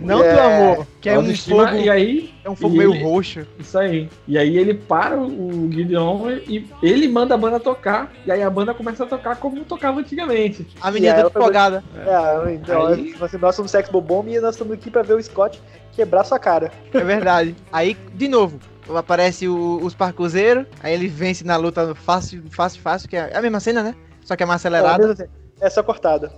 [0.00, 0.40] Não do É,
[0.70, 3.46] amor, que é um autoestima, fogo, E aí, é um fogo e meio ele- roxo.
[3.58, 4.08] isso aí.
[4.28, 8.12] E aí ele para o Gideon e ele manda a banda tocar.
[8.24, 10.66] E aí a banda começa a tocar como tocava antigamente.
[10.80, 11.82] A menina foi- empolgada.
[11.96, 15.22] É, então, Aí- assim, nós somos Sex Bobomb e nós estamos aqui pra ver o
[15.22, 15.60] Scott
[15.92, 16.70] quebrar sua cara.
[16.94, 17.56] É verdade.
[17.72, 18.58] Aí, de novo,
[18.94, 23.42] aparece o- os parcuzeiros, aí ele vence na luta fácil, fácil, fácil, que é a
[23.42, 23.94] mesma cena, né?
[24.24, 25.12] Só que é mais É, acelerada.
[25.12, 25.24] assim,
[25.60, 26.32] é só cortada.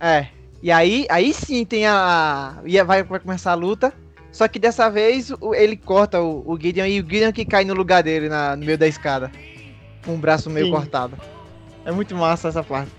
[0.00, 0.28] É.
[0.62, 2.56] E aí, aí sim tem a.
[2.64, 3.92] E vai, vai começar a luta.
[4.32, 7.72] Só que dessa vez ele corta o, o Gideon e o Gideon que cai no
[7.74, 9.30] lugar dele na- no meio da escada.
[10.04, 10.72] Com o braço meio Sim.
[10.72, 11.16] cortado.
[11.84, 12.90] É muito massa essa parte.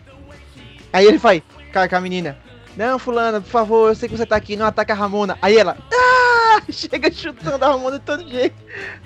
[0.92, 2.38] Aí ele vai, cai com a menina.
[2.76, 5.38] Não, fulana, por favor, eu sei que você tá aqui, não ataca a Ramona.
[5.42, 5.78] Aí ela.
[5.94, 6.27] Ah!
[6.70, 8.56] Chega chutando a Ramona de todo jeito.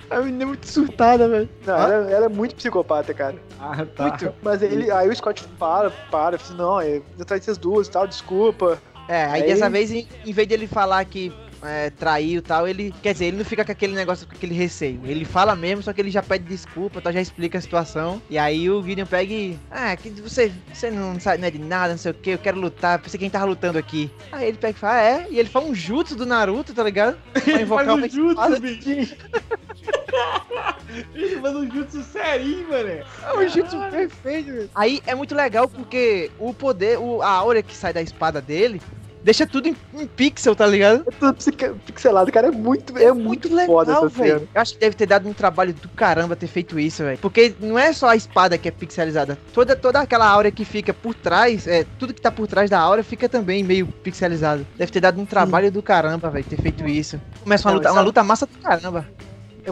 [0.09, 1.49] A menina é muito surtada, velho.
[1.65, 1.83] Não, Ah?
[1.91, 3.35] ela, ela é muito psicopata, cara.
[3.59, 4.03] Ah, tá.
[4.09, 4.33] Muito.
[4.41, 7.91] Mas ele, aí o Scott para, para, fala assim, não, eu traí essas duas e
[7.91, 8.81] tal, desculpa.
[9.07, 11.33] É, aí, Aí- dessa vez, em, em vez de ele falar que
[11.63, 12.93] é, traiu e tal, ele.
[13.01, 14.99] Quer dizer, ele não fica com aquele negócio, com aquele receio.
[15.03, 18.21] Ele fala mesmo, só que ele já pede desculpa, tá, já explica a situação.
[18.29, 19.59] E aí o Gideon pega e.
[19.69, 22.37] Ah, que você, você não sabe não é de nada, não sei o que, eu
[22.37, 24.11] quero lutar, pensei quem tava lutando aqui.
[24.31, 25.27] Aí ele pega e fala, ah, é?
[25.29, 27.17] E ele faz um jutsu do Naruto, tá ligado?
[27.33, 29.15] Pra invocar Faz um jutsu, bicho.
[31.15, 32.89] Ele faz um jutsu serinho, mano.
[32.89, 34.69] É um jutsu perfeito, velho.
[34.75, 38.81] Aí é muito legal porque o poder, o, a aura que sai da espada dele
[39.23, 41.03] deixa tudo em, em pixel, tá ligado?
[41.07, 42.47] É tudo pixelado, cara.
[42.47, 44.47] É muito, é muito, foda essa velho.
[44.53, 47.17] Eu acho que deve ter dado um trabalho do caramba ter feito isso, velho.
[47.17, 49.37] Porque não é só a espada que é pixelizada.
[49.53, 52.79] Toda, toda aquela áurea que fica por trás, é, tudo que tá por trás da
[52.79, 54.65] áurea fica também meio pixelizado.
[54.77, 57.19] Deve ter dado um trabalho do caramba, velho, ter feito isso.
[57.43, 59.07] Começa uma Não, luta, uma é- luta massa do caramba.
[59.63, 59.71] É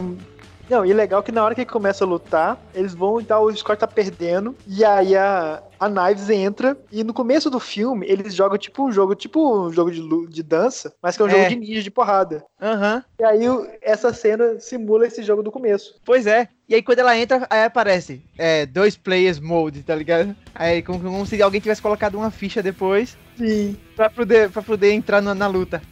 [0.70, 3.44] Não, e legal que na hora que ele começa a lutar, eles vão e tal,
[3.44, 8.06] o Scott tá perdendo, e aí a, a Knives entra, e no começo do filme,
[8.08, 11.28] eles jogam tipo um jogo, tipo um jogo de, de dança, mas que é um
[11.28, 11.32] É.
[11.32, 12.44] jogo de ninja de porrada.
[12.62, 13.02] Aham.
[13.18, 13.40] E aí
[13.82, 15.96] essa cena simula esse jogo do começo.
[16.04, 16.46] Pois é.
[16.68, 20.36] E aí quando ela entra, aí aparece é, dois players mode, tá ligado?
[20.54, 23.76] Aí como, como se alguém tivesse colocado uma ficha depois Sim.
[23.96, 25.82] pra poder, pra poder entrar na, na luta.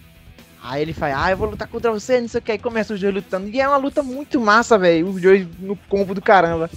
[0.62, 2.52] Aí ele fala, ah, eu vou lutar contra você, não sei o que.
[2.52, 3.48] Aí começa os dois lutando.
[3.48, 5.08] E é uma luta muito massa, velho.
[5.08, 6.68] Os dois no combo do caramba.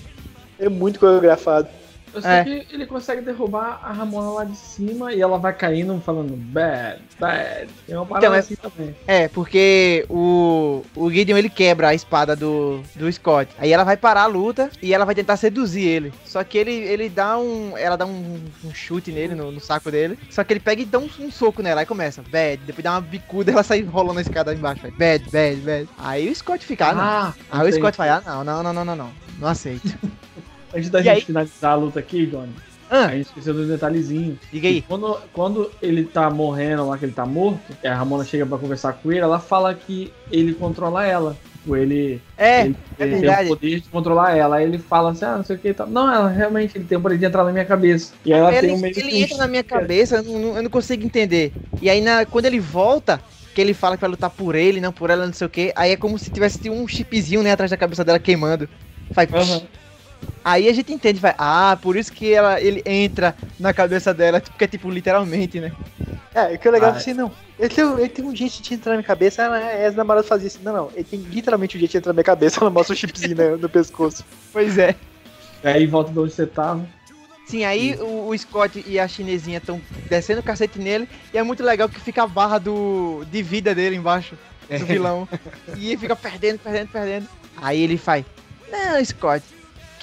[0.60, 1.68] É muito coreografado.
[2.14, 2.44] Eu sei É.
[2.44, 7.02] que ele consegue derrubar a Ramona lá de cima e ela vai caindo falando bad,
[7.20, 7.70] bad.
[7.88, 8.96] Tem uma parada Então, é- assim também.
[9.08, 13.54] É, porque o, o Gideon ele quebra a espada do, do Scott.
[13.58, 16.14] Aí ela vai parar a luta e ela vai tentar seduzir ele.
[16.26, 17.78] Só que ele, ele dá um.
[17.78, 20.18] Ela dá um, um chute nele, no, no saco dele.
[20.30, 21.82] Só que ele pega e dá um, um soco nela.
[21.82, 22.62] Aí começa, bad.
[22.66, 24.82] Depois dá uma bicuda e ela sai rolando a escada embaixo.
[24.82, 25.90] Vai, bad, bad, bad.
[25.98, 27.02] Aí o Scott fica, ah, não.
[27.04, 27.74] Ah, Aí o.
[27.74, 29.12] Scott vai, ah, não, não, não, não, não, não.
[29.40, 29.88] Não aceito.
[30.74, 31.22] Antes da E gente aí?
[31.22, 32.54] finalizar a luta aqui, Johnny,
[32.90, 34.38] Ah, a gente esqueceu do detalhezinho.
[34.52, 34.82] diga aí.
[34.82, 38.58] Quando, quando ele tá morrendo lá, que ele tá morto, e a Ramona chega pra
[38.58, 41.38] conversar com ele, ela fala que ele controla ela.
[41.62, 44.58] Tipo, ele, É, ele, é ele tem o poder de controlar ela.
[44.58, 45.88] Aí ele fala assim, ah, não sei o que e tal.
[45.88, 48.14] Não, ela realmente ele tem o poder de entrar na minha cabeça.
[48.26, 50.64] E aí ela ele, tem um meio ele entra na minha cabeça, eu não, eu
[50.64, 51.54] não consigo entender.
[51.82, 53.22] E aí, na- quando ele volta,
[53.56, 55.72] que ele fala que vai lutar por ele, não por ela, não sei o que,
[55.76, 58.68] aí é como se tivesse um chipzinho, né, atrás da cabeça dela queimando.
[59.14, 59.32] Faz.
[59.34, 59.62] Aham.
[60.44, 64.42] Aí a gente entende, vai, ah, por isso que ela, ele entra na cabeça dela,
[64.42, 65.72] porque é tipo, literalmente, né?
[66.34, 67.32] É, o que é legal Ah, é assim, não.
[67.60, 70.28] Ele tem, ele tem um jeito de entrar na minha cabeça, ela, é, as namoradas
[70.28, 70.60] faziam isso.
[70.64, 72.98] Não, não, ele tem literalmente um jeito de entrar na minha cabeça, ela mostra o
[72.98, 74.26] chipzinho né, no pescoço.
[74.52, 74.96] Pois é.
[75.64, 76.88] E aí volta de onde você tava.
[77.46, 79.80] Sim, aí o, o Scott e a chinesinha estão
[80.10, 83.76] descendo o cacete nele, e é muito legal que fica a barra do, de vida
[83.76, 84.36] dele embaixo,
[84.70, 85.28] do vilão.
[85.78, 87.28] e ele fica perdendo, perdendo, perdendo.
[87.58, 88.26] Aí ele faz,
[88.72, 89.44] não, Scott,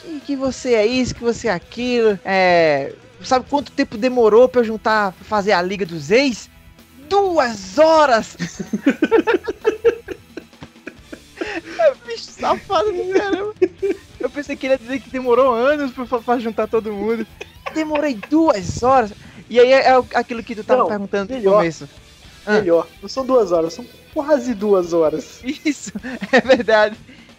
[0.00, 2.94] que, que você é isso, que você é aquilo, é...
[3.22, 6.48] Sabe quanto tempo demorou pra eu juntar, pra fazer a Liga dos Ex?
[7.08, 8.36] Duas horas!
[11.40, 13.54] é bicho safado do caramba.
[14.20, 17.26] Eu pensei que ele ia dizer que demorou anos pra, pra juntar todo mundo.
[17.74, 19.12] Demorei duas horas.
[19.48, 21.56] E aí é, é aquilo que tu tava Não, perguntando no melhor.
[21.56, 21.88] começo.
[22.46, 22.54] Ah.
[22.54, 22.86] Melhor.
[23.00, 25.40] Não são duas horas, são quase duas horas.
[25.42, 25.92] Isso,
[26.32, 26.96] é verdade.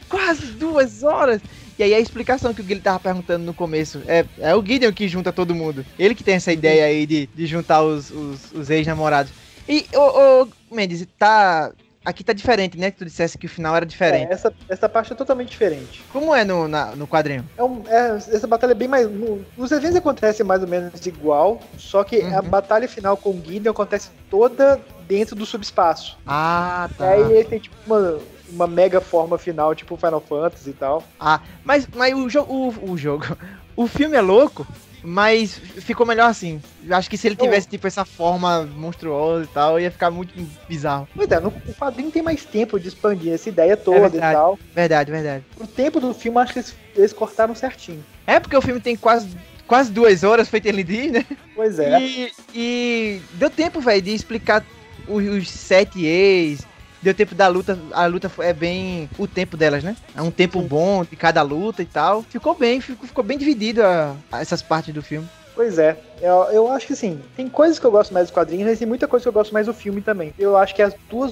[0.08, 1.42] Quase duas horas.
[1.80, 4.92] E aí a explicação que o Guilherme tava perguntando no começo é, é o Gideon
[4.92, 5.86] que junta todo mundo.
[5.98, 9.32] Ele que tem essa ideia aí de, de juntar os, os, os ex-namorados.
[9.68, 11.72] E, ô, ô, Mendes, tá.
[12.04, 12.92] Aqui tá diferente, né?
[12.92, 14.30] Que tu dissesse que o final era diferente.
[14.30, 16.02] É, essa, essa parte é totalmente diferente.
[16.12, 17.46] Como é no, na- no quadrinho?
[17.58, 19.10] É um- é, essa batalha é bem mais.
[19.10, 22.50] no- os eventos acontecem mais ou menos igual, só que a Uhum.
[22.50, 26.18] batalha final com o Gideon acontece toda dentro do subespaço.
[26.26, 27.10] Ah, E tá.
[27.10, 28.20] aí ele tem tipo uma,
[28.52, 31.04] uma mega forma final, tipo Final Fantasy e tal.
[31.20, 33.26] Ah, mas, mas o, jo o, o jogo.
[33.76, 34.68] O filme é louco,
[35.02, 36.62] mas ficou melhor assim.
[36.86, 40.34] Eu acho que se ele tivesse, tipo, essa forma monstruosa e tal, ia ficar muito
[40.68, 41.08] bizarro.
[41.16, 44.10] Pois é, no o quadrinho tem mais tempo de expandir essa ideia toda e É
[44.10, 44.34] verdade.
[44.36, 44.60] tal.
[44.76, 45.46] Verdade, verdade.
[45.58, 48.04] O tempo do filme, acho que eles, eles cortaram certinho.
[48.28, 49.30] É porque o filme tem quase,
[49.66, 51.26] quase duas horas feito ele diz, né?
[51.56, 52.02] Pois é.
[52.02, 54.66] E, e deu tempo, velho, de explicar
[55.08, 56.68] os, os sete ex.
[57.02, 57.78] Deu tempo da luta.
[57.94, 59.96] A luta é bem o tempo delas, né?
[60.16, 62.24] É um tempo bom de cada luta e tal.
[62.24, 65.28] Ficou bem, ficou, ficou bem dividido a- a essas partes do filme.
[65.56, 68.66] Pois é, eu, eu acho que assim, tem coisas que eu gosto mais dos quadrinhos,
[68.70, 70.34] mas tem muita coisa que eu gosto mais do filme também.
[70.40, 71.32] Eu acho que as duas.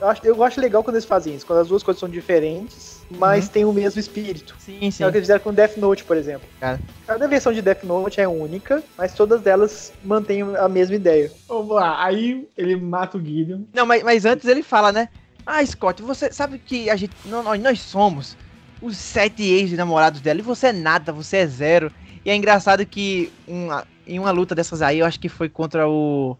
[0.00, 3.06] Eu acho, eu acho legal quando eles fazem isso, quando as duas coisas são diferentes,
[3.08, 4.54] mas tem o mesmo espírito.
[4.58, 5.04] Sim, sim.
[5.04, 6.48] É o que eles fizeram com Death Note, por exemplo.
[6.60, 6.82] Cara.
[7.06, 11.32] Cada versão de Death Note é única, mas todas elas mantêm a mesma ideia.
[11.46, 13.64] Vamos lá, aí ele mata o Gideon.
[13.74, 15.08] Não, mas, mas antes ele fala, né?
[15.46, 17.14] Ah, Scott, você sabe que a gente.
[17.22, 18.36] nó- Nós, nós somos
[18.80, 21.92] os sete ex-namorados dela e você é nada, você é zero.
[22.24, 25.88] E é engraçado que uma- em uma luta dessas aí, eu acho que foi contra
[25.88, 26.36] o.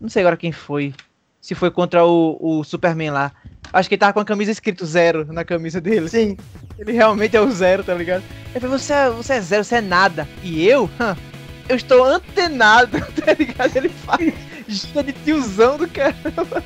[0.00, 0.94] Não sei agora quem foi.
[1.40, 3.32] Se foi contra o, o Superman lá.
[3.72, 6.08] Acho que ele tava com a camisa escrito zero na camisa dele.
[6.08, 6.36] Sim,
[6.78, 8.22] Ele realmente é o zero, tá ligado?
[8.50, 10.26] Ele falou, você é, você é zero, você é nada.
[10.42, 10.90] E eu?
[11.68, 13.76] Eu estou antenado, tá ligado?
[13.76, 14.32] Ele faz
[14.66, 16.62] gira de tiozão do caramba.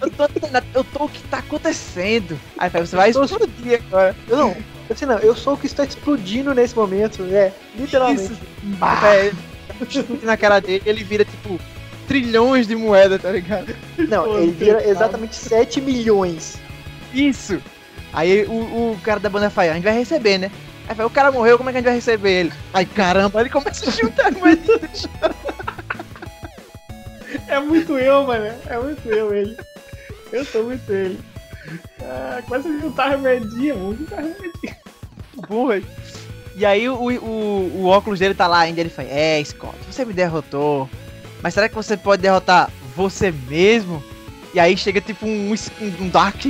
[0.00, 2.38] Eu tô antenado, eu tô o que tá acontecendo.
[2.58, 4.16] Aí você vai explodir agora.
[4.28, 4.56] eu não.
[4.90, 8.32] Assim, não, eu sou o que está explodindo nesse momento, é, literalmente.
[8.32, 8.40] Isso.
[9.04, 9.32] É,
[9.88, 11.58] chute na cara dele, ele vira tipo
[12.06, 13.74] trilhões de moedas, tá ligado?
[14.08, 16.58] Não, ele vira exatamente 7 milhões.
[17.12, 17.60] Isso!
[18.12, 20.50] Aí o, o cara da banda fala, a gente vai receber, né?
[20.88, 22.52] Aí fala, o cara morreu, como é que a gente vai receber ele?
[22.74, 25.06] Aí caramba, ele começa a juntar moedas.
[27.48, 28.54] É muito eu, mano.
[28.66, 29.56] É muito eu ele.
[30.32, 31.18] Eu sou muito ele.
[32.00, 33.96] Ah, começa a juntar remedinha, mano.
[33.96, 34.76] Juntar remedinha.
[35.48, 35.86] bom, velho.
[36.56, 40.04] E aí o, o, o óculos dele tá lá ainda, ele fala, é, Scott, você
[40.04, 40.88] me derrotou.
[41.42, 44.02] Mas será que você pode derrotar você mesmo?
[44.54, 45.54] E aí chega tipo um,
[46.00, 46.42] um Dark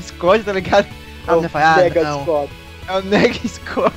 [0.00, 0.86] Scott, tá ligado?
[1.26, 2.22] É o fala, ah, Mega não.
[2.22, 2.52] Scott.
[2.88, 3.94] É o Neg Scott.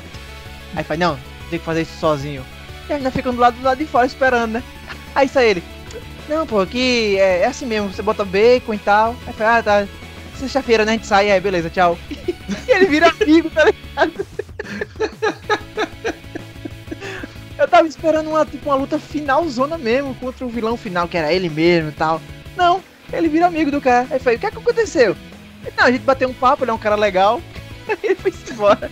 [0.76, 2.45] Aí fala, não, tem que fazer isso sozinho.
[2.90, 4.64] E ainda fica do lado do lado de fora esperando, né?
[5.15, 5.64] Aí sai ele.
[6.28, 9.15] Não, pô, aqui é, é assim mesmo, você bota bacon e tal.
[9.26, 9.88] Aí fala, ah, tá.
[10.36, 10.94] Sexta-feira, né?
[10.94, 11.98] A gente sai, aí, beleza, tchau.
[12.10, 14.26] e ele vira amigo, tá ligado?
[17.64, 21.31] Eu tava esperando uma, tipo, uma luta finalzona mesmo contra o vilão final, que era
[21.31, 22.22] ele mesmo e tal.
[22.57, 22.84] Não,
[23.14, 24.06] ele vira amigo do cara.
[24.11, 25.15] Aí foi, o que é que aconteceu?
[25.64, 27.41] Ele, Não, a gente bateu um papo, ele é um cara legal.
[27.88, 28.91] Aí ele foi embora.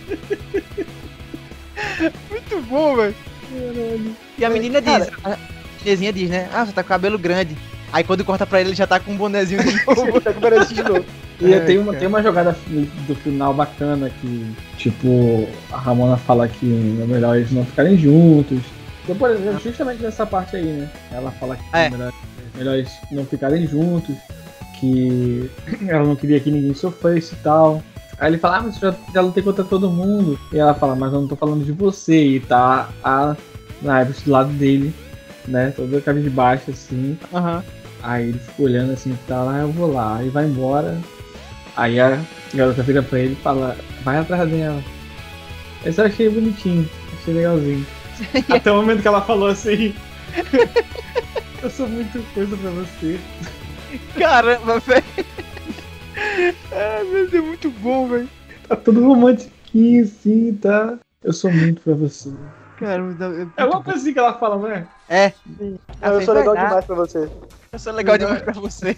[2.30, 3.14] Muito bom, velho.
[4.38, 5.36] E a menina diz, a
[5.84, 6.48] menininha diz, né?
[6.50, 7.54] Ah, você tá com cabelo grande.
[7.92, 10.20] Aí quando corta pra ele, ele já tá com um bonezinho de novo.
[10.20, 11.04] Tá com o de novo.
[11.40, 12.56] E É, tem, uma, tem uma jogada
[13.06, 16.66] do final bacana que, tipo, a Ramona fala que
[17.02, 18.60] é melhor eles não ficarem juntos.
[19.04, 20.88] Então, por exemplo, justamente nessa parte aí, né?
[21.10, 21.86] Ela fala que É.
[21.86, 22.12] é melhor,
[22.56, 24.14] melhor eles não ficarem juntos,
[24.78, 25.50] que
[25.86, 27.82] ela não queria que ninguém sofresse e tal.
[28.18, 30.38] Aí ele fala, ah, mas eu já, já lutei contra todo mundo.
[30.52, 32.36] E ela fala, mas eu não tô falando de você.
[32.36, 33.36] E tá a
[33.82, 34.94] Naibus do lado dele,
[35.48, 35.72] né?
[35.74, 37.18] Toda cabelo de baixo, assim.
[37.34, 37.64] Aham.
[38.02, 40.16] Aí ele fica olhando assim, tá lá, eu vou lá.
[40.16, 41.00] Aí vai embora.
[41.76, 42.20] Aí a
[42.52, 44.82] garota vira pra ele e fala, vai atrás dela.
[45.84, 47.86] Esse eu achei bonitinho, achei legalzinho.
[48.50, 49.94] Até o momento que ela falou assim.
[51.62, 53.18] eu sou muito coisa pra você.
[54.18, 55.04] Caramba, velho.
[56.72, 58.28] Ah, meu Deus, é muito bom, velho.
[58.68, 60.98] Tá todo romantiquinho assim, tá?
[61.22, 62.30] Eu sou muito pra você.
[62.78, 64.86] Caramba, É uma coisa assim que ela fala, não é?
[65.08, 65.32] É,
[66.02, 67.28] Eu sou legal demais pra você.
[67.72, 68.94] Eu sou legal demais pra você.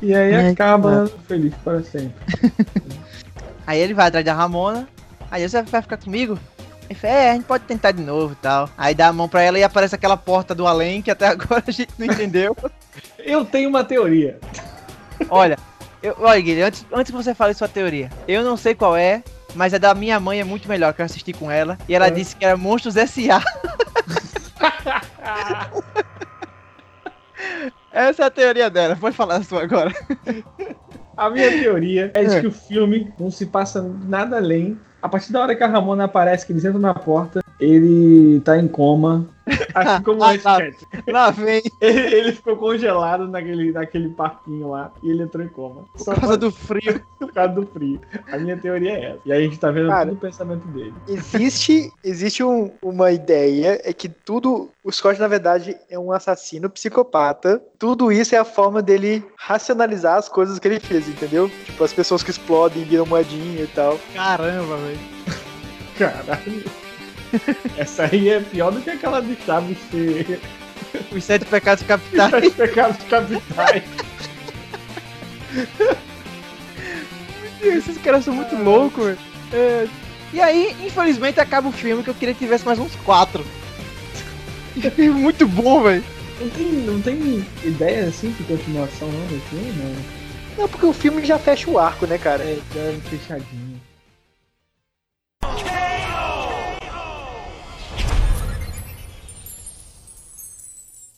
[0.00, 2.14] E aí Ai, acaba feliz para sempre.
[3.66, 4.88] Aí ele vai atrás da Ramona.
[5.30, 6.38] Aí você vai ficar comigo?
[6.90, 8.68] Ele fala, é, a gente pode tentar de novo e tal.
[8.76, 11.62] Aí dá a mão pra ela e aparece aquela porta do além que até agora
[11.66, 12.56] a gente não entendeu.
[13.18, 14.38] Eu tenho uma teoria.
[15.30, 15.56] Olha,
[16.02, 19.22] eu, olha, Guilherme, antes, antes que você fale sua teoria, eu não sei qual é,
[19.54, 21.78] mas a da minha mãe é muito melhor, que eu assisti com ela.
[21.88, 22.10] E ela É.
[22.10, 23.40] disse que era Monstros S.A.
[27.92, 28.96] Essa é a teoria dela.
[28.96, 29.92] Pode falar a sua agora.
[31.16, 34.80] A minha teoria é de que o filme não se passa nada além.
[35.00, 38.58] A partir da hora que a Ramona aparece, que eles entram na porta, ele tá
[38.58, 39.28] em coma.
[39.74, 40.64] Assim como o Ah, tá.
[40.64, 40.76] Ed
[41.08, 45.84] Lá vem, ele, ele ficou congelado naquele, naquele parquinho lá e ele entrou em coma.
[45.96, 47.02] por causa do frio.
[47.18, 48.00] por causa do frio.
[48.30, 49.18] A minha teoria é essa.
[49.26, 50.06] E aí a gente tá vendo Cara.
[50.06, 50.94] todo o pensamento dele.
[51.08, 54.70] Existe, existe um- uma ideia, é que tudo.
[54.84, 57.60] O Scott, na verdade, é um assassino psicopata.
[57.78, 61.50] Tudo isso é a forma dele racionalizar as coisas que ele fez, entendeu?
[61.66, 63.98] Tipo, as pessoas que explodem, viram moedinha e tal.
[64.14, 64.98] Caramba, velho.
[65.98, 66.81] Caralho.
[67.78, 70.40] Essa aí é pior do que aquela de Chaves ser
[71.10, 72.46] Os sete pecados capitais.
[72.48, 73.82] os pecados capitais.
[77.62, 79.18] Esses caras são muito loucos, velho.
[79.52, 79.86] É,
[80.32, 83.44] E aí, infelizmente, acaba o filme que eu queria que tivesse mais uns quatro.
[85.14, 86.04] muito bom, velho.
[86.40, 89.72] Não tem, não tem ideia assim de continuação não do filme?
[89.72, 90.22] Não.
[90.58, 92.42] Não, porque o filme já fecha o arco, né, cara?
[92.42, 93.80] É, é fechadinho.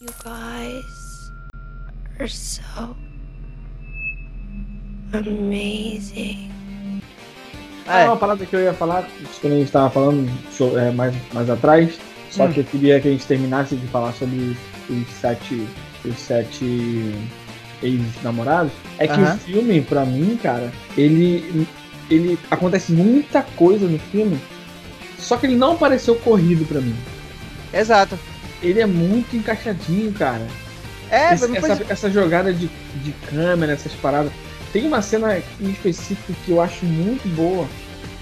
[0.05, 1.33] You guys
[2.21, 2.95] are so
[5.15, 6.51] amazing.
[7.87, 9.09] Ah, É, uma parada que eu ia falar,
[9.41, 11.99] quando a gente tava falando so- é, mais, mais atrás,
[12.31, 12.53] só Hum.
[12.53, 14.55] que eu queria que a gente terminasse de falar sobre
[14.91, 15.67] os sete,
[16.05, 17.15] os sete
[17.83, 19.35] ex-namorados, é que Aham.
[19.37, 21.67] o filme, pra mim, cara, ele,
[22.11, 24.39] ele acontece muita coisa no filme,
[25.19, 26.95] só que ele não pareceu corrido pra mim.
[27.73, 28.19] exato.
[28.65, 30.47] Ele é muito encaixadinho, cara.
[31.11, 34.33] É, Esse- essa, essa jogada de, de câmera, essas paradas.
[34.73, 37.69] Tem uma cena em específico que eu acho muito boa,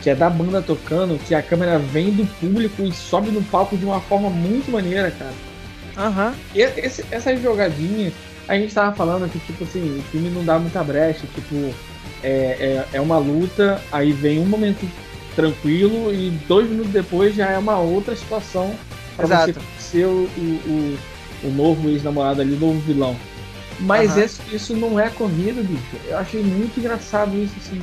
[0.03, 3.77] que é da banda tocando, que a câmera vem do público e sobe no palco
[3.77, 5.33] de uma forma muito maneira, cara.
[5.97, 6.35] Aham.
[6.55, 8.13] E esse, essa jogadinha,
[8.49, 11.73] a gente tava falando que, tipo assim, o filme não dá muita brecha, tipo,
[12.23, 14.87] é, é, é uma luta, aí vem um momento
[15.35, 18.75] tranquilo e dois minutos depois já é uma outra situação
[19.17, 19.53] pra Exato.
[19.55, 19.61] você
[19.93, 20.99] ser o, o,
[21.45, 23.15] o, novo ex-namorado ali, o novo vilão.
[23.81, 24.23] Mas Aham.
[24.25, 25.97] esse- isso não é corrido, bicho.
[26.09, 27.81] Eu achei muito engraçado isso, assim,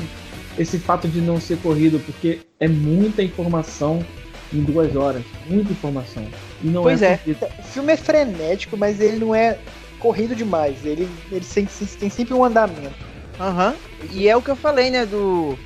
[0.57, 4.03] esse fato de não ser corrido, porque é muita informação
[4.52, 5.23] em duas horas.
[5.48, 6.26] Muita informação.
[6.64, 7.18] E não Pois é.
[7.18, 7.45] corrido.
[7.60, 9.57] O filme é frenético, mas ele não é
[9.99, 10.77] corrido demais.
[10.84, 11.65] Ele, ele tem,
[11.99, 12.94] tem sempre um andamento.
[13.40, 13.76] Aham.
[14.11, 15.06] E é o que eu falei, né?
[15.06, 15.57] Do.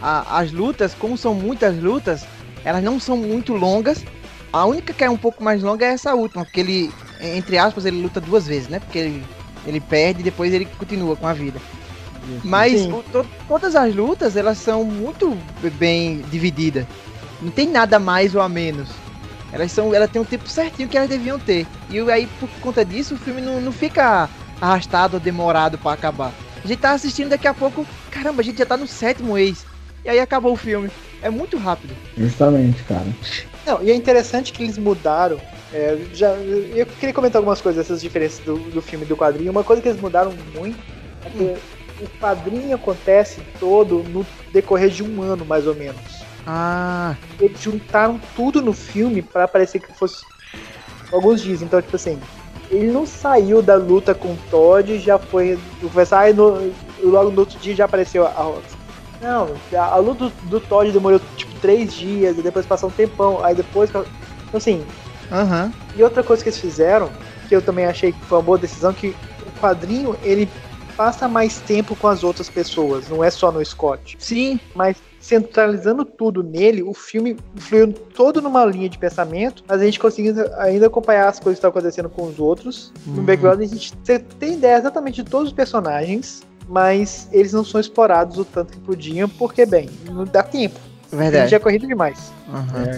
[0.00, 2.24] a- as lutas, como são muitas lutas,
[2.64, 4.04] elas não são muito longas.
[4.52, 7.84] A única que é um pouco mais longa é essa última, porque ele, entre aspas,
[7.84, 8.80] ele luta duas vezes, né?
[8.80, 9.26] Porque ele,
[9.66, 11.60] ele perde e depois ele continua com a vida.
[12.42, 15.36] Mas o- to- todas as lutas, elas são muito
[15.78, 16.86] bem divididas.
[17.40, 18.88] Não tem nada mais ou a menos.
[19.52, 21.66] Elas são, ela tem um tempo certinho que elas deviam ter.
[21.90, 24.28] E aí, por conta disso, o filme não, não fica
[24.60, 26.34] arrastado ou demorado pra acabar.
[26.62, 29.64] A gente tá assistindo daqui a pouco, caramba, a gente já tá no sétimo ex.
[30.08, 30.88] E aí acabou o filme.
[31.20, 31.94] É muito rápido.
[32.16, 33.04] Justamente, cara.
[33.66, 35.38] Não, e é interessante que eles mudaram.
[35.70, 39.50] é, já, eu queria comentar algumas coisas dessas diferenças do, do filme e do quadrinho.
[39.50, 40.78] Uma coisa que eles mudaram muito
[41.26, 46.00] é que o quadrinho acontece todo no decorrer de um ano, mais ou menos.
[46.46, 50.24] Ah, Eles juntaram tudo no filme pra parecer que fosse
[51.12, 51.60] alguns dias.
[51.60, 52.18] Então, tipo assim,
[52.70, 55.58] ele não saiu da luta com o Todd e já foi
[56.30, 56.72] e no,
[57.02, 58.77] logo no outro dia já apareceu a.
[59.20, 62.92] Não, a, a luta do, do Todd demorou tipo três dias e depois passou um
[62.92, 63.42] tempão.
[63.44, 63.90] Aí depois.
[64.52, 64.84] Assim,
[65.30, 65.72] aham.
[65.96, 67.10] e outra coisa que eles fizeram,
[67.48, 69.08] que eu também achei que foi uma boa decisão, que
[69.46, 70.48] o quadrinho ele
[70.96, 74.16] passa mais tempo com as outras pessoas, não é só no Scott.
[74.18, 79.84] Sim, Mas centralizando tudo nele, o filme fluiu todo numa linha de pensamento, mas a
[79.84, 82.92] gente conseguiu ainda acompanhar as coisas que estão acontecendo com os outros.
[83.06, 83.24] No Uhum.
[83.24, 87.80] background a gente te- tem ideia exatamente de todos os personagens, mas eles não são
[87.80, 90.78] explorados o tanto que podiam, porque, bem, não dá tempo.
[91.10, 91.50] A gente verdade.
[91.50, 92.32] já é corrido demais.
[92.52, 92.84] Aham.
[92.84, 92.90] É,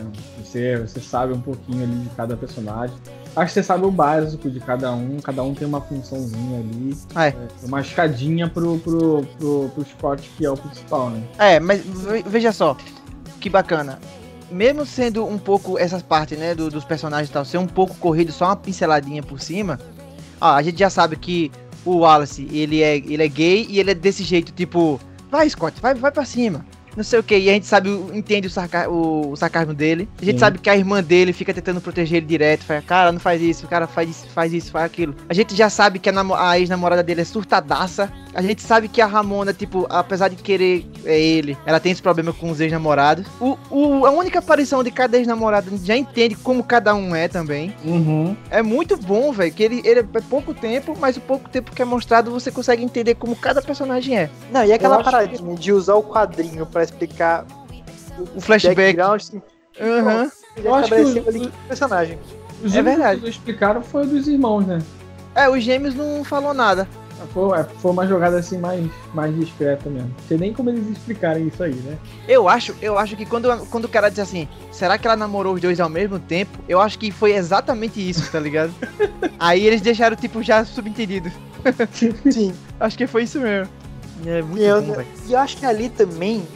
[0.00, 0.04] é,
[0.42, 2.96] você, você sabe um pouquinho ali de cada personagem.
[3.36, 6.96] Acho que você sabe o básico de cada um, cada um tem uma funçãozinha ali.
[7.14, 7.34] Ah, é.
[7.64, 11.22] uma escadinha pro, pro, pro, pro Scott, que é o principal, né?
[11.38, 12.76] É, mas ve- veja só,
[13.40, 13.98] que bacana.
[14.50, 17.94] Mesmo sendo um pouco essas partes, né, do- dos personagens e tal, ser um pouco
[17.96, 19.80] corrido, só uma pinceladinha por cima,
[20.40, 21.50] ó, a gente já sabe que
[21.84, 25.00] o Wallace, ele é, ele é gay e ele é desse jeito, tipo,
[25.30, 26.64] vai Scott, vai, vai pra cima.
[26.96, 30.08] Não sei o que, e a gente sabe, entende o, sarca- o- o sarcasmo dele.
[30.20, 30.40] A gente Sim.
[30.40, 32.64] sabe que a irmã dele fica tentando proteger ele direto.
[32.64, 35.14] Fala, cara, não faz isso, cara, faz isso, faz isso, faz aquilo.
[35.28, 38.10] A gente já sabe que a, a ex-namorada dele é surtadaça.
[38.34, 42.02] A gente sabe que a Ramona, tipo, apesar de querer é ele, ela tem esse
[42.02, 43.26] problema com os ex-namorados.
[43.40, 47.14] O, o- a única aparição de cada ex-namorado a gente já entende como cada um
[47.14, 47.74] é também.
[47.84, 48.36] Uhum.
[48.50, 51.80] É muito bom, velho, que ele, ele é pouco tempo, mas o pouco tempo que
[51.82, 54.30] é mostrado você consegue entender como cada personagem é.
[54.52, 57.44] Não, e aquela paradinha de usar o quadrinho pra explicar
[58.34, 59.00] O flashback.
[59.00, 59.42] assim,
[59.80, 60.30] Aham.
[60.56, 62.18] já Eu acho que o- ali que personagem.
[62.62, 63.20] Os É verdade.
[63.20, 64.78] que explicaram foi o dos irmãos, né?
[65.34, 66.88] É, os gêmeos não falou nada.
[67.32, 68.84] Foi, é, foi uma jogada assim mais,
[69.14, 70.08] mais discreta mesmo.
[70.08, 71.96] Não sei nem como eles explicarem isso aí, né?
[72.28, 75.54] Eu acho, eu acho que quando, quando o cara diz assim, será que ela namorou
[75.54, 76.58] os dois ao mesmo tempo?
[76.68, 78.72] Eu acho que foi exatamente isso, tá ligado?
[79.38, 81.30] Aí eles deixaram, tipo, já subentendido.
[82.30, 82.54] Sim.
[82.78, 83.72] Acho que foi isso mesmo.
[84.26, 85.08] É muito E eu, bom, velho.
[85.26, 86.46] e eu acho que ali também,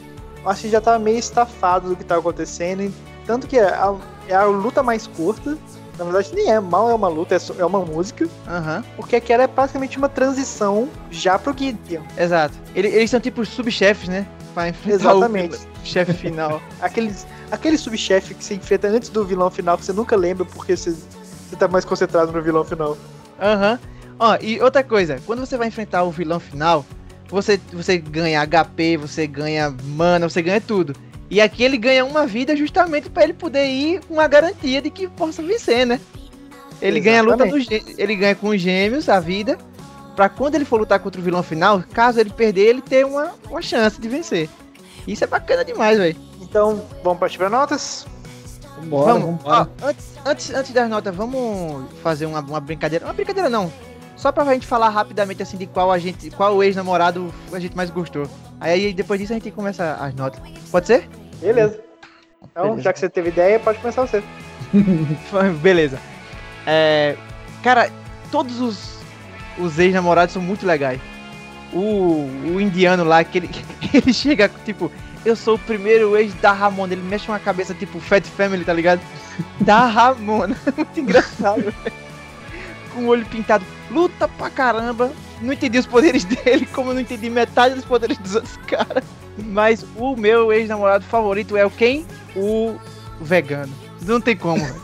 [0.49, 2.93] acho que já tava meio estafado do que tava acontecendo.
[3.25, 3.95] Tanto que é a,
[4.27, 5.57] é a luta mais curta.
[5.97, 8.25] Na verdade, nem é mal, é uma luta, é, só- é uma música.
[8.47, 12.01] Aham, Porque aquela é basicamente uma transição já pro Gideon.
[12.17, 12.55] exato.
[12.73, 14.25] Ele- Eles, são tipo subchefes, né?
[14.53, 15.57] Pra enfrentar Exatamente.
[15.57, 16.61] o chefe final.
[16.81, 20.75] Aqueles, aquele subchefe que você enfrenta antes do vilão final, que você nunca lembra porque
[20.77, 22.97] você, você tá mais concentrado no vilão final.
[23.41, 23.77] Aham.
[24.17, 26.85] Ó, e outra coisa, quando você vai enfrentar o vilão final,
[27.29, 30.95] você, você ganha HP, você ganha mana, você ganha tudo.
[31.29, 34.89] E aqui ele ganha uma vida justamente pra ele poder ir com uma garantia de
[34.89, 35.99] que possa vencer, né?
[36.81, 37.45] Ele ganha a luta
[37.97, 39.57] ele ganha com os gêmeos a vida
[40.15, 43.33] pra quando ele for lutar contra o vilão final, caso ele perder, ele ter uma,
[43.49, 44.49] uma chance de vencer.
[45.07, 46.15] Isso é bacana demais, velho.
[46.41, 48.05] Então, vamos partir pra notas?
[48.79, 49.69] Vambora, Vamos, vambora.
[49.81, 53.05] ó, antes, antes, antes das notas, vamos fazer uma, uma brincadeira.
[53.05, 53.71] Uma brincadeira não.
[54.19, 56.29] Só pra gente falar rapidamente assim de qual a gente.
[56.31, 58.29] Qual ex-namorado a gente mais gostou.
[58.59, 60.41] Aí depois disso a gente começa as notas.
[60.69, 61.09] Pode ser?
[61.39, 61.79] Beleza.
[62.43, 62.81] Então, Beleza.
[62.81, 64.21] já que você teve ideia, pode começar você.
[65.61, 65.97] Beleza.
[66.67, 67.15] É,
[67.63, 67.89] cara,
[68.29, 68.99] todos os,
[69.57, 70.99] os ex-namorados são muito legais.
[71.71, 73.49] O, o indiano lá, que ele,
[73.93, 74.91] ele chega, tipo,
[75.23, 76.91] eu sou o primeiro ex da Ramona.
[76.91, 78.99] Ele mexe uma cabeça tipo Fat Family, tá ligado?
[79.61, 80.57] Da Ramona.
[80.75, 82.08] Muito engraçado, velho.
[82.93, 83.65] Com o olho pintado.
[83.91, 85.11] Luta pra caramba.
[85.41, 89.03] Não entendi os poderes dele, como eu não entendi metade dos poderes dos outros caras.
[89.37, 92.05] Mas o meu ex-namorado favorito é o quem?
[92.35, 92.75] O
[93.21, 93.73] vegano.
[94.01, 94.65] Não tem como.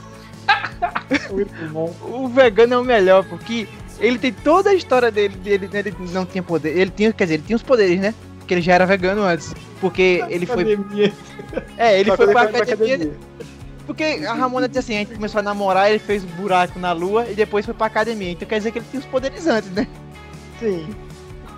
[2.01, 3.67] O vegano é o melhor, porque
[3.99, 6.77] ele tem toda a história dele, dele, ele não tinha poder.
[6.77, 8.13] Ele tinha, quer dizer, ele tinha os poderes, né?
[8.39, 9.53] Porque ele já era vegano antes.
[9.79, 10.73] Porque ele foi.
[10.73, 11.13] Academia.
[11.77, 13.11] É, ele foi pra academia.
[13.85, 16.91] Porque a Ramona disse assim, a gente começou a namorar, ele fez um buraco na
[16.91, 18.31] lua e depois foi pra academia.
[18.31, 19.87] Então quer dizer que ele tinha os poderes antes, né?
[20.59, 20.87] Sim.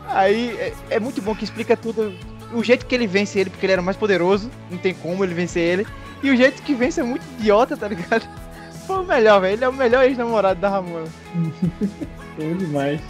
[0.07, 2.13] Aí é, é muito bom que explica tudo.
[2.53, 5.33] O jeito que ele vence ele, porque ele era mais poderoso, não tem como ele
[5.33, 5.87] vencer ele.
[6.23, 8.27] E o jeito que vence é muito idiota, tá ligado?
[8.87, 9.53] Foi o melhor, velho.
[9.53, 11.07] Ele é o melhor ex-namorado da Ramona.
[12.39, 13.01] Bom demais.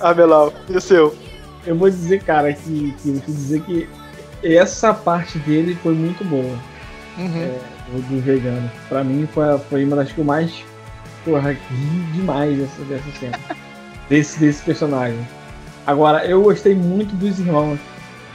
[0.00, 1.16] Ah, Melau, e o seu?
[1.66, 3.88] Eu vou dizer, cara, que, que eu vou dizer que
[4.42, 6.58] essa parte dele foi muito boa.
[7.18, 7.28] Uhum.
[7.28, 8.70] do, do vegano.
[8.88, 10.64] Pra mim foi, foi uma das que eu mais
[11.24, 11.58] porra, ri
[12.12, 13.38] demais dessa, dessa cena.
[14.08, 15.18] desse, desse personagem.
[15.86, 17.78] Agora, eu gostei muito dos irmãos.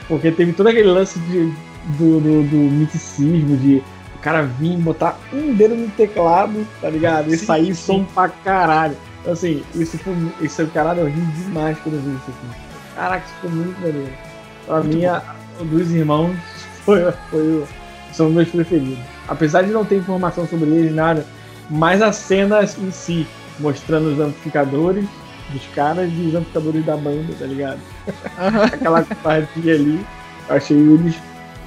[0.08, 1.52] Porque teve todo aquele lance de,
[1.98, 3.84] do, do, do miticismo, de
[4.16, 7.34] o cara vir botar um dedo no teclado, tá ligado?
[7.34, 7.84] E Sim, sair sim.
[7.84, 8.96] som pra caralho.
[9.22, 10.14] Então, assim, isso foi.
[10.40, 12.60] Isso, caralho, eu ri demais quando eu vi isso aqui.
[12.96, 14.14] Caraca, isso foi muito maneiro.
[14.66, 15.22] Pra mim, a,
[15.60, 16.36] o dos irmãos
[16.86, 17.68] foi, foi o-
[18.18, 18.98] são meus preferidos.
[19.28, 21.26] Apesar de não ter informação sobre eles, nada,
[21.70, 23.28] mas as cenas em si,
[23.60, 25.06] mostrando os amplificadores
[25.50, 27.80] dos caras e os amplificadores da banda, tá ligado?
[28.74, 30.06] Aquela partinha ali,
[30.50, 31.16] eu achei eles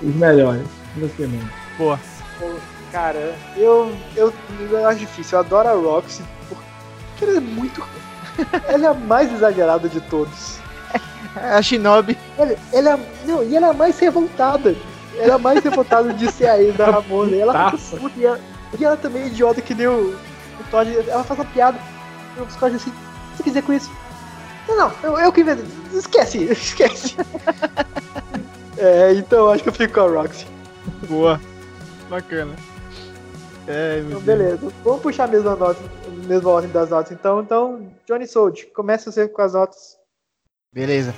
[0.03, 0.67] os melhores.
[0.97, 1.51] Muito.
[1.79, 1.99] Boa.
[2.39, 2.47] Pô,
[2.93, 5.39] Cara, eu, eu, eu acho difícil.
[5.39, 7.85] Eu adoro a Roxy porque ela é muito.
[8.67, 10.59] ela é a mais exagerada de todos.
[11.37, 12.19] A Shinobi.
[12.37, 14.75] Ela, ela é, não, e ela é a mais revoltada.
[15.17, 17.31] Ela é a mais revoltada de ser a ex da Ramona.
[17.37, 18.41] E Ela fica puta, e ela,
[18.79, 20.17] e ela também é idiota que nem o,
[20.71, 20.89] Todd.
[21.09, 21.79] Ela faz uma piada.
[22.39, 23.91] O Scott assim, o que você quiser com isso?
[24.69, 25.65] Não, não, eu, eu que inventei.
[25.93, 27.17] Esquece, esquece.
[28.79, 30.47] é, então eu acho que eu fico com a Roxy.
[31.09, 31.41] Boa.
[32.09, 32.55] Bacana.
[33.67, 34.23] É, meu Então, Deus.
[34.23, 34.73] beleza.
[34.85, 37.13] Vamos puxar a mesma nota, a mesma ordem das notas.
[37.13, 39.97] Então, então Johnny Sold, começa você com as notas.
[40.73, 41.15] Beleza.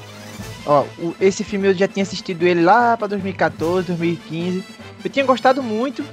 [0.64, 4.64] Ó, o- esse filme eu já tinha assistido ele lá pra 2014, 2015.
[5.04, 6.04] Eu tinha gostado muito,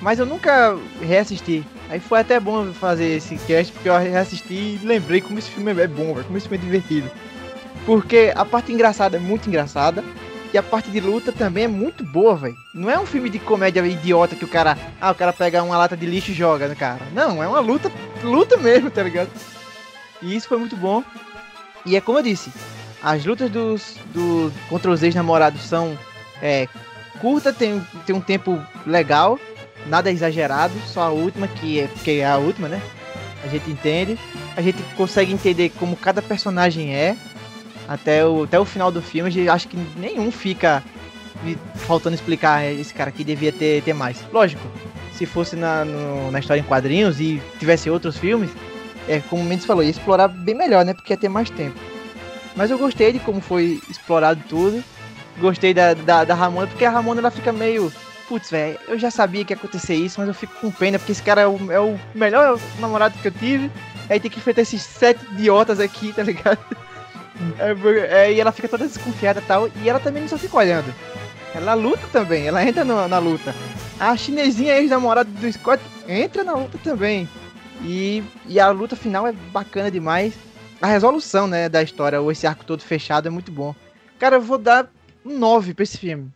[0.00, 1.64] mas eu nunca reassisti.
[1.90, 5.70] Aí foi até bom fazer esse cast, porque eu reassisti e lembrei como esse filme
[5.72, 7.10] é bom, velho, como esse filme é divertido.
[7.86, 10.04] Porque a parte engraçada é muito engraçada.
[10.50, 12.56] E a parte de luta também é muito boa, velho.
[12.72, 14.78] Não é um filme de comédia idiota que o cara.
[14.98, 17.00] Ah, o cara pega uma lata de lixo e joga no cara.
[17.12, 17.92] Não, é uma luta,
[18.22, 19.28] luta mesmo, tá ligado?
[20.22, 21.04] E isso foi muito bom.
[21.84, 22.50] E é como eu disse,
[23.02, 25.96] as lutas dos, do, contra os ex-namorados são
[26.42, 26.66] é,
[27.20, 29.38] curtas, tem, tem um tempo legal,
[29.86, 32.80] nada exagerado, só a última, que é, que é a última, né?
[33.44, 34.18] A gente entende,
[34.56, 37.16] a gente consegue entender como cada personagem é,
[37.86, 40.82] até o, até o final do filme, acho que nenhum fica
[41.76, 44.24] faltando explicar "É, esse cara aqui devia ter, ter mais.
[44.32, 44.60] Lógico,
[45.12, 48.50] se fosse na, no- na história em quadrinhos e tivesse outros filmes,
[49.08, 50.92] é como o Mendes falou, ia explorar bem melhor, né?
[50.92, 51.78] Porque ia ter mais tempo.
[52.58, 54.82] Mas eu gostei de como foi explorado tudo.
[55.38, 57.92] Gostei da, da, da Ramona, porque a Ramona ela fica meio.
[58.28, 61.12] Putz, velho, eu já sabia que ia acontecer isso, mas eu fico com pena, porque
[61.12, 63.70] esse cara é o, é o melhor namorado que eu tive.
[64.10, 66.58] Aí tem que enfrentar esses sete idiotas aqui, tá ligado?
[67.60, 69.70] É, é, e ela fica toda desconfiada e tal.
[69.80, 70.92] E ela também não só fica olhando.
[71.54, 73.54] Ela luta também, ela entra no- na luta.
[74.00, 77.28] A chinesinha ex-namorada do Scott entra na luta também.
[77.84, 80.34] E, e a luta final é bacana demais.
[80.80, 83.74] A resolução, né, da história, ou esse arco todo fechado é muito bom.
[84.18, 84.90] Cara, eu vou dar
[85.24, 86.32] um 9 pra esse filme.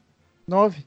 [0.47, 0.85] 9.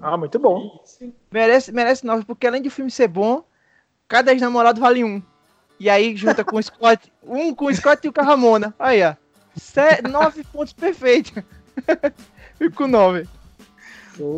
[0.00, 0.82] Ah, muito bom.
[1.30, 3.44] Merece, merece 9, porque além de o filme ser bom,
[4.08, 5.22] cada ex-namorado vale um.
[5.78, 8.74] E aí junta com o Scott, um com o Scott e o com a Ramona.
[8.78, 9.14] Aí, ó.
[10.08, 11.32] 9 pontos perfeitos.
[12.58, 13.28] Fico com 9.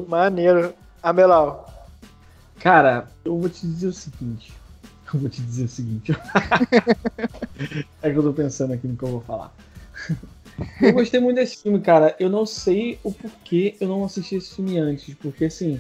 [0.09, 0.75] Maneiro.
[1.03, 1.73] Amelau.
[2.59, 4.53] Cara, eu vou te dizer o seguinte.
[5.15, 6.13] Eu vou te dizer o seguinte.
[8.03, 9.55] é que eu tô pensando aqui no que eu vou falar.
[10.81, 12.17] Eu gostei muito desse filme, cara.
[12.19, 15.15] Eu não sei o porquê eu não assisti esse filme antes.
[15.15, 15.79] Porque, assim,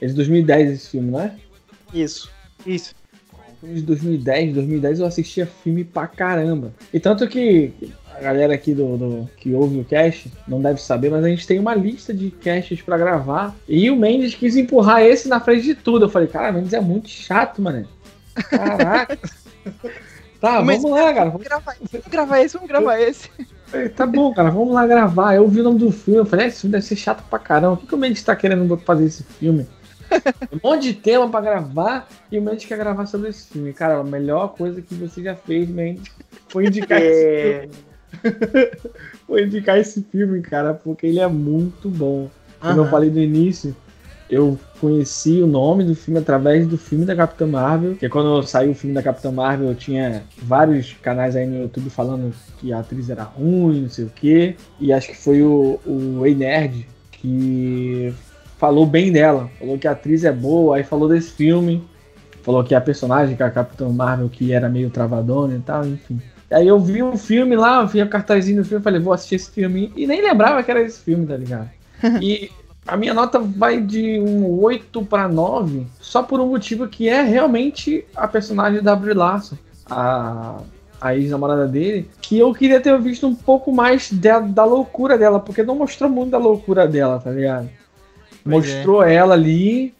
[0.00, 1.32] é de 2010 esse filme, não é?
[1.94, 2.28] Isso.
[2.66, 2.92] Isso.
[3.60, 6.74] Filme de 2010, 2010 eu assistia filme pra caramba.
[6.92, 7.72] E tanto que
[8.12, 11.46] a galera aqui do, do- que ouve o cast não deve saber, mas a gente
[11.46, 13.54] tem uma lista de casts pra gravar.
[13.68, 16.06] E o Mendes quis empurrar esse na frente de tudo.
[16.06, 17.86] Eu falei, cara, o Mendes é muito chato, mano.
[18.50, 19.18] Caraca.
[20.40, 21.30] tá, Mas- vamos lá, cara.
[21.30, 23.30] Vamos gravar esse, vamos gravar esse, vamos gravar esse.
[23.96, 25.34] Tá bom, cara, vamos lá gravar.
[25.34, 27.38] Eu vi o nome do filme, eu falei, "Ah, esse filme deve ser chato pra
[27.38, 27.74] caramba.
[27.74, 29.66] O que, que o Mendes tá querendo fazer esse filme?
[30.52, 33.72] Um monte de tema pra gravar e o Mendes quer gravar sobre esse filme.
[33.72, 36.12] Cara, a melhor coisa que você já fez, Mendes,
[36.48, 37.86] foi indicar esse É, filme.
[39.26, 42.30] Foi indicar esse filme, cara, porque ele é muito bom.
[42.60, 43.76] Como eu falei no início,
[44.30, 47.90] eu conheci o nome do filme através do filme da Capitã Marvel.
[47.90, 52.32] Porque quando saiu o filme da Capitã Marvel, tinha vários canais aí no YouTube falando
[52.58, 54.56] que a atriz era ruim, não sei o quê.
[54.80, 58.12] E acho que foi o, o Ei Nerd que
[58.58, 59.50] falou bem dela.
[59.58, 61.82] Falou que a atriz é boa, aí falou desse filme.
[62.42, 65.84] Falou que a personagem, que é a Capitã Marvel, que era meio travadona e tal,
[65.84, 66.20] enfim.
[66.50, 69.50] Aí eu vi um filme lá, vi o cartazinho do filme, falei, vou assistir esse
[69.50, 69.92] filme.
[69.96, 71.68] E nem lembrava que era esse filme, tá ligado?
[72.22, 72.50] E
[72.86, 77.22] a minha nota vai de um 8 para 9, só por um motivo que é
[77.22, 79.56] realmente a personagem da Brie Larson,
[79.90, 80.60] a,
[81.00, 85.40] a ex-namorada dele, que eu queria ter visto um pouco mais de, da loucura dela,
[85.40, 87.68] porque não mostrou muito da loucura dela, tá ligado?
[88.44, 89.92] Mostrou ela ali,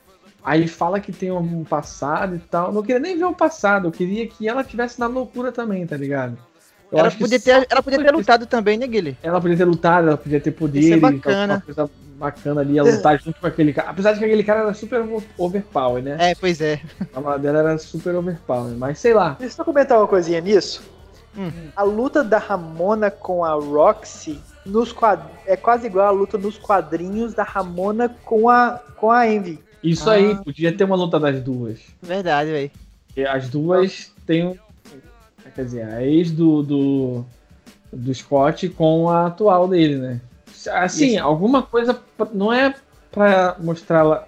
[0.44, 2.72] aí fala que tem um passado e tal.
[2.72, 5.96] Não queria nem ver o passado, eu queria que ela tivesse na loucura também, tá
[5.96, 6.38] ligado?
[6.92, 9.18] Eu Ela podia, ter, ela podia ter lutado também, né, Guilherme?
[9.20, 10.78] ela podia ter lutado, ela podia ter poder.
[10.78, 11.54] Isso é bacana.
[11.54, 13.90] Uma coisa bacana ali, ela lutar junto com aquele cara.
[13.90, 16.16] Apesar de que aquele cara era super over- overpower, né?
[16.18, 16.80] É, pois é.
[17.00, 19.30] A namorada dela era super overpower, mas sei lá.
[19.38, 20.82] Deixa eu só comentar uma coisinha nisso.
[21.36, 21.50] Hum.
[21.76, 25.20] A luta da Ramona com a Roxy nos quad...
[25.46, 29.58] é quase igual a luta nos quadrinhos da Ramona com a, com a Envy.
[29.82, 30.14] Isso Ah.
[30.14, 31.78] aí, podia ter uma luta das duas.
[32.02, 32.70] Verdade, velho.
[33.28, 34.58] As duas têm.
[35.54, 37.24] Quer dizer, a ex do, do,
[37.92, 40.20] do Scott com a atual dele, né?
[40.68, 41.24] Assim, Isso.
[41.24, 41.98] alguma coisa
[42.34, 42.74] não é
[43.10, 44.26] pra mostrá-la.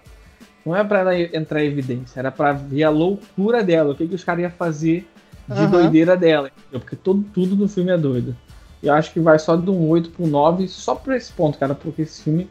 [0.65, 4.07] Não é pra ela entrar em evidência, era pra ver a loucura dela, o que,
[4.07, 5.09] que os caras iam fazer
[5.47, 5.71] de Aham.
[5.71, 6.51] doideira dela.
[6.55, 6.81] entendeu?
[6.81, 8.37] Porque todo, tudo no filme é doido.
[8.83, 11.75] Eu acho que vai só de um 8 pro 9 só por esse ponto, cara,
[11.75, 12.49] porque esse filme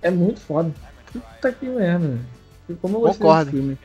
[0.00, 0.72] é muito foda.
[1.12, 2.06] Puta que merda.
[2.08, 2.78] velho.
[2.80, 3.44] Como eu gostei Concordo.
[3.50, 3.78] desse filme.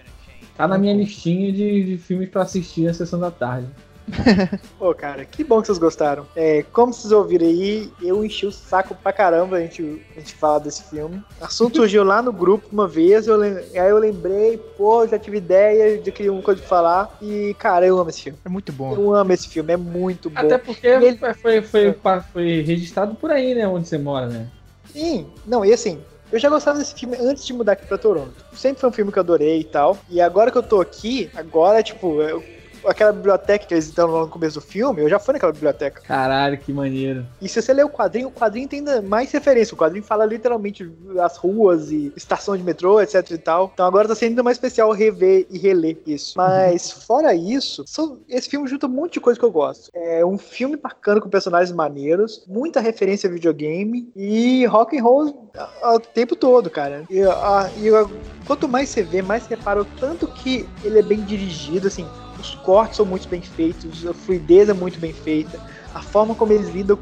[0.55, 3.67] Tá na minha listinha de, de filmes pra assistir na sessão da tarde.
[4.77, 6.27] Pô, cara, que bom que vocês gostaram.
[6.35, 9.81] É, como vocês ouviram aí, eu enchi o saco pra caramba a gente,
[10.15, 11.21] a gente falar desse filme.
[11.39, 15.17] O assunto surgiu lá no grupo uma vez, eu lem- aí eu lembrei, pô, já
[15.17, 17.17] tive ideia de criar uma coisa de falar.
[17.21, 18.39] E, cara, eu amo esse filme.
[18.43, 18.93] É muito bom.
[18.93, 20.39] Eu amo esse filme, é muito bom.
[20.39, 23.67] Até porque ele- foi, foi, foi, foi registrado por aí, né?
[23.67, 24.47] Onde você mora, né?
[24.85, 25.99] Sim, não, e assim,
[26.31, 28.43] eu já gostava desse filme antes de mudar aqui pra Toronto.
[28.53, 29.97] Sempre foi um filme que eu adorei e tal.
[30.09, 32.43] E agora que eu tô aqui, agora, tipo, eu-
[32.85, 36.01] aquela biblioteca que eles estão lá no começo do filme, eu já fui naquela biblioteca.
[36.01, 37.25] Caralho, que maneiro.
[37.41, 39.73] E se você ler o quadrinho, o quadrinho tem ainda mais referência.
[39.73, 40.89] O quadrinho fala literalmente
[41.19, 43.71] as ruas e estação de metrô, etc e tal.
[43.73, 46.33] Então agora tá sendo ainda mais especial rever e reler isso.
[46.37, 49.89] Mas fora isso, são- esse filme junta um monte de coisa que eu gosto.
[49.93, 55.49] É um filme bacana com personagens maneiros, muita referência a videogame e rock and roll
[55.83, 57.03] o tempo todo, cara.
[57.09, 58.07] E, a- e a-
[58.45, 62.07] quanto mais você vê, mais você repara o tanto que ele é bem dirigido, assim.
[62.43, 65.57] Os cortes são muito bem feitos, a fluidez é muito bem feita,
[65.93, 66.99] a forma como eles lidam,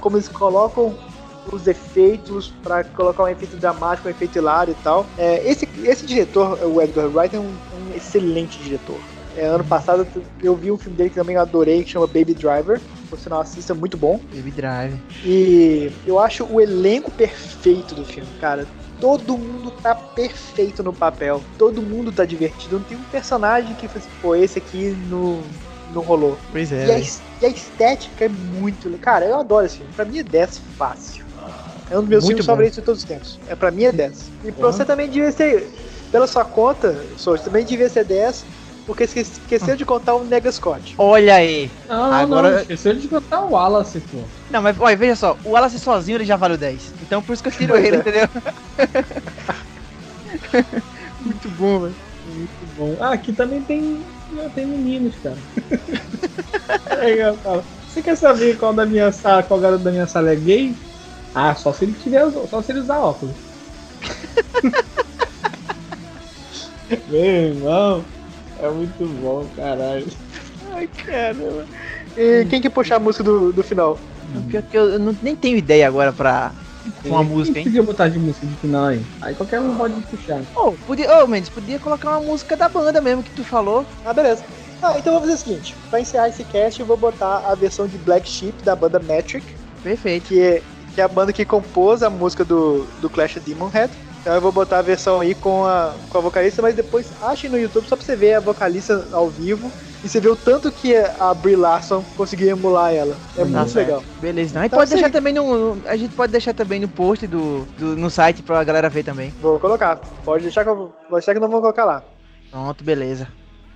[0.00, 0.96] como eles colocam
[1.52, 5.06] os efeitos pra colocar um efeito dramático, um efeito hilário e tal.
[5.16, 8.98] É, esse, esse diretor, o Edgar Wright, é um, um excelente diretor.
[9.36, 10.04] É, ano passado
[10.42, 12.80] eu vi um filme dele que também eu adorei, que chama Baby Driver.
[13.08, 14.20] Por sinal, assista, muito bom.
[14.34, 14.94] Baby Drive.
[15.24, 18.66] E eu acho o elenco perfeito do filme, cara.
[19.00, 21.42] Todo mundo tá perfeito no papel.
[21.58, 22.78] Todo mundo tá divertido.
[22.78, 25.42] Não tem um personagem que fosse, pô, esse aqui não,
[25.92, 26.38] não rolou.
[26.52, 26.82] Pois E, é.
[26.82, 27.02] a, velho.
[27.02, 28.90] es- e a estética é muito.
[28.98, 29.92] Cara, eu adoro esse filme.
[29.94, 31.24] Pra mim é 10 fácil.
[31.90, 32.52] É um dos meus Muito filmes bom.
[32.52, 33.40] favoritos de todos os tempos.
[33.48, 34.30] É, pra mim é 10.
[34.44, 34.72] E pra Porra.
[34.72, 35.68] você também devia ser,
[36.12, 38.44] pela sua conta, Souza, também devia ser 10,
[38.90, 40.94] porque esque- esqueceu de contar o Nega Scott.
[40.98, 41.70] Olha aí.
[41.88, 42.58] Não, Agora- não.
[42.60, 44.18] Esqueceu de contar o Wallace, pô.
[44.50, 46.92] Não, mas olha, veja só, o Wallace sozinho ele já valeu 10.
[47.00, 48.00] Então por isso que eu tiro Pois ele, é.
[48.00, 48.28] entendeu?
[51.24, 51.94] Muito bom, velho.
[52.26, 52.96] Muito bom.
[53.00, 54.00] Ah, aqui também tem,
[54.56, 55.36] tem meninos, cara.
[57.44, 60.74] Falo, Você quer saber qual da minha sala, qual garoto da minha sala é gay?
[61.32, 63.36] Ah, só se ele tiver, só se ele usar óculos.
[67.08, 68.04] Meu irmão,
[68.62, 70.06] é muito bom, caralho.
[70.72, 71.64] Ai, caramba.
[72.16, 73.98] E quem que puxar a música do, do final?
[74.48, 76.52] Pior que eu, eu não, nem tenho ideia agora pra.
[77.02, 77.64] Com a Quem música, hein?
[77.64, 79.02] podia botar de música de final aí?
[79.20, 80.40] Aí qualquer um pode puxar.
[80.56, 83.84] Ô, podia, ô, Mendes, podia colocar uma música da banda mesmo que tu falou.
[84.04, 84.42] Ah, beleza.
[84.82, 87.86] Ah, então vou fazer o seguinte: pra encerrar esse cast, eu vou botar a versão
[87.86, 89.44] de Black Sheep da banda Metric,
[89.82, 90.28] Perfeito.
[90.28, 90.62] que é,
[90.94, 93.92] que é a banda que compôs a música do, do Clash of Demon Head.
[94.20, 97.48] Então eu vou botar a versão aí com a, com a vocalista, mas depois achem
[97.48, 99.72] no YouTube só pra você ver a vocalista ao vivo
[100.04, 103.16] e você ver o tanto que a Brie Larson conseguiu emular ela.
[103.34, 103.86] É Tá muito certo.
[103.86, 104.04] legal.
[104.20, 104.60] Beleza, não.
[104.60, 105.12] A gente Então, pode deixar sim.
[105.12, 105.78] também no.
[105.86, 109.34] A gente pode deixar também no post do, do- no site pra galera ver também.
[109.40, 109.96] Vou colocar.
[110.22, 112.04] Pode deixar que eu, deixar que eu não vou colocar lá.
[112.50, 113.26] Pronto, beleza.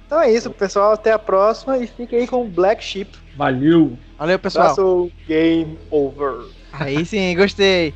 [0.06, 0.92] Então é isso, pessoal.
[0.92, 3.10] Até a próxima e fique aí com Black Sheep.
[3.34, 3.98] Valeu!
[4.18, 4.64] Valeu, pessoal.
[4.66, 6.34] Abraço, game over.
[6.70, 7.94] Aí sim, gostei.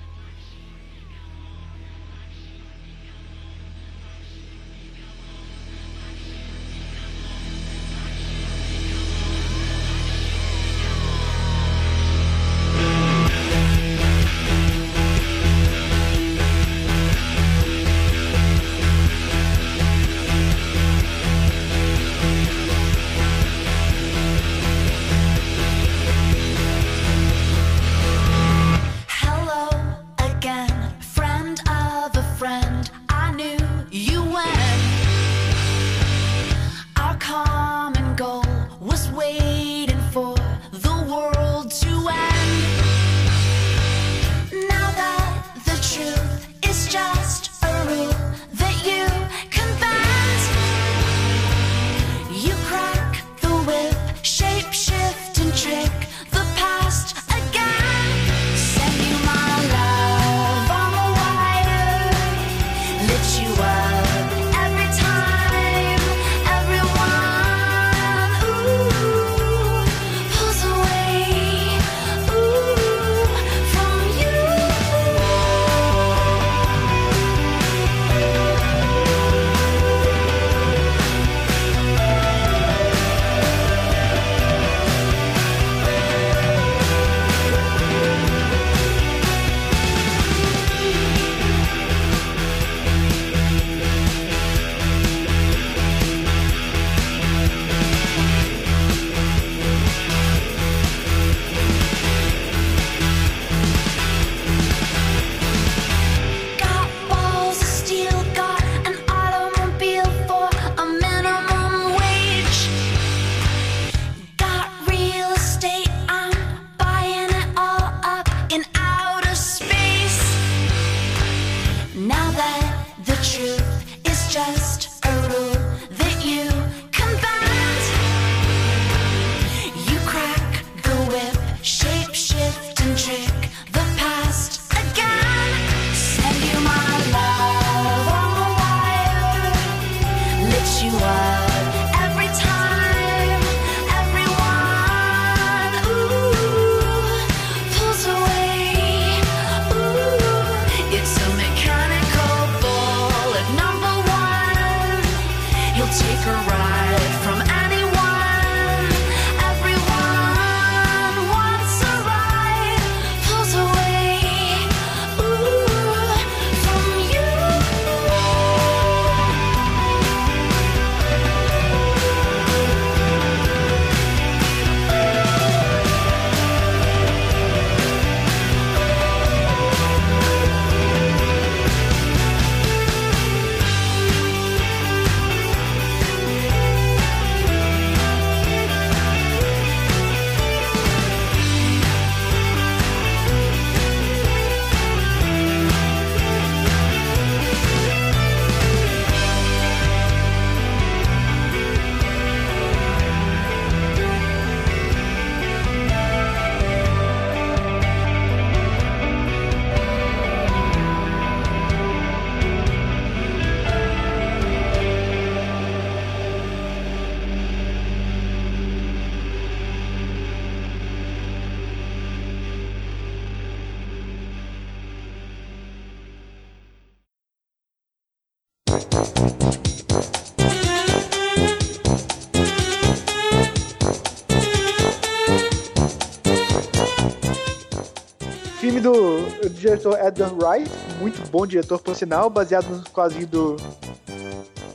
[239.59, 240.71] Diretor Edgar Wright,
[241.01, 243.57] muito bom diretor, por sinal, baseado no quadrinho do.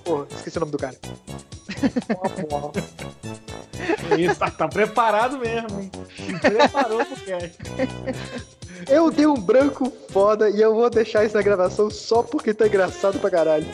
[0.04, 0.96] Porra, esqueci o nome do cara.
[4.18, 5.92] Isso, tá, tá preparado mesmo, hein?
[6.40, 7.58] Preparou pro cast.
[8.90, 12.68] Eu dei um branco foda e eu vou deixar isso na gravação só porque tá
[12.68, 13.68] engraçado pra caralho.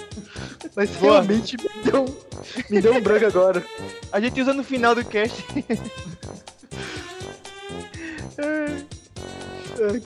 [0.75, 1.13] Mas Boa.
[1.13, 2.05] realmente me deu,
[2.69, 3.63] me deu um branco agora.
[4.11, 5.43] A gente usa no final do cast.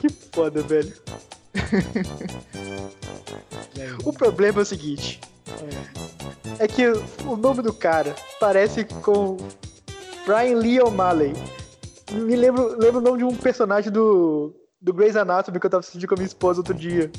[0.00, 0.92] que foda, velho.
[4.04, 5.20] O problema é o seguinte.
[6.58, 6.86] É que
[7.26, 9.36] o nome do cara parece com
[10.26, 11.32] Brian Lee O'Malley.
[12.12, 15.80] Me lembro, lembro o nome de um personagem do, do Grey's Anatomy que eu tava
[15.80, 17.10] assistindo com a minha esposa outro dia.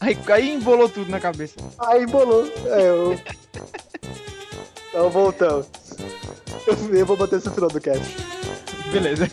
[0.00, 1.56] Aí, aí embolou tudo na cabeça.
[1.78, 2.44] Aí bolou.
[2.66, 3.18] É, eu...
[4.88, 5.66] Então voltamos.
[6.66, 8.16] Eu, eu vou bater esse final do cast.
[8.92, 9.28] Beleza.